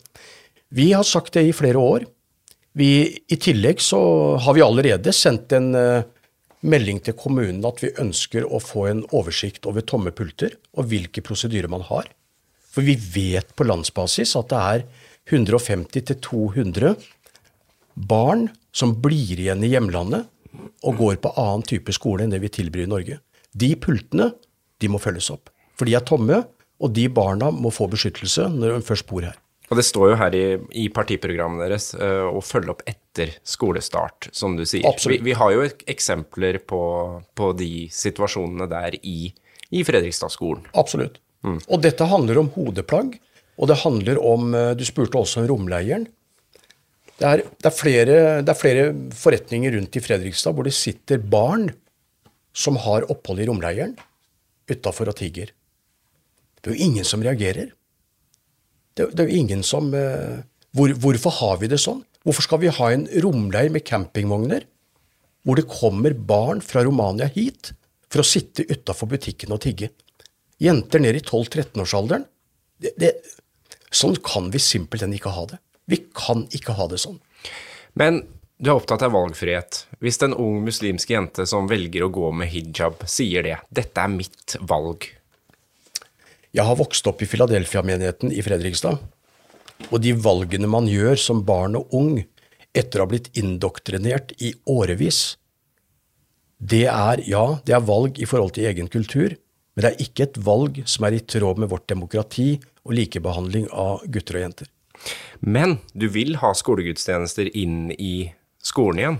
Vi 0.75 0.89
har 0.91 1.05
sagt 1.07 1.37
det 1.37 1.45
i 1.47 1.55
flere 1.55 1.79
år. 1.79 2.05
Vi, 2.75 2.89
I 3.31 3.37
tillegg 3.39 3.79
så 3.79 3.99
har 4.43 4.57
vi 4.57 4.63
allerede 4.65 5.13
sendt 5.15 5.53
en 5.55 5.69
uh, 5.77 6.03
melding 6.65 7.01
til 7.05 7.15
kommunen 7.17 7.63
at 7.67 7.81
vi 7.83 7.93
ønsker 8.01 8.45
å 8.45 8.59
få 8.63 8.87
en 8.89 9.03
oversikt 9.15 9.67
over 9.69 9.85
tomme 9.85 10.13
pulter 10.15 10.57
og 10.75 10.89
hvilke 10.91 11.23
prosedyrer 11.25 11.71
man 11.71 11.85
har. 11.87 12.09
For 12.73 12.85
vi 12.85 12.97
vet 12.97 13.53
på 13.55 13.67
landsbasis 13.67 14.35
at 14.39 14.51
det 14.51 14.61
er 14.73 14.85
150-200 15.31 16.95
barn 17.95 18.49
som 18.75 18.97
blir 19.01 19.39
igjen 19.39 19.63
i 19.63 19.71
hjemlandet 19.71 20.27
og 20.85 20.99
går 20.99 21.21
på 21.23 21.31
annen 21.39 21.63
type 21.67 21.93
skole 21.95 22.25
enn 22.25 22.33
det 22.33 22.41
vi 22.43 22.51
tilbyr 22.51 22.85
i 22.85 22.91
Norge. 22.91 23.21
De 23.55 23.71
pultene 23.79 24.33
de 24.81 24.91
må 24.91 24.99
følges 25.01 25.31
opp. 25.31 25.49
For 25.75 25.87
de 25.87 25.95
er 25.95 26.03
tomme, 26.07 26.43
og 26.83 26.91
de 26.91 27.07
barna 27.11 27.51
må 27.55 27.71
få 27.71 27.87
beskyttelse 27.91 28.49
når 28.51 28.77
de 28.77 28.87
først 28.87 29.07
bor 29.07 29.23
her. 29.23 29.37
Og 29.75 29.81
det 29.81 29.89
står 29.89 30.13
jo 30.13 30.15
her 30.21 30.35
i, 30.39 30.43
i 30.79 30.85
partiprogrammet 30.93 31.65
deres 31.65 31.89
uh, 31.99 32.29
å 32.31 32.39
følge 32.39 32.71
opp 32.71 32.83
etter 32.87 33.33
skolestart, 33.43 34.29
som 34.31 34.55
du 34.55 34.63
sier. 34.63 34.87
Vi, 35.03 35.17
vi, 35.25 35.33
har 35.35 35.51
jo 35.51 35.65
eksempler 35.91 36.61
på, 36.63 36.79
på, 37.35 37.49
de 37.59 37.89
situasjonene 37.91 38.69
der 38.71 38.95
i, 39.03 39.33
i 39.75 39.83
Fredrikstad-skolen. 39.83 40.63
Absolutt. 40.79 41.19
Mm. 41.43 41.59
Og 41.59 41.83
dette 41.83 42.07
handler 42.07 42.39
om 42.39 42.53
hodeplagg, 42.55 43.19
og 43.59 43.67
det 43.67 43.81
handler 43.83 44.23
om 44.23 44.55
eh, 44.55 44.71
Du 44.79 44.87
spurte 44.87 45.19
også 45.19 45.43
om 45.43 45.51
romleieren. 45.51 46.07
Det 47.19 47.27
er, 47.27 47.43
det, 47.43 47.67
er 47.67 47.75
flere, 47.75 48.17
det 48.47 48.55
er, 48.55 48.59
flere, 48.59 48.89
forretninger 49.15 49.75
rundt 49.75 49.99
i 49.99 50.03
Fredrikstad 50.03 50.55
hvor 50.55 50.67
det 50.67 50.75
sitter 50.75 51.19
barn 51.19 51.67
som 52.55 52.79
har 52.79 53.07
opphold 53.11 53.43
i 53.43 53.51
romleiren, 53.51 53.97
utafor 54.71 55.11
og 55.11 55.19
tigger. 55.19 55.51
Det 56.63 56.71
er 56.71 56.79
jo 56.79 56.87
ingen 56.87 57.07
som 57.07 57.23
reagerer. 57.23 57.75
Det, 58.95 59.09
det 59.11 59.23
er 59.23 59.31
jo 59.31 59.41
ingen 59.43 59.63
som 59.67 59.91
eh, 59.93 60.43
hvor, 60.75 60.93
Hvorfor 61.03 61.35
har 61.39 61.59
vi 61.61 61.69
det 61.71 61.81
sånn? 61.83 62.03
Hvorfor 62.25 62.47
skal 62.47 62.61
vi 62.63 62.73
ha 62.73 62.89
en 62.91 63.05
romleir 63.23 63.69
med 63.73 63.85
campingvogner 63.87 64.65
hvor 65.45 65.59
det 65.59 65.67
kommer 65.69 66.15
barn 66.17 66.61
fra 66.65 66.81
Romania 66.81 67.27
hit 67.29 67.75
for 68.09 68.23
å 68.23 68.25
sitte 68.25 68.65
utafor 68.65 69.11
butikken 69.11 69.53
og 69.53 69.61
tigge? 69.61 69.91
Jenter 70.57 71.03
ned 71.03 71.19
i 71.19 71.21
12-13-årsalderen. 71.21 72.25
Sånn 73.93 74.15
kan 74.25 74.49
vi 74.53 74.61
simpelthen 74.63 75.13
ikke 75.13 75.35
ha 75.35 75.43
det. 75.51 75.59
Vi 75.85 75.99
kan 76.17 76.47
ikke 76.55 76.73
ha 76.79 76.87
det 76.89 76.97
sånn. 77.03 77.19
Men 77.93 78.23
du 78.57 78.71
er 78.71 78.79
opptatt 78.79 79.03
av 79.05 79.13
valgfrihet. 79.13 79.83
Hvis 80.01 80.17
en 80.25 80.33
ung 80.33 80.63
muslimsk 80.65 81.11
jente 81.11 81.45
som 81.49 81.67
velger 81.69 82.07
å 82.07 82.11
gå 82.13 82.31
med 82.31 82.49
hijab, 82.49 83.03
sier 83.05 83.43
det 83.43 83.59
'dette 83.69 84.01
er 84.01 84.11
mitt 84.11 84.55
valg', 84.61 85.11
jeg 86.55 86.63
har 86.63 86.79
vokst 86.79 87.07
opp 87.09 87.21
i 87.23 87.27
Philadelphia-menigheten 87.29 88.31
i 88.31 88.43
Fredrikstad. 88.45 89.01
Og 89.91 89.97
de 90.03 90.13
valgene 90.15 90.69
man 90.71 90.87
gjør 90.87 91.19
som 91.19 91.43
barn 91.47 91.75
og 91.79 91.91
ung 91.95 92.21
etter 92.75 92.99
å 92.99 93.05
ha 93.05 93.11
blitt 93.11 93.31
indoktrinert 93.39 94.31
i 94.43 94.53
årevis, 94.71 95.35
det 96.55 96.85
er, 96.87 97.21
ja, 97.27 97.59
det 97.67 97.75
er 97.75 97.83
valg 97.83 98.21
i 98.23 98.27
forhold 98.29 98.55
til 98.55 98.69
egen 98.69 98.87
kultur, 98.91 99.35
men 99.75 99.83
det 99.83 99.91
er 99.91 100.05
ikke 100.05 100.29
et 100.29 100.39
valg 100.39 100.79
som 100.87 101.05
er 101.07 101.17
i 101.17 101.25
tråd 101.27 101.59
med 101.59 101.69
vårt 101.71 101.89
demokrati 101.91 102.55
og 102.85 102.95
likebehandling 102.95 103.67
av 103.75 104.05
gutter 104.07 104.39
og 104.39 104.45
jenter. 104.45 104.71
Men 105.43 105.79
du 105.91 106.07
vil 106.11 106.37
ha 106.39 106.53
skolegudstjenester 106.55 107.51
inn 107.51 107.91
i 107.99 108.29
skolen 108.63 109.01
igjen? 109.01 109.17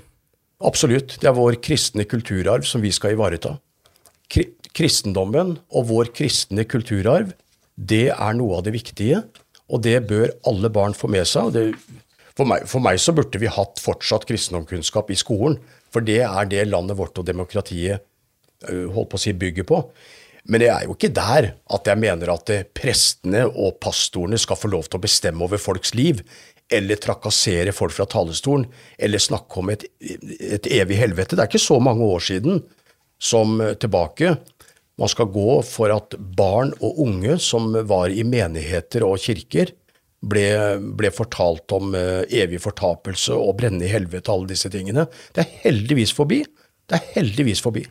Absolutt. 0.64 1.18
Det 1.20 1.28
er 1.28 1.36
vår 1.36 1.60
kristne 1.60 2.08
kulturarv 2.08 2.64
som 2.68 2.84
vi 2.84 2.94
skal 2.96 3.18
ivareta 3.18 3.58
kristendommen 4.76 5.56
og 5.72 5.90
vår 5.92 6.12
kristne 6.16 6.66
kulturarv, 6.68 7.34
det 7.76 8.10
er 8.14 8.36
noe 8.38 8.60
av 8.60 8.66
det 8.68 8.76
viktige, 8.76 9.22
og 9.72 9.82
det 9.84 9.98
bør 10.10 10.30
alle 10.48 10.72
barn 10.72 10.96
få 10.96 11.10
med 11.12 11.28
seg. 11.28 11.56
Det, 11.56 11.64
for, 12.36 12.48
meg, 12.48 12.68
for, 12.70 12.84
meg, 12.84 13.00
så 13.02 13.16
burde 13.16 13.40
vi 13.42 13.52
hatt 13.52 13.82
fortsatt 13.84 14.28
kristendomskunnskap 14.30 15.12
i 15.12 15.20
skolen, 15.20 15.58
for 15.92 16.06
det 16.06 16.22
er 16.28 16.52
det 16.52 16.68
landet 16.70 17.00
vårt 17.00 17.18
og 17.20 17.28
demokratiet 17.28 18.04
holdt 18.66 19.12
på 19.12 19.20
å 19.20 19.22
si 19.22 19.34
bygger 19.36 19.68
på. 19.68 19.82
Men 20.46 20.62
det 20.62 20.70
er 20.70 20.86
jo 20.86 20.94
ikke 20.94 21.14
der 21.16 21.48
at 21.74 21.88
jeg 21.90 22.02
mener 22.02 22.32
at 22.36 22.52
prestene 22.78 23.46
og 23.50 23.80
pastorene 23.82 24.38
skal 24.42 24.60
få 24.60 24.70
lov 24.70 24.90
til 24.90 25.00
å 25.00 25.06
bestemme 25.06 25.46
over 25.46 25.62
folks 25.62 25.96
liv, 25.98 26.22
eller 26.74 26.98
trakassere 27.02 27.74
folk 27.76 27.94
fra 27.94 28.08
talerstolen, 28.10 28.66
eller 28.98 29.22
snakke 29.22 29.62
om 29.62 29.70
et, 29.74 29.86
et 30.02 30.70
evig 30.74 30.98
helvete. 30.98 31.38
Det 31.38 31.44
er 31.44 31.50
ikke 31.50 31.62
så 31.62 31.78
mange 31.82 32.06
år 32.06 32.24
siden 32.26 32.64
som 33.22 33.58
tilbake 33.82 34.36
man 35.00 35.12
skal 35.12 35.28
gå 35.32 35.58
for 35.68 35.92
at 35.92 36.16
barn 36.38 36.72
og 36.80 37.02
unge 37.04 37.38
som 37.44 37.74
var 37.88 38.14
i 38.14 38.24
menigheter 38.28 39.04
og 39.08 39.20
kirker, 39.24 39.74
ble, 40.26 40.48
ble 40.98 41.12
fortalt 41.14 41.76
om 41.76 41.92
uh, 41.94 42.24
evig 42.32 42.62
fortapelse 42.64 43.36
og 43.36 43.58
brenne 43.60 43.86
i 43.86 43.92
helvete, 43.92 44.32
alle 44.32 44.50
disse 44.54 44.72
tingene. 44.74 45.06
Det 45.36 45.44
er 45.44 45.60
heldigvis 45.68 46.16
forbi. 46.16 46.42
Det 46.86 46.98
er 46.98 47.12
heldigvis 47.18 47.62
forbi. 47.66 47.84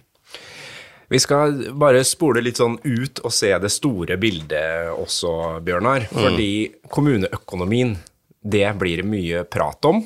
Vi 1.12 1.20
skal 1.20 1.52
bare 1.78 2.00
spole 2.08 2.40
litt 2.42 2.58
sånn 2.58 2.78
ut 2.80 3.20
og 3.22 3.32
se 3.34 3.52
det 3.60 3.70
store 3.70 4.16
bildet 4.18 4.88
også, 4.96 5.60
Bjørnar. 5.62 6.08
Fordi 6.10 6.50
kommuneøkonomien, 6.90 7.92
det 8.40 8.66
blir 8.80 9.02
det 9.02 9.06
mye 9.08 9.44
prat 9.44 9.84
om. 9.90 10.00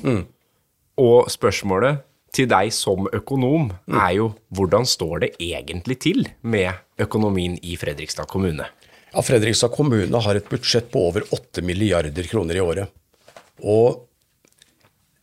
Og 0.99 1.31
spørsmålet 1.31 2.03
til 2.35 2.49
deg 2.51 2.71
som 2.75 3.07
økonom 3.15 3.71
er 3.89 4.11
jo 4.17 4.29
hvordan 4.55 4.85
står 4.87 5.25
det 5.25 5.31
egentlig 5.41 5.99
til 6.05 6.27
med 6.41 7.01
økonomien 7.01 7.57
i 7.63 7.77
Fredrikstad 7.79 8.29
kommune? 8.31 8.67
Ja, 9.09 9.23
Fredrikstad 9.25 9.73
kommune 9.73 10.21
har 10.21 10.37
et 10.37 10.49
budsjett 10.49 10.91
på 10.93 11.07
over 11.09 11.25
8 11.33 11.63
milliarder 11.65 12.29
kroner 12.29 12.59
i 12.59 12.63
året. 12.63 12.93
Og 13.65 14.05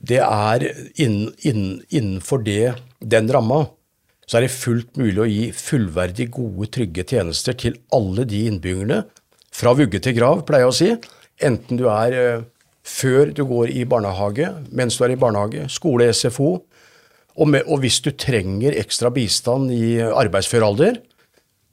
det 0.06 0.20
er 0.20 0.66
innen, 1.00 1.32
innen, 1.46 1.80
innenfor 1.88 2.42
det, 2.44 2.74
den 3.00 3.30
ramma 3.32 3.64
så 4.26 4.40
er 4.40 4.46
det 4.46 4.56
fullt 4.56 4.98
mulig 4.98 5.20
å 5.22 5.28
gi 5.30 5.44
fullverdig 5.54 6.26
gode, 6.34 6.66
trygge 6.74 7.04
tjenester 7.06 7.54
til 7.54 7.78
alle 7.94 8.26
de 8.26 8.42
innbyggerne, 8.50 9.04
fra 9.54 9.72
vugge 9.78 10.00
til 10.02 10.16
grav, 10.18 10.42
pleier 10.48 10.66
jeg 10.66 10.72
å 10.72 10.76
si. 10.76 10.88
Enten 11.46 11.78
du 11.78 11.86
er 11.88 12.16
eh, 12.18 12.46
før 12.86 13.30
du 13.34 13.44
går 13.46 13.70
i 13.70 13.84
barnehage, 13.88 14.50
mens 14.74 14.98
du 14.98 15.04
er 15.06 15.14
i 15.14 15.20
barnehage, 15.20 15.68
skole, 15.72 16.10
SFO, 16.10 16.56
og, 17.36 17.50
med, 17.52 17.66
og 17.68 17.82
hvis 17.82 18.00
du 18.04 18.10
trenger 18.16 18.76
ekstra 18.80 19.10
bistand 19.12 19.72
i 19.74 19.98
arbeidsfør 20.00 20.64
alder, 20.66 21.02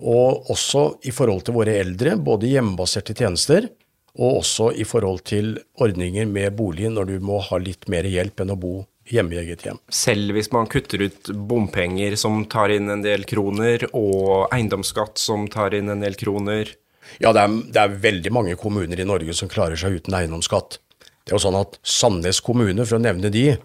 og 0.03 0.49
også 0.51 0.87
i 1.07 1.13
forhold 1.15 1.45
til 1.47 1.55
våre 1.55 1.77
eldre, 1.79 2.17
både 2.19 2.49
hjemmebaserte 2.51 3.15
tjenester 3.15 3.69
og 4.13 4.43
også 4.43 4.69
i 4.77 4.85
forhold 4.85 5.23
til 5.25 5.55
ordninger 5.81 6.27
med 6.29 6.53
bolig 6.57 6.91
når 6.93 7.13
du 7.13 7.15
må 7.23 7.39
ha 7.47 7.57
litt 7.61 7.87
mer 7.89 8.05
hjelp 8.05 8.43
enn 8.43 8.53
å 8.53 8.59
bo 8.59 8.73
hjemme 9.09 9.35
i 9.35 9.39
eget 9.41 9.65
hjem. 9.65 9.79
Selv 9.91 10.35
hvis 10.35 10.51
man 10.53 10.69
kutter 10.71 11.07
ut 11.07 11.31
bompenger 11.49 12.15
som 12.19 12.43
tar 12.51 12.71
inn 12.75 12.91
en 12.93 13.03
del 13.03 13.25
kroner, 13.27 13.87
og 13.91 14.53
eiendomsskatt 14.53 15.19
som 15.19 15.47
tar 15.51 15.75
inn 15.75 15.91
en 15.91 16.03
del 16.03 16.17
kroner 16.19 16.75
Ja, 17.19 17.33
det 17.35 17.41
er, 17.41 17.55
det 17.73 17.81
er 17.81 17.97
veldig 18.05 18.31
mange 18.31 18.53
kommuner 18.55 18.99
i 18.99 19.05
Norge 19.05 19.33
som 19.35 19.49
klarer 19.51 19.75
seg 19.79 19.99
uten 19.99 20.15
eiendomsskatt. 20.15 20.79
Det 21.23 21.33
er 21.33 21.35
jo 21.35 21.43
sånn 21.43 21.59
at 21.59 21.75
Sandnes 21.83 22.39
kommune, 22.43 22.85
for 22.85 22.95
å 22.95 23.03
nevne 23.03 23.31
de, 23.33 23.57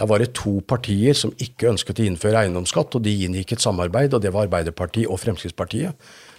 der 0.00 0.08
var 0.08 0.22
det 0.22 0.32
to 0.38 0.58
partier 0.64 1.16
som 1.16 1.34
ikke 1.42 1.68
ønsket 1.74 2.00
å 2.00 2.06
innføre 2.08 2.44
eiendomsskatt, 2.44 2.94
og 2.96 3.04
de 3.04 3.12
inngikk 3.26 3.56
et 3.56 3.64
samarbeid, 3.64 4.14
og 4.16 4.22
det 4.24 4.32
var 4.32 4.46
Arbeiderpartiet 4.48 5.10
og 5.10 5.20
Fremskrittspartiet. 5.20 5.92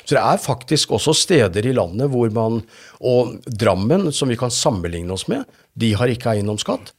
Så 0.03 0.17
det 0.17 0.23
er 0.23 0.41
faktisk 0.41 0.91
også 0.97 1.13
steder 1.15 1.67
i 1.69 1.75
landet 1.75 2.09
hvor 2.11 2.31
man 2.35 2.57
Og 2.99 3.37
Drammen, 3.47 4.09
som 4.11 4.27
vi 4.31 4.35
kan 4.39 4.51
sammenligne 4.51 5.13
oss 5.15 5.29
med, 5.31 5.45
de 5.79 5.93
har 5.95 6.11
ikke 6.11 6.33
eiendomsskatt. 6.33 6.91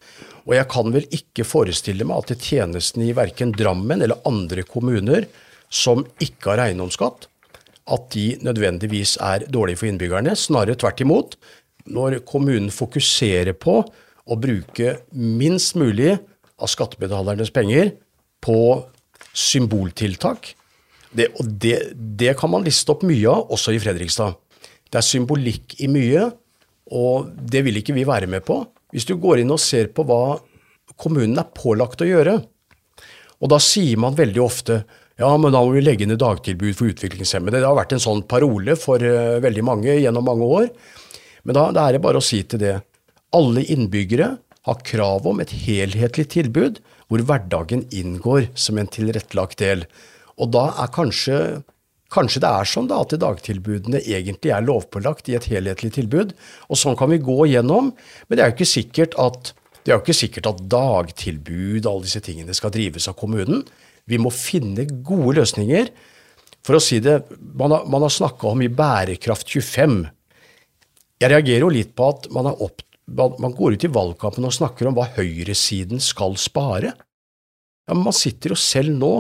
Og 0.45 0.55
jeg 0.57 0.69
kan 0.73 0.93
vel 0.93 1.07
ikke 1.13 1.47
forestille 1.49 2.07
meg 2.07 2.23
at 2.23 2.41
tjenestene 2.41 3.09
i 3.09 3.17
verken 3.17 3.53
Drammen 3.57 4.05
eller 4.05 4.21
andre 4.29 4.65
kommuner 4.69 5.27
som 5.73 6.05
ikke 6.23 6.53
har 6.53 6.67
eiendomsskatt, 6.69 7.29
at 7.85 8.09
de 8.15 8.27
nødvendigvis 8.45 9.17
er 9.21 9.47
dårlige 9.53 9.83
for 9.83 9.91
innbyggerne. 9.91 10.37
Snarere 10.37 10.77
tvert 10.81 11.03
imot. 11.05 11.37
Når 11.85 12.23
kommunen 12.29 12.71
fokuserer 12.73 13.53
på 13.57 13.81
å 13.85 14.37
bruke 14.41 14.99
minst 15.13 15.77
mulig 15.77 16.15
av 16.61 16.71
skattebetalernes 16.71 17.51
penger 17.55 17.95
på 18.45 18.59
symboltiltak, 19.35 20.53
det, 21.15 21.29
og 21.39 21.51
det, 21.63 21.77
det, 21.95 22.33
kan 22.39 22.51
man 22.51 22.65
liste 22.67 22.91
opp 22.95 23.05
mye 23.07 23.29
av, 23.31 23.51
også 23.55 23.75
i 23.75 23.81
Fredrikstad. 23.83 24.35
Det 24.91 24.99
er 24.99 25.07
symbolikk 25.07 25.77
i 25.83 25.89
mye, 25.91 26.27
og 26.95 27.31
det 27.39 27.63
vil 27.67 27.79
ikke 27.81 27.95
vi 27.97 28.07
være 28.07 28.29
med 28.31 28.45
på. 28.47 28.61
Hvis 28.95 29.07
du 29.09 29.15
går 29.19 29.43
inn 29.43 29.55
og 29.55 29.63
ser 29.63 29.93
på 29.95 30.05
hva 30.07 30.37
kommunen 31.01 31.39
er 31.41 31.55
pålagt 31.55 32.03
å 32.03 32.09
gjøre, 32.09 32.37
og 33.43 33.51
da 33.51 33.59
sier 33.63 33.99
man 34.01 34.17
veldig 34.19 34.43
ofte 34.43 34.83
ja, 35.21 35.29
men 35.39 35.53
da 35.55 35.61
må 35.63 35.77
vi 35.77 35.83
legge 35.85 36.09
ned 36.11 36.19
dagtilbud 36.19 36.75
for 36.75 36.91
utviklingshemmede. 36.91 37.61
Det 37.63 37.69
har 37.69 37.77
vært 37.79 37.93
en 37.95 38.03
sånn 38.03 38.25
parole 38.27 38.75
for 38.79 38.99
uh, 38.99 39.39
veldig 39.43 39.63
mange 39.63 39.93
gjennom 39.95 40.27
mange 40.27 40.49
år. 40.57 40.67
Men 41.47 41.55
da, 41.55 41.69
da 41.77 41.85
er 41.87 41.95
det 41.95 42.03
bare 42.03 42.19
å 42.19 42.25
si 42.25 42.41
til 42.51 42.59
det. 42.59 42.73
Alle 43.39 43.63
innbyggere 43.71 44.33
har 44.65 44.83
krav 44.87 45.27
om 45.29 45.43
et 45.43 45.53
helhetlig 45.65 46.27
tilbud 46.35 46.81
hvor 47.11 47.25
hverdagen 47.29 47.85
inngår 47.93 48.49
som 48.59 48.81
en 48.81 48.91
tilrettelagt 48.91 49.61
del. 49.61 49.85
Og 50.41 50.53
da 50.55 50.71
er 50.83 50.93
kanskje 50.95 51.39
Kanskje 52.15 52.45
det 52.45 52.51
er 52.53 52.69
sånn 52.69 52.87
da 52.87 53.01
at 53.03 53.11
dagtilbudene 53.19 53.99
egentlig 54.05 54.53
er 54.55 54.63
lovpålagt 54.63 55.27
i 55.33 55.35
et 55.35 55.49
helhetlig 55.51 55.89
tilbud, 55.97 56.35
og 56.69 56.79
sånn 56.79 56.95
kan 57.01 57.11
vi 57.11 57.19
gå 57.19 57.49
gjennom, 57.51 57.89
men 58.29 58.37
det 58.37 58.45
er 58.45 58.53
jo 58.53 58.55
ikke 58.55 58.69
sikkert 58.71 59.17
at, 59.19 59.51
ikke 59.83 60.15
sikkert 60.15 60.47
at 60.53 60.61
dagtilbud 60.71 61.81
og 61.81 61.89
alle 61.91 62.07
disse 62.07 62.23
tingene 62.23 62.55
skal 62.55 62.71
drives 62.77 63.09
av 63.11 63.17
kommunen. 63.19 63.65
Vi 64.07 64.21
må 64.21 64.31
finne 64.31 64.87
gode 64.87 65.41
løsninger. 65.41 65.91
For 66.65 66.79
å 66.79 66.85
si 66.85 67.01
det, 67.03 67.19
man 67.59 67.75
har, 67.75 67.89
man 67.91 68.07
har 68.07 68.13
snakka 68.13 68.53
om 68.53 68.63
i 68.63 68.71
Bærekraft 68.71 69.51
25. 69.51 69.99
Jeg 71.25 71.33
reagerer 71.33 71.67
jo 71.67 71.73
litt 71.73 71.97
på 71.97 72.13
at 72.15 72.31
man, 72.37 72.53
opp, 72.53 72.85
man 73.07 73.55
går 73.57 73.77
ut 73.77 73.85
i 73.85 73.93
valgkampen 73.93 74.47
og 74.49 74.55
snakker 74.57 74.89
om 74.89 74.97
hva 74.97 75.07
høyresiden 75.17 76.01
skal 76.03 76.39
spare. 76.41 76.95
Ja, 77.85 77.93
men 77.93 78.07
man 78.07 78.17
sitter 78.17 78.55
jo 78.55 78.59
selv 78.59 78.95
nå 78.97 79.13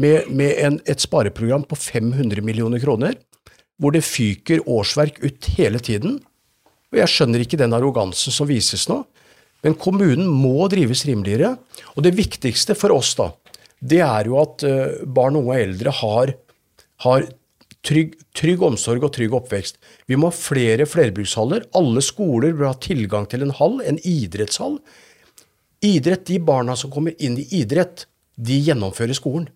med, 0.00 0.30
med 0.32 0.56
en, 0.64 0.78
et 0.88 1.02
spareprogram 1.02 1.66
på 1.68 1.76
500 1.76 2.40
millioner 2.44 2.80
kroner, 2.80 3.18
hvor 3.80 3.92
det 3.92 4.06
fyker 4.06 4.64
årsverk 4.68 5.20
ut 5.24 5.50
hele 5.56 5.80
tiden. 5.84 6.18
Og 6.90 7.00
Jeg 7.00 7.12
skjønner 7.12 7.44
ikke 7.44 7.60
den 7.60 7.76
arrogansen 7.76 8.34
som 8.34 8.48
vises 8.48 8.88
nå, 8.90 9.02
men 9.64 9.76
kommunen 9.76 10.28
må 10.28 10.68
drives 10.72 11.04
rimeligere. 11.08 11.54
Og 11.96 12.04
det 12.06 12.16
viktigste 12.16 12.76
for 12.78 12.94
oss, 12.96 13.12
da, 13.18 13.28
det 13.80 14.00
er 14.04 14.30
jo 14.30 14.38
at 14.40 14.64
uh, 14.64 15.02
barn, 15.04 15.36
unge 15.36 15.52
og 15.52 15.60
eldre 15.60 15.92
har, 16.00 16.32
har 17.04 17.28
trygg, 17.86 18.16
trygg, 18.36 18.62
omsorg 18.62 19.04
og 19.06 19.12
trygg 19.16 19.34
oppvekst. 19.36 19.78
Vi 20.08 20.18
må 20.18 20.30
ha 20.30 20.36
flere 20.36 20.86
flerbrukshaller. 20.88 21.66
Alle 21.76 22.02
skoler 22.04 22.52
bør 22.56 22.72
ha 22.72 22.76
tilgang 22.82 23.28
til 23.30 23.46
en 23.46 23.54
hall, 23.56 23.80
en 23.84 24.00
idrettshall. 24.04 24.78
Idrett, 25.84 26.26
De 26.28 26.38
barna 26.38 26.76
som 26.76 26.92
kommer 26.92 27.16
inn 27.18 27.38
i 27.40 27.48
idrett, 27.62 28.06
de 28.36 28.58
gjennomfører 28.60 29.16
skolen. 29.16 29.48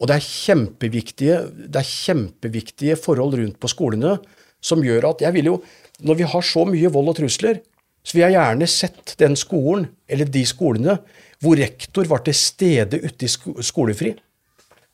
Og 0.00 0.10
det 0.10 0.18
er 0.18 0.26
kjempeviktige, 0.26 1.36
det 1.70 1.80
er 1.80 1.90
kjempeviktige 1.90 2.96
forhold 2.98 3.36
rundt 3.38 3.60
på 3.62 3.70
skolene 3.70 4.18
som 4.64 4.82
gjør 4.84 5.10
at 5.12 5.24
jeg 5.24 5.36
vil 5.36 5.54
jo, 5.54 5.62
Når 6.02 6.14
vi 6.18 6.24
har 6.26 6.42
så 6.42 6.64
mye 6.66 6.90
vold 6.90 7.12
og 7.12 7.16
trusler, 7.20 7.60
så 8.02 8.16
vil 8.16 8.24
jeg 8.24 8.34
gjerne 8.34 8.66
sett 8.66 9.12
den 9.20 9.36
skolen, 9.38 9.84
eller 10.10 10.26
de 10.26 10.42
skolene, 10.44 10.96
hvor 11.38 11.54
rektor 11.54 12.08
var 12.10 12.24
til 12.26 12.34
stede 12.34 12.98
ute 12.98 13.28
i 13.28 13.62
skolefri. 13.62 14.10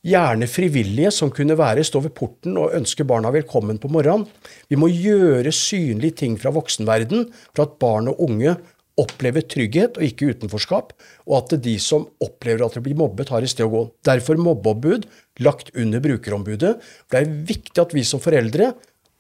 Gjerne 0.01 0.47
frivillige 0.49 1.11
som 1.13 1.29
kunne 1.29 1.59
være, 1.61 1.83
stå 1.85 2.01
ved 2.01 2.15
porten 2.17 2.55
og 2.57 2.73
ønske 2.73 3.05
barna 3.05 3.29
velkommen 3.35 3.77
på 3.77 3.91
morgenen. 3.93 4.25
Vi 4.73 4.79
må 4.81 4.89
gjøre 4.89 5.53
synlige 5.53 6.23
ting 6.23 6.39
fra 6.41 6.53
voksenverden 6.57 7.27
for 7.51 7.67
at 7.67 7.75
barn 7.83 8.09
og 8.09 8.23
unge 8.25 8.55
opplever 9.01 9.45
trygghet 9.45 9.99
og 10.01 10.07
ikke 10.07 10.31
utenforskap, 10.33 10.95
og 11.29 11.37
at 11.37 11.53
de 11.61 11.77
som 11.81 12.07
opplever 12.25 12.65
at 12.65 12.79
de 12.79 12.85
blir 12.85 12.97
mobbet, 12.97 13.29
har 13.29 13.45
et 13.45 13.53
sted 13.53 13.69
å 13.69 13.73
gå. 13.75 13.83
Derfor 14.09 14.41
mobbeombud 14.41 15.05
lagt 15.45 15.69
under 15.77 16.01
brukerombudet. 16.05 16.79
Det 17.13 17.21
er 17.21 17.37
viktig 17.53 17.85
at 17.85 17.93
vi 17.97 18.05
som 18.09 18.25
foreldre 18.25 18.73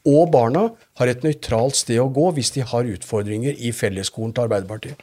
og 0.08 0.32
barna 0.32 0.64
har 0.96 1.12
et 1.12 1.24
nøytralt 1.26 1.76
sted 1.76 2.00
å 2.00 2.08
gå 2.08 2.30
hvis 2.38 2.54
de 2.56 2.64
har 2.64 2.88
utfordringer 2.88 3.52
i 3.60 3.72
fellesskolen 3.76 4.32
til 4.32 4.48
Arbeiderpartiet. 4.48 4.96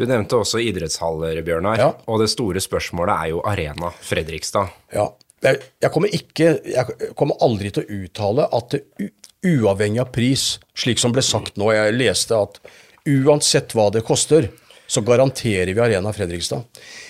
Du 0.00 0.06
nevnte 0.08 0.38
også 0.40 0.62
idrettshaller, 0.64 1.42
Bjørnar. 1.44 1.76
Ja. 1.76 1.90
Og 2.08 2.22
det 2.22 2.30
store 2.32 2.60
spørsmålet 2.64 3.12
er 3.12 3.32
jo 3.34 3.42
Arena 3.44 3.90
Fredrikstad. 4.00 4.72
Ja. 4.96 5.10
Jeg 5.44 5.88
kommer, 5.92 6.12
ikke, 6.12 6.54
jeg 6.68 7.12
kommer 7.16 7.36
aldri 7.44 7.70
til 7.72 7.84
å 7.84 7.98
uttale 8.04 8.46
at 8.56 8.74
det 8.74 9.10
uavhengig 9.40 10.02
av 10.02 10.10
pris, 10.12 10.58
slik 10.76 11.00
som 11.00 11.14
ble 11.16 11.22
sagt 11.24 11.56
nå 11.56 11.70
Jeg 11.72 11.94
leste 11.96 12.36
at 12.36 12.58
uansett 13.08 13.72
hva 13.72 13.86
det 13.92 14.02
koster, 14.04 14.50
så 14.90 15.00
garanterer 15.06 15.70
vi 15.72 15.80
Arena 15.80 16.12
Fredrikstad. 16.12 16.64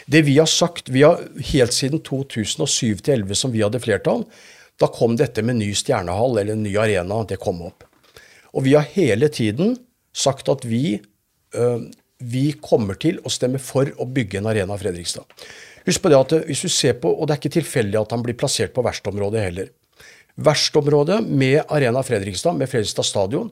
Det 0.07 0.23
vi 0.27 0.37
har 0.39 0.51
sagt 0.51 0.91
vi 0.93 1.03
har 1.03 1.23
helt 1.53 1.75
siden 1.75 2.03
2007 2.07 3.01
2011 3.01 3.39
som 3.41 3.55
vi 3.55 3.63
hadde 3.65 3.81
flertall, 3.83 4.27
da 4.81 4.89
kom 4.93 5.17
dette 5.17 5.43
med 5.45 5.59
ny 5.61 5.71
stjernehall 5.77 6.43
eller 6.43 6.59
ny 6.59 6.75
arena. 6.81 7.23
Det 7.29 7.41
kom 7.41 7.63
opp. 7.67 7.85
Og 8.57 8.65
vi 8.67 8.75
har 8.77 8.87
hele 8.95 9.29
tiden 9.33 9.77
sagt 10.17 10.49
at 10.53 10.65
vi, 10.67 11.01
øh, 11.55 11.83
vi 12.21 12.51
kommer 12.61 12.99
til 13.01 13.19
å 13.25 13.33
stemme 13.33 13.61
for 13.63 13.91
å 13.99 14.07
bygge 14.07 14.41
en 14.41 14.49
arena 14.51 14.77
Fredrikstad. 14.79 15.25
Husk 15.87 16.03
på 16.05 16.13
det 16.13 16.19
at 16.21 16.35
hvis 16.47 16.65
du 16.67 16.71
ser 16.73 16.99
på, 17.01 17.11
og 17.11 17.27
det 17.27 17.35
er 17.35 17.41
ikke 17.41 17.57
tilfeldig 17.59 18.01
at 18.01 18.15
han 18.15 18.25
blir 18.25 18.37
plassert 18.39 18.75
på 18.77 18.85
verstområdet 18.85 19.45
heller. 19.47 19.71
Verstområdet 20.41 21.21
med 21.27 21.63
Arena 21.73 22.03
Fredrikstad, 22.07 22.57
med 22.57 22.71
Fredrikstad 22.71 23.09
stadion, 23.09 23.51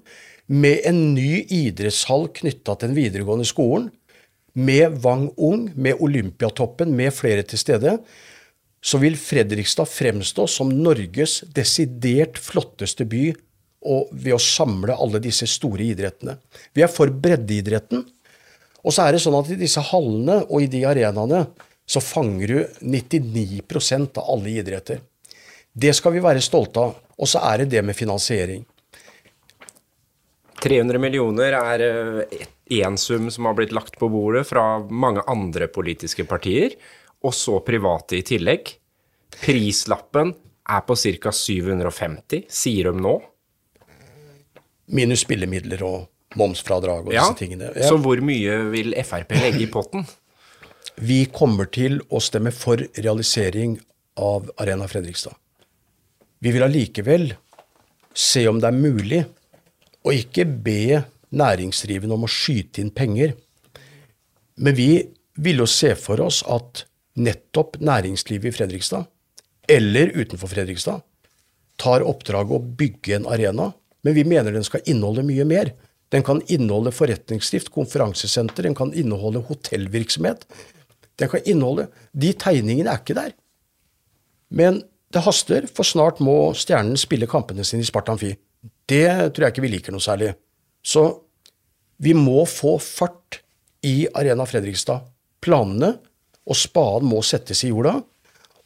med 0.48 0.84
en 0.88 1.00
ny 1.16 1.42
idrettshall 1.44 2.28
knytta 2.36 2.76
til 2.76 2.90
den 2.90 2.96
videregående 2.96 3.48
skolen, 3.48 3.90
med 4.58 4.96
Wang 5.04 5.28
Ung, 5.36 5.68
med 5.76 6.00
Olympiatoppen, 6.02 6.94
med 6.96 7.12
flere 7.14 7.44
til 7.46 7.60
stede, 7.60 7.98
så 8.80 9.00
vil 9.02 9.18
Fredrikstad 9.18 9.90
fremstå 9.90 10.46
som 10.50 10.70
Norges 10.72 11.42
desidert 11.54 12.38
flotteste 12.40 13.06
by 13.08 13.30
ved 14.10 14.32
å 14.34 14.40
samle 14.42 14.96
alle 14.98 15.20
disse 15.22 15.46
store 15.50 15.84
idrettene. 15.92 16.36
Vi 16.74 16.82
er 16.82 16.90
for 16.90 17.10
breddeidretten. 17.10 18.04
Og 18.88 18.94
så 18.94 19.04
er 19.04 19.14
det 19.14 19.20
sånn 19.20 19.36
at 19.36 19.50
i 19.52 19.58
disse 19.60 19.82
hallene 19.90 20.40
og 20.46 20.64
i 20.64 20.70
de 20.72 20.80
arenaene 20.88 21.44
så 21.88 22.00
fanger 22.04 22.48
du 22.48 22.58
99% 22.88 24.16
av 24.20 24.32
alle 24.32 24.54
idretter. 24.62 25.02
Det 25.72 25.92
skal 25.96 26.14
vi 26.16 26.24
være 26.24 26.42
stolte 26.44 26.88
av. 26.88 26.96
Og 27.18 27.28
så 27.28 27.42
er 27.50 27.62
det 27.62 27.72
det 27.74 27.82
med 27.84 27.96
finansiering. 27.98 28.62
300 30.62 30.98
millioner 30.98 31.54
er 31.54 31.84
én 32.70 32.96
sum 32.98 33.28
som 33.30 33.46
har 33.46 33.56
blitt 33.58 33.74
lagt 33.74 33.98
på 33.98 34.08
bordet 34.10 34.44
fra 34.48 34.80
mange 34.90 35.22
andre 35.30 35.68
politiske 35.70 36.26
partier, 36.26 36.74
og 37.22 37.34
så 37.34 37.60
private 37.66 38.18
i 38.18 38.24
tillegg. 38.26 38.72
Prislappen 39.38 40.32
er 40.68 40.84
på 40.86 40.96
ca. 40.98 41.32
750, 41.34 42.46
sier 42.50 42.90
de 42.90 43.02
nå. 43.04 43.14
Minus 44.94 45.24
spillemidler 45.26 45.82
og 45.86 46.06
momsfradrag 46.36 47.08
og 47.08 47.14
Ja, 47.14 47.24
disse 47.24 47.38
tingene. 47.40 47.72
Ja. 47.74 47.88
Så 47.88 47.98
hvor 48.02 48.20
mye 48.24 48.58
vil 48.72 48.96
Frp 49.06 49.32
legge 49.38 49.64
i 49.64 49.70
potten? 49.72 50.06
Vi 50.98 51.24
kommer 51.32 51.68
til 51.70 52.00
å 52.10 52.20
stemme 52.20 52.52
for 52.52 52.82
realisering 52.98 53.78
av 54.18 54.50
Arena 54.58 54.88
Fredrikstad. 54.90 55.36
Vi 56.42 56.52
vil 56.54 56.66
allikevel 56.66 57.30
se 58.14 58.44
om 58.50 58.58
det 58.60 58.68
er 58.68 58.78
mulig 58.78 59.22
å 60.06 60.14
ikke 60.14 60.44
be 60.44 61.04
næringsdrivende 61.34 62.16
om 62.16 62.26
å 62.26 62.30
skyte 62.30 62.82
inn 62.82 62.90
penger. 62.94 63.34
Men 64.58 64.74
vi 64.74 64.90
vil 65.38 65.62
jo 65.62 65.68
se 65.70 65.94
for 65.98 66.20
oss 66.24 66.42
at 66.50 66.84
nettopp 67.18 67.78
næringslivet 67.82 68.50
i 68.50 68.54
Fredrikstad, 68.54 69.06
eller 69.68 70.14
utenfor 70.14 70.50
Fredrikstad, 70.50 71.02
tar 71.78 72.02
oppdraget 72.06 72.56
å 72.56 72.76
bygge 72.78 73.18
en 73.18 73.28
arena. 73.30 73.70
Men 74.02 74.16
vi 74.16 74.24
mener 74.26 74.54
den 74.54 74.66
skal 74.66 74.82
inneholde 74.86 75.26
mye 75.26 75.46
mer. 75.46 75.72
Den 76.12 76.24
kan 76.24 76.40
inneholde 76.48 76.92
forretningsdrift, 76.94 77.70
konferansesenter, 77.74 78.64
den 78.64 78.76
kan 78.76 78.94
inneholde 78.96 79.42
hotellvirksomhet. 79.44 80.46
Den 81.18 81.28
kan 81.28 81.44
inneholde 81.44 81.88
De 82.12 82.32
tegningene 82.32 82.92
er 82.92 83.02
ikke 83.02 83.16
der. 83.18 83.34
Men 84.48 84.82
det 85.12 85.24
haster, 85.24 85.66
for 85.68 85.86
snart 85.88 86.20
må 86.24 86.52
Stjernen 86.56 86.96
spille 87.00 87.28
kampene 87.28 87.64
sine 87.64 87.84
i 87.84 87.88
Sparta 87.88 88.14
Amfi. 88.14 88.32
Det 88.88 89.08
tror 89.34 89.46
jeg 89.46 89.54
ikke 89.54 89.64
vi 89.64 89.72
liker 89.72 89.94
noe 89.94 90.04
særlig. 90.04 90.32
Så 90.84 91.04
vi 92.00 92.14
må 92.16 92.44
få 92.48 92.76
fart 92.82 93.40
i 93.84 94.06
Arena 94.16 94.46
Fredrikstad. 94.48 95.04
Planene 95.44 95.94
og 96.48 96.56
spaden 96.56 97.08
må 97.10 97.20
settes 97.26 97.64
i 97.64 97.72
jorda. 97.72 97.98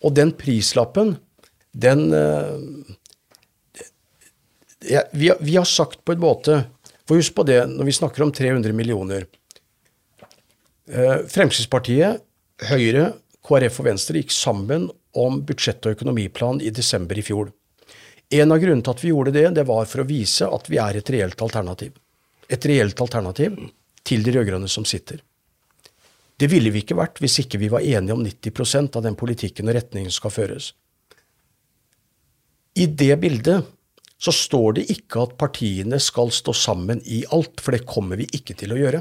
Og 0.02 0.14
den 0.14 0.32
prislappen, 0.38 1.16
den 1.72 2.08
eh, 2.16 2.58
ja, 4.90 5.04
vi, 5.12 5.30
vi 5.40 5.56
har 5.56 5.68
sagt 5.68 6.02
på 6.04 6.14
en 6.14 6.22
måte 6.22 6.62
For 7.08 7.18
husk 7.18 7.34
på 7.34 7.46
det 7.48 7.60
når 7.70 7.88
vi 7.88 7.96
snakker 7.96 8.24
om 8.24 8.32
300 8.34 8.74
millioner. 8.76 9.26
Eh, 10.90 11.18
Fremskrittspartiet, 11.30 12.22
Høyre, 12.68 13.12
KrF 13.42 13.80
og 13.82 13.88
Venstre 13.88 14.20
gikk 14.20 14.34
sammen 14.34 14.86
om 15.18 15.40
budsjett- 15.46 15.84
og 15.86 15.96
økonomiplan 15.96 16.62
i 16.62 16.70
desember 16.70 17.18
i 17.18 17.24
fjor. 17.26 17.50
En 18.32 18.52
av 18.54 18.62
grunnene 18.62 18.84
til 18.84 18.94
at 18.94 19.02
vi 19.02 19.10
gjorde 19.10 19.34
det, 19.34 19.48
det 19.58 19.66
var 19.68 19.84
for 19.90 20.02
å 20.02 20.08
vise 20.08 20.46
at 20.46 20.70
vi 20.70 20.78
er 20.80 20.96
et 20.96 21.10
reelt 21.12 21.42
alternativ. 21.42 21.92
Et 22.48 22.66
reelt 22.70 23.00
alternativ 23.00 23.58
til 24.06 24.22
de 24.24 24.32
rød-grønne 24.36 24.70
som 24.70 24.86
sitter. 24.88 25.20
Det 26.40 26.48
ville 26.50 26.72
vi 26.72 26.80
ikke 26.82 26.96
vært 26.98 27.20
hvis 27.22 27.42
ikke 27.42 27.60
vi 27.60 27.68
var 27.72 27.84
enige 27.84 28.16
om 28.16 28.24
90% 28.24 28.96
av 28.98 29.04
den 29.04 29.18
politikken 29.18 29.68
og 29.68 29.76
retningen 29.76 30.10
som 30.10 30.22
skal 30.22 30.34
føres. 30.38 30.72
I 32.72 32.86
det 32.88 33.14
bildet 33.20 33.68
så 34.22 34.30
står 34.34 34.76
det 34.78 34.84
ikke 34.94 35.22
at 35.26 35.32
partiene 35.40 35.98
skal 36.02 36.30
stå 36.34 36.52
sammen 36.54 37.00
i 37.10 37.24
alt, 37.34 37.58
for 37.62 37.74
det 37.74 37.82
kommer 37.90 38.20
vi 38.20 38.28
ikke 38.38 38.54
til 38.60 38.74
å 38.74 38.78
gjøre. 38.78 39.00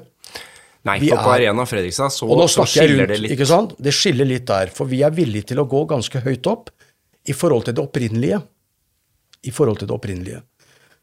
Nei, 0.89 0.95
Vi 1.03 1.11
for 1.11 1.21
på 1.21 1.29
er- 1.35 1.43
Arena 1.43 1.65
Fredrikstad 1.69 2.09
så, 2.09 2.25
Og 2.25 2.39
nå 2.39 2.47
så 2.49 2.65
skiller 2.65 3.03
rundt, 3.03 3.11
det 3.13 3.19
litt. 3.21 3.31
ikke 3.35 3.45
sant? 3.45 3.75
Det 3.77 3.93
skiller 3.93 4.25
litt 4.25 4.47
der, 4.49 4.71
for 4.73 4.89
vi 4.89 5.03
er 5.05 5.11
villige 5.13 5.51
til 5.51 5.61
å 5.61 5.67
gå 5.69 5.83
ganske 5.91 6.23
høyt 6.25 6.47
opp 6.49 6.71
i 7.29 7.33
forhold 7.37 7.65
til 7.65 7.75
det 7.77 7.83
opprinnelige. 7.85 8.41
I 9.45 9.51
forhold 9.53 9.77
til 9.77 9.87
det 9.87 9.93
opprinnelige. 9.93 10.41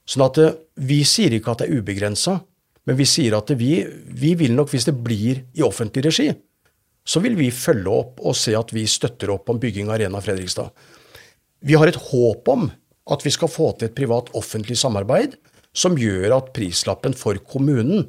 Sånn 0.08 0.24
at 0.26 0.38
eh, 0.42 0.52
vi 0.82 1.04
sier 1.04 1.30
ikke 1.38 1.52
at 1.54 1.58
det 1.62 1.68
er 1.70 1.78
ubegrensa, 1.78 2.40
men 2.86 2.96
vi 2.96 3.04
sier 3.06 3.36
at 3.38 3.50
vi, 3.54 3.84
vi 4.18 4.34
vil 4.34 4.54
nok, 4.56 4.70
hvis 4.72 4.86
det 4.88 4.96
blir 5.04 5.44
i 5.54 5.62
offentlig 5.62 6.04
regi, 6.08 6.28
så 7.06 7.22
vil 7.22 7.36
vi 7.38 7.50
følge 7.54 7.86
opp 7.92 8.18
og 8.26 8.34
se 8.36 8.54
at 8.58 8.72
vi 8.74 8.82
støtter 8.88 9.30
opp 9.30 9.48
om 9.52 9.58
bygging 9.62 9.88
av 9.88 9.94
Arena 10.00 10.20
Fredrikstad. 10.20 10.70
Vi 11.62 11.74
har 11.78 11.86
et 11.86 11.94
håp 12.10 12.48
om 12.48 12.66
at 13.08 13.24
vi 13.24 13.32
skal 13.34 13.50
få 13.50 13.72
til 13.76 13.88
et 13.88 13.96
privat-offentlig 13.96 14.76
samarbeid 14.78 15.38
som 15.76 15.98
gjør 15.98 16.34
at 16.38 16.52
prislappen 16.56 17.14
for 17.16 17.38
kommunen 17.48 18.08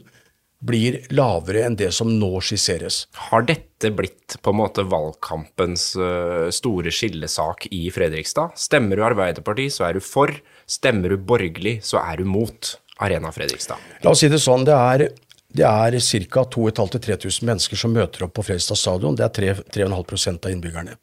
blir 0.60 0.97
lavere 1.16 1.64
enn 1.68 1.78
det 1.80 1.91
som 1.95 2.10
nå 2.12 2.32
skisseres. 2.43 3.06
Har 3.30 3.45
dette 3.47 3.93
blitt 3.95 4.36
på 4.43 4.52
en 4.52 4.60
måte 4.60 4.84
valgkampens 4.91 5.93
øh, 5.95 6.50
store 6.52 6.91
skillesak 6.91 7.70
i 7.72 7.86
Fredrikstad? 7.95 8.58
Stemmer 8.60 9.00
du 9.00 9.06
Arbeiderpartiet, 9.08 9.78
så 9.78 9.88
er 9.88 9.95
du 9.95 10.04
for. 10.04 10.34
Stemmer 10.68 11.16
du 11.16 11.24
borgerlig, 11.32 11.80
så 11.88 12.02
er 12.04 12.20
du 12.20 12.28
mot 12.28 12.76
Arena 13.00 13.32
Fredrikstad. 13.32 13.80
La 14.04 14.12
oss 14.12 14.26
si 14.26 14.32
det 14.32 14.41
sånn, 14.43 14.68
det 14.68 14.76
er, 14.76 15.06
det 15.56 15.68
er 15.70 16.00
ca. 16.28 16.43
2500-3000 16.58 17.47
mennesker 17.47 17.80
som 17.80 17.95
møter 17.95 18.28
opp 18.28 18.36
på 18.36 18.50
Fredrikstad 18.50 18.84
stadion. 18.84 19.16
Det 19.16 19.30
er 19.30 19.64
3,5% 19.64 20.43
av 20.43 20.58
innbyggerne. 20.58 21.00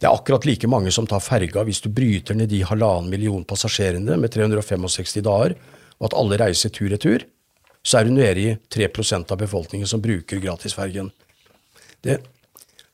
Det 0.00 0.08
er 0.08 0.16
akkurat 0.16 0.46
like 0.48 0.68
mange 0.70 0.92
som 0.94 1.04
tar 1.08 1.20
ferga 1.20 1.62
hvis 1.68 1.82
du 1.84 1.90
bryter 1.92 2.36
ned 2.38 2.48
de 2.48 2.62
halvannen 2.64 3.10
million 3.12 3.44
passasjerene 3.44 4.16
med 4.16 4.32
365 4.32 5.20
dager, 5.26 5.56
og 6.00 6.08
at 6.08 6.16
alle 6.16 6.38
reiser 6.40 6.72
tur-retur, 6.72 7.26
så 7.84 8.00
er 8.00 8.08
du 8.08 8.14
nede 8.14 8.40
i 8.40 8.54
3% 8.72 9.32
av 9.32 9.40
befolkningen 9.40 9.88
som 9.88 10.00
bruker 10.00 10.40
gratisfergen. 10.40 11.10
Det, 12.00 12.16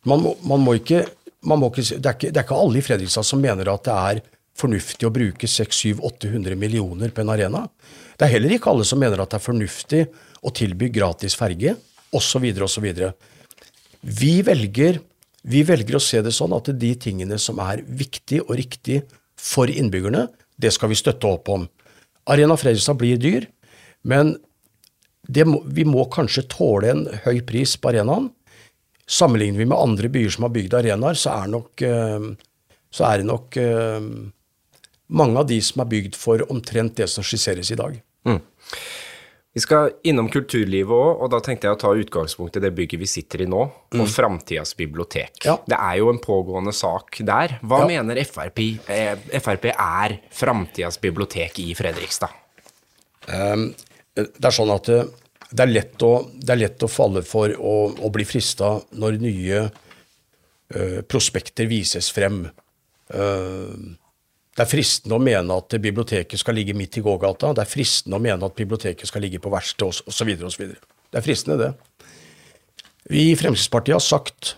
man, 0.07 0.23
må, 0.23 0.35
man 0.47 0.63
må 0.67 0.77
ikke, 0.81 1.05
man 1.47 1.63
må 1.63 1.71
ikke 1.71 1.87
det, 1.95 2.03
er 2.03 2.19
ikke, 2.19 2.33
det 2.33 2.43
er 2.43 2.47
ikke 2.47 2.59
alle 2.65 2.81
i 2.81 2.87
Fredrikstad 2.87 3.27
som 3.27 3.43
mener 3.43 3.71
at 3.71 3.87
det 3.87 3.97
er 4.11 4.23
fornuftig 4.57 5.07
å 5.07 5.13
bruke 5.15 5.47
600-800 5.51 6.59
millioner 6.59 7.13
på 7.15 7.23
en 7.23 7.33
arena. 7.35 7.67
Det 8.17 8.27
er 8.27 8.39
heller 8.39 8.57
ikke 8.57 8.73
alle 8.73 8.87
som 8.89 8.99
mener 9.03 9.21
at 9.23 9.31
det 9.31 9.39
er 9.39 9.47
fornuftig 9.47 10.07
å 10.43 10.53
tilby 10.55 10.89
gratis 10.95 11.37
ferge, 11.39 11.77
osv., 12.15 12.47
osv. 12.67 12.87
Vi 14.07 14.33
velger, 14.47 15.01
vi 15.47 15.63
velger 15.67 15.99
å 15.99 16.03
se 16.03 16.23
det 16.25 16.35
sånn 16.35 16.55
at 16.57 16.73
de 16.75 16.93
tingene 16.99 17.39
som 17.39 17.61
er 17.63 17.85
viktig 17.87 18.43
og 18.47 18.57
riktig 18.59 19.03
for 19.39 19.71
innbyggerne, 19.71 20.27
det 20.57 20.73
skal 20.75 20.91
vi 20.91 20.99
støtte 20.99 21.29
opp 21.29 21.51
om. 21.53 21.67
Arena 22.33 22.57
Fredrikstad 22.59 22.99
blir 22.99 23.21
dyr, 23.21 23.47
men 24.07 24.35
må, 25.47 25.61
vi 25.67 25.85
må 25.87 26.07
kanskje 26.11 26.47
tåle 26.51 26.91
en 26.91 27.05
høy 27.27 27.41
pris 27.47 27.77
på 27.79 27.93
arenaen. 27.93 28.31
Sammenligner 29.07 29.63
vi 29.63 29.69
med 29.71 29.79
andre 29.79 30.11
byer 30.11 30.35
som 30.35 30.47
har 30.49 30.55
bygd 30.55 30.75
arenaer, 30.75 31.19
så 31.19 31.37
er, 31.37 31.51
nok, 31.53 31.83
eh, 31.87 32.27
så 32.91 33.07
er 33.07 33.23
det 33.23 33.29
nok 33.31 33.59
eh, 33.63 34.11
mange 35.07 35.43
av 35.43 35.47
de 35.51 35.61
som 35.63 35.83
er 35.85 35.91
bygd 35.93 36.19
for 36.19 36.43
omtrent 36.51 36.99
det 36.99 37.07
som 37.13 37.27
skisseres 37.27 37.71
i 37.71 37.79
dag. 37.79 37.99
Vi 39.57 39.63
skal 39.65 39.95
innom 40.05 40.27
kulturlivet 40.29 40.93
òg, 40.93 41.23
og 41.25 41.31
da 41.33 41.39
tenkte 41.41 41.65
jeg 41.65 41.79
å 41.79 41.81
ta 41.81 41.95
utgangspunkt 41.97 42.59
i 42.59 42.61
det 42.61 42.75
bygget 42.77 43.01
vi 43.01 43.07
sitter 43.09 43.47
i 43.47 43.49
nå, 43.49 43.63
og 43.97 44.11
framtidas 44.13 44.75
bibliotek. 44.77 45.39
Ja. 45.47 45.55
Det 45.65 45.79
er 45.81 45.95
jo 46.03 46.11
en 46.13 46.21
pågående 46.21 46.75
sak 46.77 47.23
der. 47.25 47.57
Hva 47.63 47.79
Ja. 47.81 47.87
mener 47.89 48.21
Frp, 48.21 48.61
eh, 48.87 49.17
Frp 49.41 49.71
er 49.73 50.19
framtidas 50.31 51.01
bibliotek 51.01 51.59
i 51.65 51.73
Fredrikstad? 51.73 52.29
Det 53.27 54.45
er 54.45 54.55
sånn 54.55 54.75
at 54.75 54.85
det, 54.85 55.01
det, 55.51 55.63
er, 55.65 55.73
lett 55.73 56.05
å, 56.05 56.13
det 56.37 56.53
er 56.53 56.61
lett 56.61 56.85
å 56.85 56.89
falle 56.93 57.25
for 57.25 57.49
å, 57.57 57.75
å 57.97 58.13
bli 58.13 58.25
frista 58.29 58.75
når 58.93 59.19
nye 59.25 59.63
uh, 60.77 61.01
prospekter 61.09 61.65
vises 61.71 62.11
frem. 62.13 62.45
Eh, 63.09 63.75
det 64.57 64.65
er 64.65 64.71
fristende 64.71 65.19
å 65.19 65.23
mene 65.23 65.59
at 65.61 65.77
biblioteket 65.85 66.41
skal 66.41 66.57
ligge 66.57 66.77
midt 66.77 66.97
i 66.97 67.05
gågata. 67.05 67.53
Det 67.57 67.65
er 67.65 67.71
fristende 67.71 68.17
å 68.17 68.23
mene 68.25 68.49
at 68.49 68.57
biblioteket 68.57 69.09
skal 69.09 69.25
ligge 69.27 69.41
på 69.43 69.53
verkstedet 69.53 70.07
osv. 70.09 70.31
osv. 70.49 70.71
Det 71.13 71.21
er 71.21 71.25
fristende, 71.25 71.59
det. 71.61 72.07
Vi 73.13 73.29
i 73.31 73.37
Fremskrittspartiet 73.39 73.99
har 73.99 74.05
sagt 74.05 74.57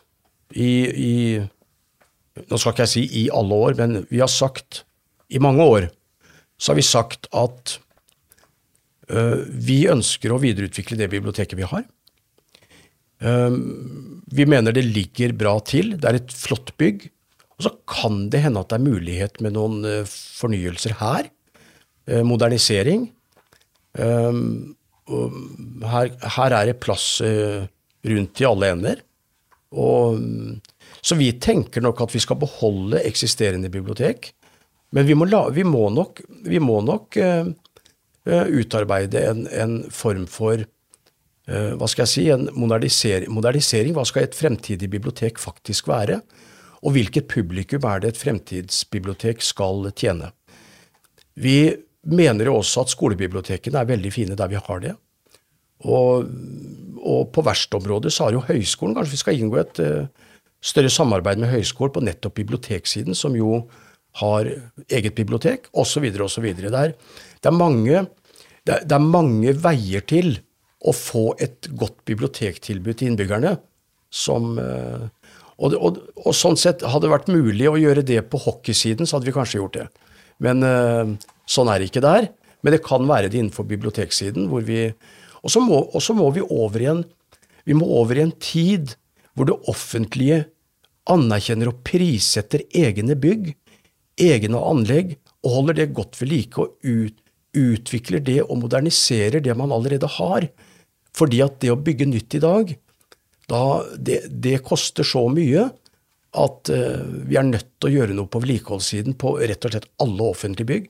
i, 0.55 0.70
i 0.88 1.14
Nå 2.38 2.55
skal 2.55 2.70
ikke 2.70 2.84
jeg 2.86 2.92
si 2.92 3.03
i 3.18 3.28
alle 3.34 3.57
år, 3.66 3.74
men 3.80 4.05
vi 4.12 4.20
har 4.22 4.30
sagt 4.30 4.84
i 5.28 5.40
mange 5.42 5.64
år 5.66 5.88
så 6.59 6.70
har 6.70 6.78
vi 6.78 6.86
sagt 6.86 7.26
at 7.34 7.80
Eh, 9.09 9.44
Vi 9.49 9.84
ønsker 9.88 10.32
å 10.32 10.40
videreutvikle 10.42 10.99
det 11.01 11.11
biblioteket 11.12 11.57
vi 11.59 11.68
har. 11.68 11.84
Eh, 13.20 13.57
Vi 14.28 14.44
mener 14.44 14.72
det 14.72 14.84
ligger 14.84 15.32
bra 15.32 15.59
til. 15.61 15.96
Det 15.96 16.05
er 16.05 16.14
et 16.20 16.32
flott 16.32 16.76
bygg. 16.76 17.11
Og 17.59 17.66
så 17.66 17.72
kan 17.90 18.28
det 18.32 18.44
hende 18.44 18.62
at 18.62 18.70
det 18.70 18.78
er 18.78 18.86
mulighet 18.86 19.40
med 19.44 19.56
noen 19.56 19.82
eh, 19.86 20.06
fornyelser 20.06 20.98
her. 21.00 21.30
Eh, 22.06 22.22
Modernisering. 22.26 23.09
Eh, 23.98 24.42
og 25.09 25.36
Her, 25.88 26.11
her 26.36 26.52
er 26.52 26.66
det 26.68 26.80
plass 26.84 27.20
eh, 27.24 27.64
rundt 28.04 28.42
i 28.42 28.46
alle 28.46 28.72
ender. 28.74 28.98
Og, 29.72 30.18
mm, 30.20 30.59
så 31.00 31.16
vi 31.16 31.30
tenker 31.40 31.80
nok 31.84 32.02
at 32.04 32.12
vi 32.14 32.20
skal 32.20 32.38
beholde 32.40 33.00
eksisterende 33.09 33.70
bibliotek. 33.72 34.32
Men 34.92 35.09
vi 35.09 35.16
må, 35.16 35.26
la, 35.28 35.46
vi 35.52 35.64
må 35.64 35.88
nok, 35.92 36.22
vi 36.48 36.61
må 36.61 36.80
nok 36.84 37.16
eh, 37.20 37.48
utarbeide 38.28 39.24
en, 39.30 39.46
en 39.48 39.78
form 39.92 40.26
for 40.28 40.61
uh, 40.61 41.72
hva 41.80 41.88
skal 41.88 42.04
jeg 42.04 42.12
si, 42.12 42.24
en 42.32 42.48
modernisering, 42.52 43.32
modernisering. 43.32 43.94
Hva 43.96 44.04
skal 44.09 44.26
et 44.26 44.36
fremtidig 44.36 44.90
bibliotek 44.92 45.40
faktisk 45.40 45.88
være? 45.88 46.20
Og 46.85 46.95
hvilket 46.95 47.29
publikum 47.31 47.87
er 47.89 48.03
det 48.03 48.12
et 48.12 48.20
fremtidsbibliotek 48.20 49.43
skal 49.43 49.89
tjene. 49.99 50.31
Vi 51.39 51.74
mener 52.09 52.49
jo 52.49 52.59
også 52.61 52.85
at 52.85 52.95
skolebibliotekene 52.95 53.81
er 53.81 53.91
veldig 53.91 54.12
fine 54.14 54.39
der 54.39 54.51
vi 54.51 54.61
har 54.61 54.83
det. 54.85 54.95
Og, 55.87 56.26
og 56.99 57.29
på 57.35 57.45
verkstedområdet 57.47 58.11
så 58.14 58.26
har 58.26 58.35
jo 58.35 58.47
høyskolen 58.49 58.97
Kanskje 58.97 59.14
vi 59.14 59.20
skal 59.20 59.39
inngå 59.39 59.61
et 59.61 59.81
uh, 59.85 60.09
større 60.59 60.91
samarbeid 60.91 61.39
med 61.39 61.53
høyskolen 61.53 61.95
på 61.95 62.03
nettopp 62.03 62.35
biblioteksiden, 62.41 63.14
som 63.14 63.37
jo 63.39 63.62
har 64.18 64.49
eget 64.91 65.14
bibliotek, 65.14 65.68
osv., 65.79 66.09
osv. 66.24 66.49
Det, 66.59 66.72
er, 66.72 66.95
det, 66.95 67.47
er 67.47 67.55
mange, 67.55 68.03
det, 68.66 68.81
det 68.89 68.97
er 68.97 69.05
mange 69.05 69.55
veier 69.62 70.03
til 70.11 70.39
å 70.79 70.95
få 70.95 71.33
et 71.43 71.68
godt 71.79 72.03
bibliotektilbud 72.07 72.99
til 72.99 73.12
innbyggerne 73.12 73.57
som 74.14 74.57
uh, 74.59 75.07
og, 75.59 75.74
og, 75.74 75.98
og, 76.22 76.34
sånn 76.36 76.59
sett 76.59 76.84
hadde 76.86 77.09
det 77.09 77.14
vært 77.14 77.30
mulig 77.32 77.66
å 77.66 77.78
gjøre 77.80 78.04
det 78.06 78.20
på 78.30 78.38
hockeysiden, 78.44 79.09
så 79.09 79.16
hadde 79.16 79.26
vi 79.26 79.34
kanskje 79.34 79.59
gjort 79.59 79.78
det. 79.78 79.86
Men 80.44 80.62
uh, 80.62 81.16
sånn 81.50 81.70
er 81.72 81.80
det 81.80 81.90
ikke 81.90 82.04
der. 82.04 82.28
Men 82.62 82.74
det 82.74 82.84
kan 82.86 83.06
være 83.09 83.30
det 83.30 83.40
innenfor 83.40 83.66
biblioteksiden. 83.66 84.48
hvor 84.50 84.62
vi, 84.66 84.92
Og 85.42 85.50
så 85.50 85.62
må, 85.62 85.82
må, 86.14 86.30
vi 86.34 86.42
over 86.46 86.82
i 86.82 86.90
en, 86.90 87.04
vi 87.66 87.74
må 87.74 87.86
over 88.00 88.18
i 88.18 88.24
en 88.26 88.34
tid 88.38 88.94
hvor 89.34 89.46
det 89.50 89.59
offentlige 89.70 90.44
anerkjenner 91.09 91.70
og 91.70 91.82
prissetter 91.86 92.64
egne 92.74 93.14
bygg, 93.18 93.52
egne 94.18 94.59
anlegg, 94.59 95.16
og 95.46 95.54
holder 95.54 95.78
det 95.78 95.92
godt 95.94 96.18
ved 96.20 96.32
like 96.32 96.59
og 96.59 96.74
ut, 96.82 97.14
utvikler 97.54 98.22
det 98.22 98.40
og 98.44 98.59
moderniserer 98.64 99.40
det 99.42 99.54
man 99.56 99.72
allerede 99.74 100.11
har. 100.18 100.48
Fordi 101.16 101.40
at 101.42 101.61
det 101.62 101.70
å 101.72 101.78
bygge 101.78 102.11
nytt 102.11 102.34
i 102.34 102.42
dag, 102.42 102.74
da, 103.49 103.84
det, 103.96 104.22
det 104.28 104.61
koster 104.66 105.07
så 105.07 105.24
mye 105.32 105.68
at 106.38 106.70
uh, 106.72 107.05
vi 107.28 107.38
er 107.40 107.46
nødt 107.49 107.70
til 107.78 107.88
å 107.88 107.94
gjøre 107.94 108.16
noe 108.16 108.30
på 108.30 108.42
vedlikeholdssiden 108.42 109.16
på 109.20 109.36
rett 109.40 109.64
og 109.64 109.72
slett 109.72 109.88
alle 110.05 110.26
offentlige 110.28 110.68
bygg. 110.68 110.88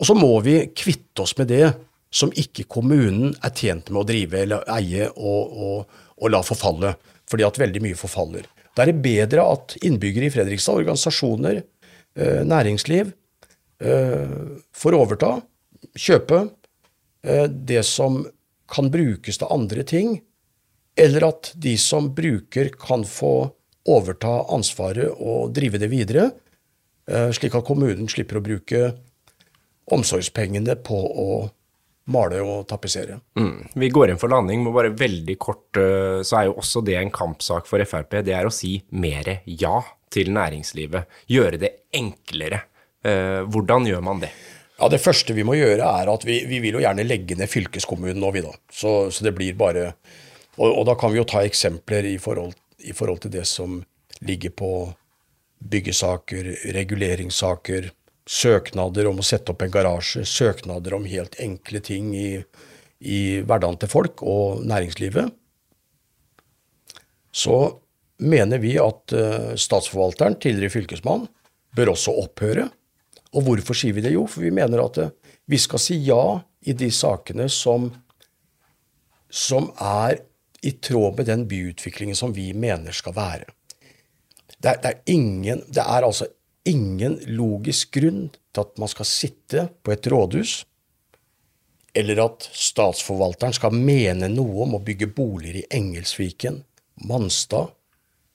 Og 0.00 0.08
så 0.08 0.16
må 0.18 0.32
vi 0.42 0.56
kvitte 0.74 1.22
oss 1.22 1.36
med 1.38 1.52
det 1.52 1.68
som 2.14 2.32
ikke 2.34 2.66
kommunen 2.70 3.34
er 3.42 3.54
tjent 3.54 3.90
med 3.90 4.02
å 4.02 4.08
drive 4.08 4.42
eller 4.42 4.66
eie 4.74 5.06
og, 5.14 5.54
og, 5.54 6.00
og 6.18 6.34
la 6.34 6.42
forfalle, 6.46 6.94
fordi 7.30 7.46
at 7.46 7.62
veldig 7.62 7.82
mye 7.86 7.98
forfaller. 7.98 8.48
Da 8.74 8.82
er 8.82 8.90
det 8.90 9.04
bedre 9.04 9.46
at 9.54 9.76
innbyggere 9.86 10.28
i 10.28 10.34
Fredrikstad, 10.34 10.82
organisasjoner, 10.82 11.62
uh, 11.62 12.42
næringsliv, 12.42 13.14
uh, 13.86 14.38
får 14.74 14.98
overta, 14.98 15.36
kjøpe 15.94 16.46
det 17.24 17.80
som 17.88 18.18
kan 18.68 18.90
brukes 18.92 19.38
til 19.40 19.52
andre 19.52 19.80
ting, 19.88 20.18
eller 20.96 21.28
at 21.28 21.52
de 21.54 21.74
som 21.80 22.12
bruker, 22.14 22.70
kan 22.78 23.04
få 23.06 23.34
overta 23.90 24.36
ansvaret 24.54 25.10
og 25.18 25.52
drive 25.56 25.80
det 25.82 25.90
videre, 25.92 26.30
eh, 27.10 27.30
slik 27.34 27.54
at 27.54 27.66
kommunen 27.66 28.08
slipper 28.08 28.40
å 28.40 28.44
bruke 28.44 28.94
omsorgspengene 29.92 30.78
på 30.80 30.96
å 30.96 31.28
male 32.14 32.40
og 32.44 32.66
tapetsere. 32.68 33.18
Mm. 33.38 33.68
Vi 33.80 33.88
går 33.92 34.12
inn 34.12 34.20
for 34.20 34.32
landing, 34.32 34.64
men 34.64 34.74
bare 34.76 34.92
veldig 34.96 35.36
kort 35.40 35.80
eh, 35.80 36.20
så 36.24 36.40
er 36.40 36.48
jo 36.48 36.58
også 36.60 36.84
det 36.84 36.98
en 37.00 37.12
kampsak 37.12 37.68
for 37.68 37.84
Frp. 37.84 38.20
Det 38.24 38.34
er 38.36 38.48
å 38.48 38.52
si 38.52 38.76
mer 38.92 39.40
ja 39.44 39.78
til 40.12 40.30
næringslivet. 40.34 41.08
Gjøre 41.32 41.60
det 41.60 41.72
enklere. 41.96 42.64
Eh, 43.04 43.40
hvordan 43.48 43.88
gjør 43.88 44.04
man 44.04 44.20
det? 44.24 44.32
Ja, 44.78 44.88
Det 44.90 45.00
første 45.00 45.34
vi 45.36 45.44
må 45.46 45.54
gjøre, 45.56 45.86
er 45.86 46.10
at 46.10 46.24
vi, 46.26 46.42
vi 46.50 46.60
vil 46.60 46.78
jo 46.78 46.84
gjerne 46.84 47.06
legge 47.06 47.36
ned 47.38 47.50
fylkeskommunen 47.50 48.20
nå, 48.20 48.30
vi 48.34 48.42
da. 48.44 48.52
Så, 48.72 48.94
så 49.14 49.24
det 49.24 49.34
blir 49.36 49.56
bare 49.56 49.92
og, 50.56 50.68
og, 50.68 50.84
da 50.88 50.94
kan 50.98 51.12
vi 51.12 51.20
jo 51.20 51.26
ta 51.28 51.42
eksempler 51.46 52.06
i 52.08 52.18
forhold 52.22 52.54
i 52.84 52.92
forhold 52.92 53.22
til 53.24 53.32
det 53.32 53.46
som 53.48 53.78
ligger 54.24 54.52
på 54.52 54.70
byggesaker, 55.64 56.50
reguleringssaker, 56.76 57.88
søknader 58.28 59.08
om 59.08 59.20
å 59.20 59.24
sette 59.24 59.52
opp 59.52 59.62
en 59.64 59.72
garasje, 59.72 60.24
søknader 60.28 60.96
om 60.96 61.06
helt 61.08 61.36
enkle 61.40 61.80
ting 61.84 62.12
i, 62.16 62.28
i 63.00 63.20
hverdagen 63.44 63.78
til 63.80 63.92
folk 63.92 64.22
og 64.24 64.64
næringslivet, 64.68 65.32
så 67.34 67.58
mener 68.24 68.60
vi 68.62 68.76
at 68.78 69.16
uh, 69.16 69.52
statsforvalteren, 69.58 70.38
tidligere 70.40 70.76
fylkesmann, 70.76 71.26
bør 71.74 71.94
også 71.94 72.14
opphøre. 72.22 72.68
Og 73.34 73.48
hvorfor 73.48 73.76
sier 73.76 73.96
vi 73.96 74.04
det? 74.04 74.14
Jo, 74.14 74.28
for 74.30 74.44
vi 74.44 74.52
mener 74.54 74.84
at 74.84 75.00
uh, 75.02 75.10
vi 75.50 75.58
skal 75.60 75.82
si 75.82 75.98
ja 76.06 76.38
i 76.64 76.76
de 76.76 76.88
sakene 76.94 77.48
som, 77.52 77.90
som 79.28 79.72
er 79.82 80.22
i 80.64 80.72
tråd 80.80 81.18
med 81.18 81.28
den 81.28 81.44
byutviklingen 81.48 82.16
som 82.16 82.32
vi 82.32 82.52
mener 82.56 82.94
skal 82.96 83.16
være. 83.16 83.50
Det 84.56 84.70
er, 84.70 84.80
det 84.80 84.90
er, 84.90 85.00
ingen, 85.12 85.60
det 85.68 85.82
er 85.84 86.06
altså 86.06 86.28
ingen 86.64 87.18
logisk 87.36 87.98
grunn 87.98 88.30
til 88.32 88.62
at 88.64 88.78
man 88.80 88.88
skal 88.88 89.08
sitte 89.08 89.66
på 89.84 89.92
et 89.92 90.08
rådhus, 90.08 90.62
eller 91.94 92.22
at 92.24 92.48
statsforvalteren 92.50 93.54
skal 93.54 93.76
mene 93.76 94.30
noe 94.32 94.64
om 94.64 94.78
å 94.78 94.82
bygge 94.82 95.10
boliger 95.14 95.60
i 95.60 95.66
Engelsviken, 95.78 96.62
Manstad, 97.06 97.74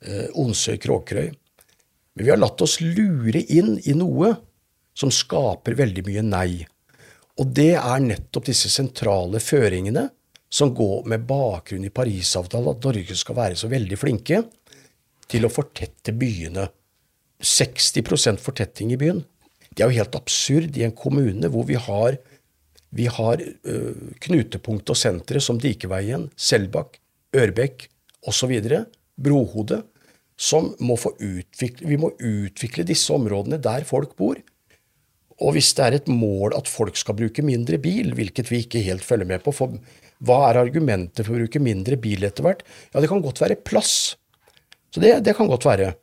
eh, 0.06 0.30
Onsøy, 0.38 0.78
Kråkerøy. 0.80 1.32
Men 2.14 2.26
vi 2.26 2.32
har 2.32 2.40
latt 2.40 2.62
oss 2.62 2.78
lure 2.84 3.42
inn 3.42 3.78
i 3.84 3.96
noe 3.98 4.36
som 4.96 5.12
skaper 5.12 5.76
veldig 5.80 6.06
mye 6.08 6.24
nei. 6.28 6.52
Og 7.40 7.52
det 7.56 7.74
er 7.80 8.04
nettopp 8.04 8.48
disse 8.52 8.72
sentrale 8.72 9.42
føringene 9.44 10.10
som 10.50 10.74
går 10.76 11.06
med 11.10 11.28
bakgrunn 11.30 11.86
i 11.86 11.94
Parisavtalen, 11.94 12.74
at 12.74 12.86
Norge 12.86 13.18
skal 13.18 13.38
være 13.38 13.60
så 13.60 13.70
veldig 13.70 13.98
flinke 14.02 14.44
til 15.30 15.46
å 15.46 15.54
fortette 15.54 16.14
byene. 16.18 16.66
60% 17.40 18.42
fortetting 18.44 18.92
i 18.92 18.98
byen. 19.00 19.22
Det 19.70 19.86
er 19.86 19.92
jo 19.92 20.00
helt 20.02 20.18
absurd 20.18 20.76
i 20.76 20.84
en 20.84 20.96
kommune 20.96 21.52
hvor 21.54 21.68
vi 21.70 21.78
har, 21.80 22.18
vi 22.90 23.06
har 23.08 23.40
uh, 23.40 24.10
knutepunkt 24.26 24.90
og 24.90 24.98
sentre 24.98 25.40
som 25.44 25.62
Dikeveien, 25.62 26.28
Selbakk, 26.36 26.98
Ørbekk 27.38 27.86
osv., 28.28 28.58
Brohode, 29.20 29.84
som 30.40 30.72
må 30.80 30.96
få 30.96 31.12
utvikle 31.20 31.88
Vi 31.90 31.98
må 32.00 32.14
utvikle 32.16 32.86
disse 32.88 33.12
områdene 33.12 33.60
der 33.62 33.84
folk 33.88 34.16
bor. 34.20 34.40
Og 35.40 35.56
hvis 35.56 35.72
det 35.76 35.86
er 35.86 35.98
et 35.98 36.08
mål 36.12 36.56
at 36.56 36.68
folk 36.72 36.98
skal 37.00 37.18
bruke 37.20 37.44
mindre 37.44 37.80
bil, 37.80 38.14
hvilket 38.16 38.52
vi 38.52 38.64
ikke 38.64 38.84
helt 38.84 39.04
følger 39.04 39.28
med 39.28 39.44
på, 39.44 39.54
for 39.56 39.76
hva 40.26 40.40
er 40.50 40.60
argumentet 40.62 41.24
for 41.26 41.36
å 41.36 41.40
bruke 41.40 41.62
mindre 41.64 41.98
bil 42.02 42.26
etter 42.28 42.46
hvert? 42.46 42.66
Ja, 42.92 43.00
det 43.00 43.10
kan 43.12 43.24
godt 43.24 43.40
være 43.42 43.60
plass. 43.64 44.16
Så 44.92 45.04
det, 45.04 45.14
det 45.24 45.36
kan 45.38 45.48
godt 45.48 45.68
være. 45.68 45.94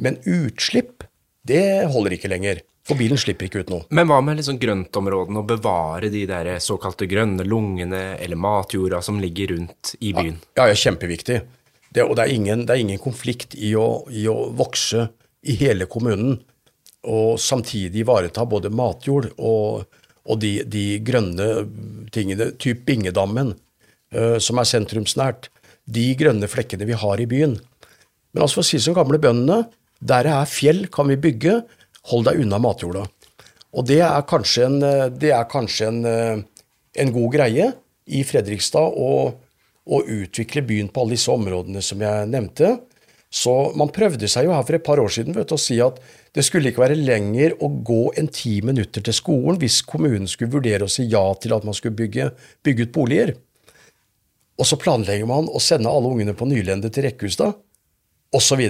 Men 0.00 0.20
utslipp, 0.24 1.04
det 1.48 1.88
holder 1.92 2.16
ikke 2.16 2.30
lenger. 2.30 2.62
For 2.88 2.96
bilen 2.96 3.20
slipper 3.20 3.48
ikke 3.48 3.66
ut 3.66 3.70
noe. 3.72 3.84
Men 3.92 4.08
hva 4.08 4.22
med 4.24 4.38
liksom 4.38 4.56
grøntområdene, 4.62 5.42
å 5.42 5.48
bevare 5.48 6.08
de 6.12 6.22
der 6.30 6.54
såkalte 6.64 7.08
grønne 7.10 7.44
lungene 7.44 8.14
eller 8.16 8.40
matjorda 8.40 9.02
som 9.04 9.18
ligger 9.20 9.52
rundt 9.52 9.92
i 10.00 10.14
byen? 10.16 10.38
Ja, 10.56 10.70
ja 10.70 10.78
kjempeviktig. 10.78 11.42
Det, 11.92 12.04
og 12.04 12.16
det 12.16 12.24
er, 12.24 12.32
ingen, 12.32 12.64
det 12.68 12.74
er 12.74 12.84
ingen 12.84 13.00
konflikt 13.00 13.56
i 13.56 13.74
å, 13.76 14.06
i 14.08 14.24
å, 14.28 14.48
vokse 14.56 15.08
i 15.48 15.56
hele 15.60 15.88
kommunen 15.88 16.38
og 17.08 17.38
samtidig 17.40 18.02
ivareta 18.02 18.44
både 18.48 18.72
matjord 18.74 19.30
og, 19.36 19.84
og 20.28 20.40
de, 20.42 20.58
de, 20.68 20.84
grønne 21.04 21.48
tingene, 22.12 22.50
typ 22.60 22.84
Bingedammen, 22.88 23.54
uh, 24.14 24.36
som 24.42 24.60
er 24.60 24.68
sentrumsnært, 24.68 25.48
de 25.88 26.10
grønne 26.20 26.48
flekkene 26.50 26.88
vi 26.88 26.96
har 27.00 27.20
i 27.20 27.28
byen. 27.28 27.56
Men 28.32 28.44
altså 28.44 28.60
for 28.60 28.66
å 28.66 28.68
si 28.68 28.80
som 28.82 28.96
gamle 28.96 29.20
bøndene, 29.22 29.62
der 29.98 30.28
det 30.28 30.34
er 30.34 30.50
fjell, 30.50 30.84
kan 30.92 31.08
vi 31.10 31.16
bygge, 31.20 31.62
hold 32.12 32.28
deg 32.28 32.42
unna 32.44 32.60
matjorda. 32.62 33.06
Og 33.76 33.86
det 33.88 34.00
er 34.04 34.26
kanskje 34.28 34.68
en, 34.68 34.78
er 34.84 35.48
kanskje 35.50 35.90
en, 35.90 35.98
eh, 36.08 36.62
en 37.02 37.12
god 37.12 37.32
greie 37.34 37.66
i 38.08 38.22
Fredrikstad 38.24 38.96
å, 38.96 39.10
å 39.84 39.98
utvikle 40.04 40.64
byen 40.64 40.88
på 40.92 41.02
alle 41.02 41.16
disse 41.16 41.32
områdene 41.32 41.82
som 41.84 42.00
jeg 42.04 42.30
nevnte. 42.32 42.76
Så 43.28 43.52
man 43.76 43.90
prøvde 43.92 44.28
seg 44.30 44.46
jo 44.46 44.54
her 44.54 44.64
for 44.64 44.78
et 44.78 44.84
par 44.84 45.00
år 45.02 45.10
siden 45.12 45.36
vet, 45.36 45.52
å 45.52 45.60
si 45.60 45.76
at 45.84 45.98
det 46.36 46.44
skulle 46.46 46.70
ikke 46.70 46.80
være 46.86 46.96
lenger 46.96 47.58
å 47.60 47.68
gå 47.68 48.14
en 48.16 48.30
ti 48.32 48.54
minutter 48.64 49.04
til 49.04 49.16
skolen 49.16 49.58
hvis 49.60 49.82
kommunen 49.84 50.28
skulle 50.30 50.54
vurdere 50.54 50.86
å 50.86 50.92
si 50.92 51.04
ja 51.12 51.24
til 51.36 51.52
at 51.56 51.66
man 51.68 51.76
skulle 51.76 51.98
bygge, 51.98 52.30
bygge 52.64 52.88
ut 52.88 52.94
boliger. 52.94 53.34
Og 54.58 54.66
så 54.66 54.78
planlegger 54.80 55.28
man 55.28 55.50
å 55.52 55.60
sende 55.62 55.92
alle 55.92 56.10
ungene 56.10 56.34
på 56.34 56.48
Nylende 56.48 56.90
til 56.90 57.04
Rekkhustad, 57.06 57.52
osv. 58.34 58.62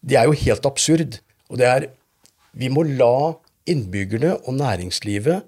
Det 0.00 0.16
er 0.16 0.26
jo 0.26 0.38
helt 0.46 0.66
absurd. 0.66 1.18
Og 1.50 1.58
det 1.60 1.66
er 1.66 1.90
Vi 2.50 2.66
må 2.66 2.82
la 2.82 3.36
innbyggerne 3.70 4.32
og 4.40 4.56
næringslivet 4.58 5.44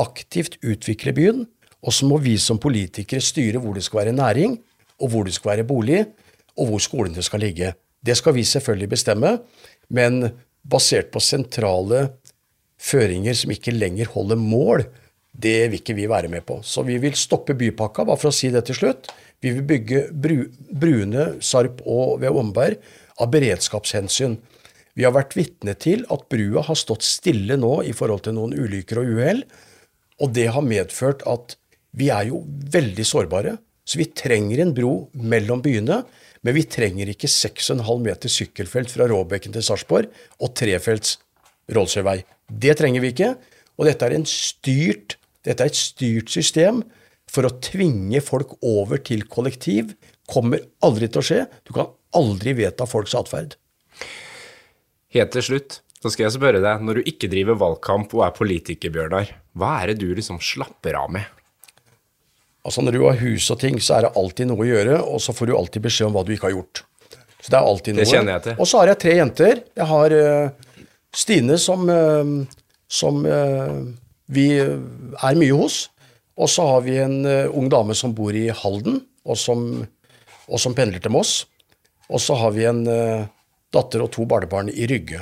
aktivt 0.00 0.56
utvikle 0.64 1.12
byen, 1.12 1.42
og 1.84 1.92
så 1.92 2.08
må 2.08 2.16
vi 2.24 2.38
som 2.40 2.56
politikere 2.56 3.20
styre 3.20 3.60
hvor 3.60 3.76
det 3.76 3.84
skal 3.84 4.00
være 4.00 4.16
næring, 4.16 4.56
og 5.04 5.10
hvor 5.12 5.28
det 5.28 5.34
skal 5.36 5.50
være 5.52 5.66
bolig, 5.68 6.06
og 6.58 6.70
hvor 6.70 6.82
skolene 6.82 7.24
skal 7.24 7.42
ligge. 7.44 7.72
Det 8.04 8.16
skal 8.18 8.36
vi 8.36 8.44
selvfølgelig 8.46 8.90
bestemme, 8.92 9.38
men 9.88 10.28
basert 10.64 11.10
på 11.12 11.22
sentrale 11.22 12.06
føringer 12.80 13.36
som 13.36 13.52
ikke 13.54 13.74
lenger 13.74 14.10
holder 14.12 14.40
mål, 14.40 14.84
det 15.34 15.70
vil 15.70 15.80
ikke 15.80 15.96
vi 15.98 16.06
være 16.10 16.30
med 16.30 16.44
på. 16.46 16.60
Så 16.62 16.84
vi 16.86 16.96
vil 17.02 17.16
stoppe 17.18 17.56
bypakka, 17.58 18.04
bare 18.06 18.20
for 18.20 18.30
å 18.30 18.34
si 18.34 18.52
det 18.54 18.64
til 18.68 18.78
slutt. 18.78 19.10
Vi 19.42 19.50
vil 19.56 19.66
bygge 19.66 20.04
bru, 20.12 20.36
Brune, 20.70 21.26
Sarp 21.42 21.82
og 21.84 22.20
ved 22.22 22.36
Omberg 22.38 22.78
av 23.20 23.32
beredskapshensyn. 23.34 24.38
Vi 24.94 25.02
har 25.02 25.14
vært 25.14 25.34
vitne 25.34 25.74
til 25.74 26.04
at 26.14 26.28
brua 26.30 26.62
har 26.68 26.78
stått 26.78 27.02
stille 27.06 27.58
nå 27.58 27.80
i 27.82 27.94
forhold 27.96 28.24
til 28.26 28.36
noen 28.36 28.54
ulykker 28.54 29.00
og 29.02 29.10
uhell, 29.16 29.42
og 30.22 30.30
det 30.36 30.46
har 30.54 30.62
medført 30.62 31.24
at 31.26 31.56
vi 31.98 32.12
er 32.14 32.28
jo 32.30 32.44
veldig 32.46 33.06
sårbare. 33.06 33.56
Så 33.84 33.98
vi 34.00 34.06
trenger 34.16 34.62
en 34.62 34.72
bro 34.74 34.94
mellom 35.18 35.60
byene, 35.64 36.04
men 36.44 36.56
vi 36.56 36.66
trenger 36.68 37.10
ikke 37.10 37.30
6,5 37.30 37.80
meter 38.04 38.32
sykkelfelt 38.32 38.92
fra 38.92 39.08
Råbekken 39.10 39.54
til 39.54 39.64
Sarpsborg 39.64 40.12
og 40.38 40.52
trefelts 40.58 41.16
Rollsøyvei. 41.72 42.18
Det 42.48 42.76
trenger 42.76 43.04
vi 43.04 43.12
ikke. 43.14 43.30
Og 43.80 43.88
dette 43.88 44.06
er, 44.06 44.16
styrt, 44.28 45.16
dette 45.46 45.64
er 45.64 45.72
et 45.72 45.78
styrt 45.78 46.30
system 46.30 46.82
for 47.30 47.48
å 47.48 47.54
tvinge 47.64 48.20
folk 48.22 48.58
over 48.62 49.00
til 49.02 49.24
kollektiv. 49.30 49.94
Kommer 50.30 50.62
aldri 50.84 51.08
til 51.08 51.22
å 51.22 51.26
skje. 51.26 51.40
Du 51.66 51.72
kan 51.76 51.90
aldri 52.14 52.54
vedta 52.60 52.86
folks 52.86 53.16
atferd. 53.18 53.56
Helt 55.14 55.32
til 55.34 55.46
slutt, 55.48 55.80
så 56.02 56.12
skal 56.12 56.26
jeg 56.26 56.36
spørre 56.36 56.60
deg, 56.60 56.84
når 56.84 57.00
du 57.00 57.08
ikke 57.08 57.30
driver 57.32 57.56
valgkamp 57.56 58.12
og 58.18 58.26
er 58.26 58.36
politiker, 58.36 58.92
Bjørnar, 58.92 59.30
hva 59.56 59.78
er 59.80 59.92
det 59.92 60.02
du 60.02 60.10
liksom 60.12 60.42
slapper 60.42 60.98
av 61.00 61.12
med? 61.14 61.33
Altså 62.64 62.80
Når 62.80 62.96
du 62.96 63.02
har 63.04 63.20
hus 63.20 63.50
og 63.52 63.60
ting, 63.60 63.76
så 63.82 63.98
er 63.98 64.06
det 64.06 64.14
alltid 64.16 64.48
noe 64.48 64.64
å 64.64 64.68
gjøre, 64.68 65.00
og 65.04 65.20
så 65.20 65.34
får 65.36 65.50
du 65.50 65.56
alltid 65.56 65.84
beskjed 65.84 66.08
om 66.08 66.14
hva 66.16 66.24
du 66.24 66.32
ikke 66.32 66.48
har 66.48 66.54
gjort. 66.56 66.84
Så 67.44 67.52
det 67.52 67.58
er 67.58 67.66
alltid 67.68 67.96
noe. 67.96 68.00
Det 68.00 68.08
kjenner 68.08 68.32
jeg 68.32 68.44
til. 68.46 68.54
Og 68.56 68.68
så 68.70 68.80
har 68.80 68.90
jeg 68.90 69.00
tre 69.02 69.16
jenter. 69.18 69.58
Jeg 69.76 69.88
har 69.90 70.14
uh, 70.16 70.78
Stine 71.14 71.58
som, 71.60 71.82
uh, 71.92 72.70
som 72.88 73.18
uh, 73.28 73.82
vi 74.32 74.46
er 74.56 75.36
mye 75.42 75.58
hos. 75.58 75.82
Og 76.40 76.48
så 76.50 76.64
har 76.66 76.80
vi 76.86 76.96
en 76.98 77.20
ung 77.54 77.68
dame 77.70 77.94
som 77.94 78.14
bor 78.16 78.34
i 78.34 78.48
Halden, 78.48 78.96
og 79.22 79.36
som, 79.38 79.68
og 80.48 80.58
som 80.58 80.72
pendler 80.74 81.04
til 81.04 81.12
Moss. 81.14 81.44
Og 82.08 82.18
så 82.18 82.34
har 82.40 82.56
vi 82.56 82.64
en 82.66 82.80
datter 83.70 84.02
og 84.02 84.10
to 84.16 84.24
barnebarn 84.26 84.72
i 84.72 84.88
Rygge. 84.90 85.20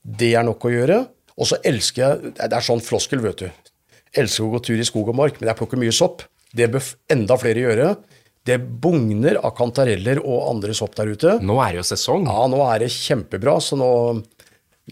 Det 0.00 0.30
er 0.32 0.46
nok 0.46 0.64
å 0.64 0.72
gjøre. 0.72 1.02
Og 1.36 1.50
så 1.50 1.58
elsker 1.60 2.02
jeg 2.02 2.32
Det 2.38 2.48
er 2.48 2.64
sånn 2.64 2.80
floskel, 2.80 3.20
vet 3.20 3.44
du. 3.44 3.50
Elsker 4.16 4.46
å 4.46 4.54
gå 4.54 4.62
tur 4.64 4.80
i 4.80 4.88
skog 4.88 5.12
og 5.12 5.18
mark, 5.18 5.36
men 5.42 5.50
jeg 5.50 5.58
plukker 5.58 5.82
mye 5.82 5.92
sopp. 5.92 6.24
Det 6.56 6.70
bør 6.72 6.92
enda 7.12 7.36
flere 7.40 7.66
gjøre. 7.66 7.90
Det 8.46 8.60
bugner 8.62 9.40
av 9.42 9.56
kantareller 9.58 10.20
og 10.22 10.46
andre 10.52 10.74
sopp 10.76 10.94
der 10.98 11.10
ute. 11.10 11.36
Nå 11.42 11.58
er 11.64 11.74
det 11.74 11.82
jo 11.82 11.88
sesong. 11.88 12.28
Ja, 12.30 12.46
nå 12.50 12.60
er 12.68 12.84
det 12.84 12.92
kjempebra. 12.94 13.56
Så 13.64 13.78
nå, 13.80 13.88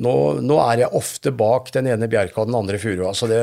nå, 0.02 0.14
nå 0.42 0.56
er 0.64 0.82
jeg 0.82 0.98
ofte 0.98 1.30
bak 1.38 1.70
den 1.76 1.86
ene 1.94 2.08
bjerka 2.10 2.42
og 2.42 2.50
den 2.50 2.58
andre 2.58 2.80
furua. 2.82 3.12
Så 3.14 3.28
det, 3.30 3.38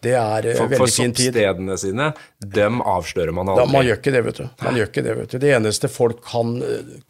det 0.00 0.14
er 0.16 0.48
eh, 0.54 0.56
for, 0.56 0.72
veldig 0.72 0.80
for 0.80 0.94
fin 0.94 1.12
tid. 1.12 1.28
For 1.28 1.36
soppstedene 1.36 1.78
sine, 1.84 2.08
dem 2.56 2.80
avslører 2.80 3.36
man 3.36 3.52
aldri. 3.52 3.66
Da, 3.66 3.76
man 3.76 3.88
gjør 3.90 4.00
ikke 4.00 4.16
det, 4.16 4.24
vet 4.30 4.40
du. 4.40 4.48
Man 4.64 4.80
gjør 4.80 4.90
ikke 4.92 5.06
det, 5.10 5.18
vet 5.20 5.36
du. 5.36 5.38
Det 5.44 5.54
eneste 5.58 5.92
folk 5.92 6.24
kan, 6.24 6.56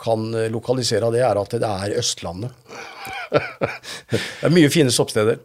kan 0.03 0.29
lokalisere 0.51 1.07
av 1.07 1.15
det, 1.15 1.23
er 1.31 1.45
at 1.47 1.59
det 1.63 1.75
er 1.87 1.99
Østlandet. 2.03 2.79
det 4.11 4.25
er 4.51 4.59
mye 4.59 4.75
fine 4.75 4.91
soppsteder. 4.99 5.39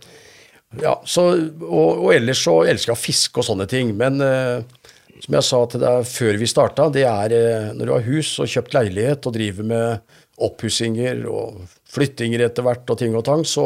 Ja, 0.82 0.98
så, 1.08 1.30
og, 1.62 2.02
og, 2.02 2.10
ellers 2.16 2.42
så 2.44 2.58
elsker 2.68 2.92
jeg 2.94 2.98
å 2.98 3.04
fiske 3.04 3.42
og 3.42 3.48
sånne 3.48 3.68
ting. 3.70 3.94
Men 3.98 4.20
eh, 4.24 4.90
som 5.24 5.38
jeg 5.38 5.48
sa 5.48 5.62
til 5.72 5.84
deg 5.86 6.10
før 6.10 6.42
vi 6.42 6.50
starta, 6.50 6.90
det 6.94 7.06
er 7.08 7.36
eh, 7.38 7.72
når 7.78 7.88
du 7.88 7.94
har 7.96 8.06
hus 8.10 8.36
og 8.44 8.52
kjøpt 8.52 8.76
leilighet 8.78 9.30
og 9.30 9.38
driver 9.38 9.70
med 9.72 10.16
oppussinger 10.46 11.24
og 11.32 11.64
flyttinger 11.96 12.44
etter 12.50 12.66
hvert 12.66 12.90
og 12.92 13.00
ting 13.00 13.16
og 13.16 13.24
tang, 13.28 13.46
så 13.48 13.66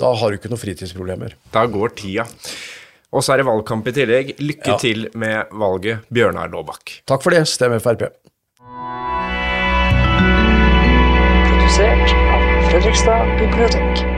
da 0.00 0.10
har 0.18 0.30
du 0.30 0.38
ikke 0.38 0.50
noen 0.52 0.60
fritidsproblemer. 0.60 1.38
Da 1.54 1.64
går 1.70 1.94
tida. 1.96 2.26
Og 3.14 3.22
så 3.22 3.34
er 3.34 3.40
det 3.40 3.46
valgkamp 3.46 3.86
i 3.88 3.94
tillegg. 3.94 4.34
Lykke 4.42 4.74
ja. 4.74 4.78
til 4.82 5.06
med 5.14 5.54
valget, 5.54 6.02
Bjørnar 6.10 6.50
Laabak. 6.52 6.98
Takk 7.06 7.22
for 7.22 7.36
det. 7.36 7.44
Stem 7.50 7.76
Frp. 7.78 8.08
Produsert 11.46 12.18
av 12.34 12.50
Fredrikstad 12.72 13.38
bibliotek. 13.38 14.13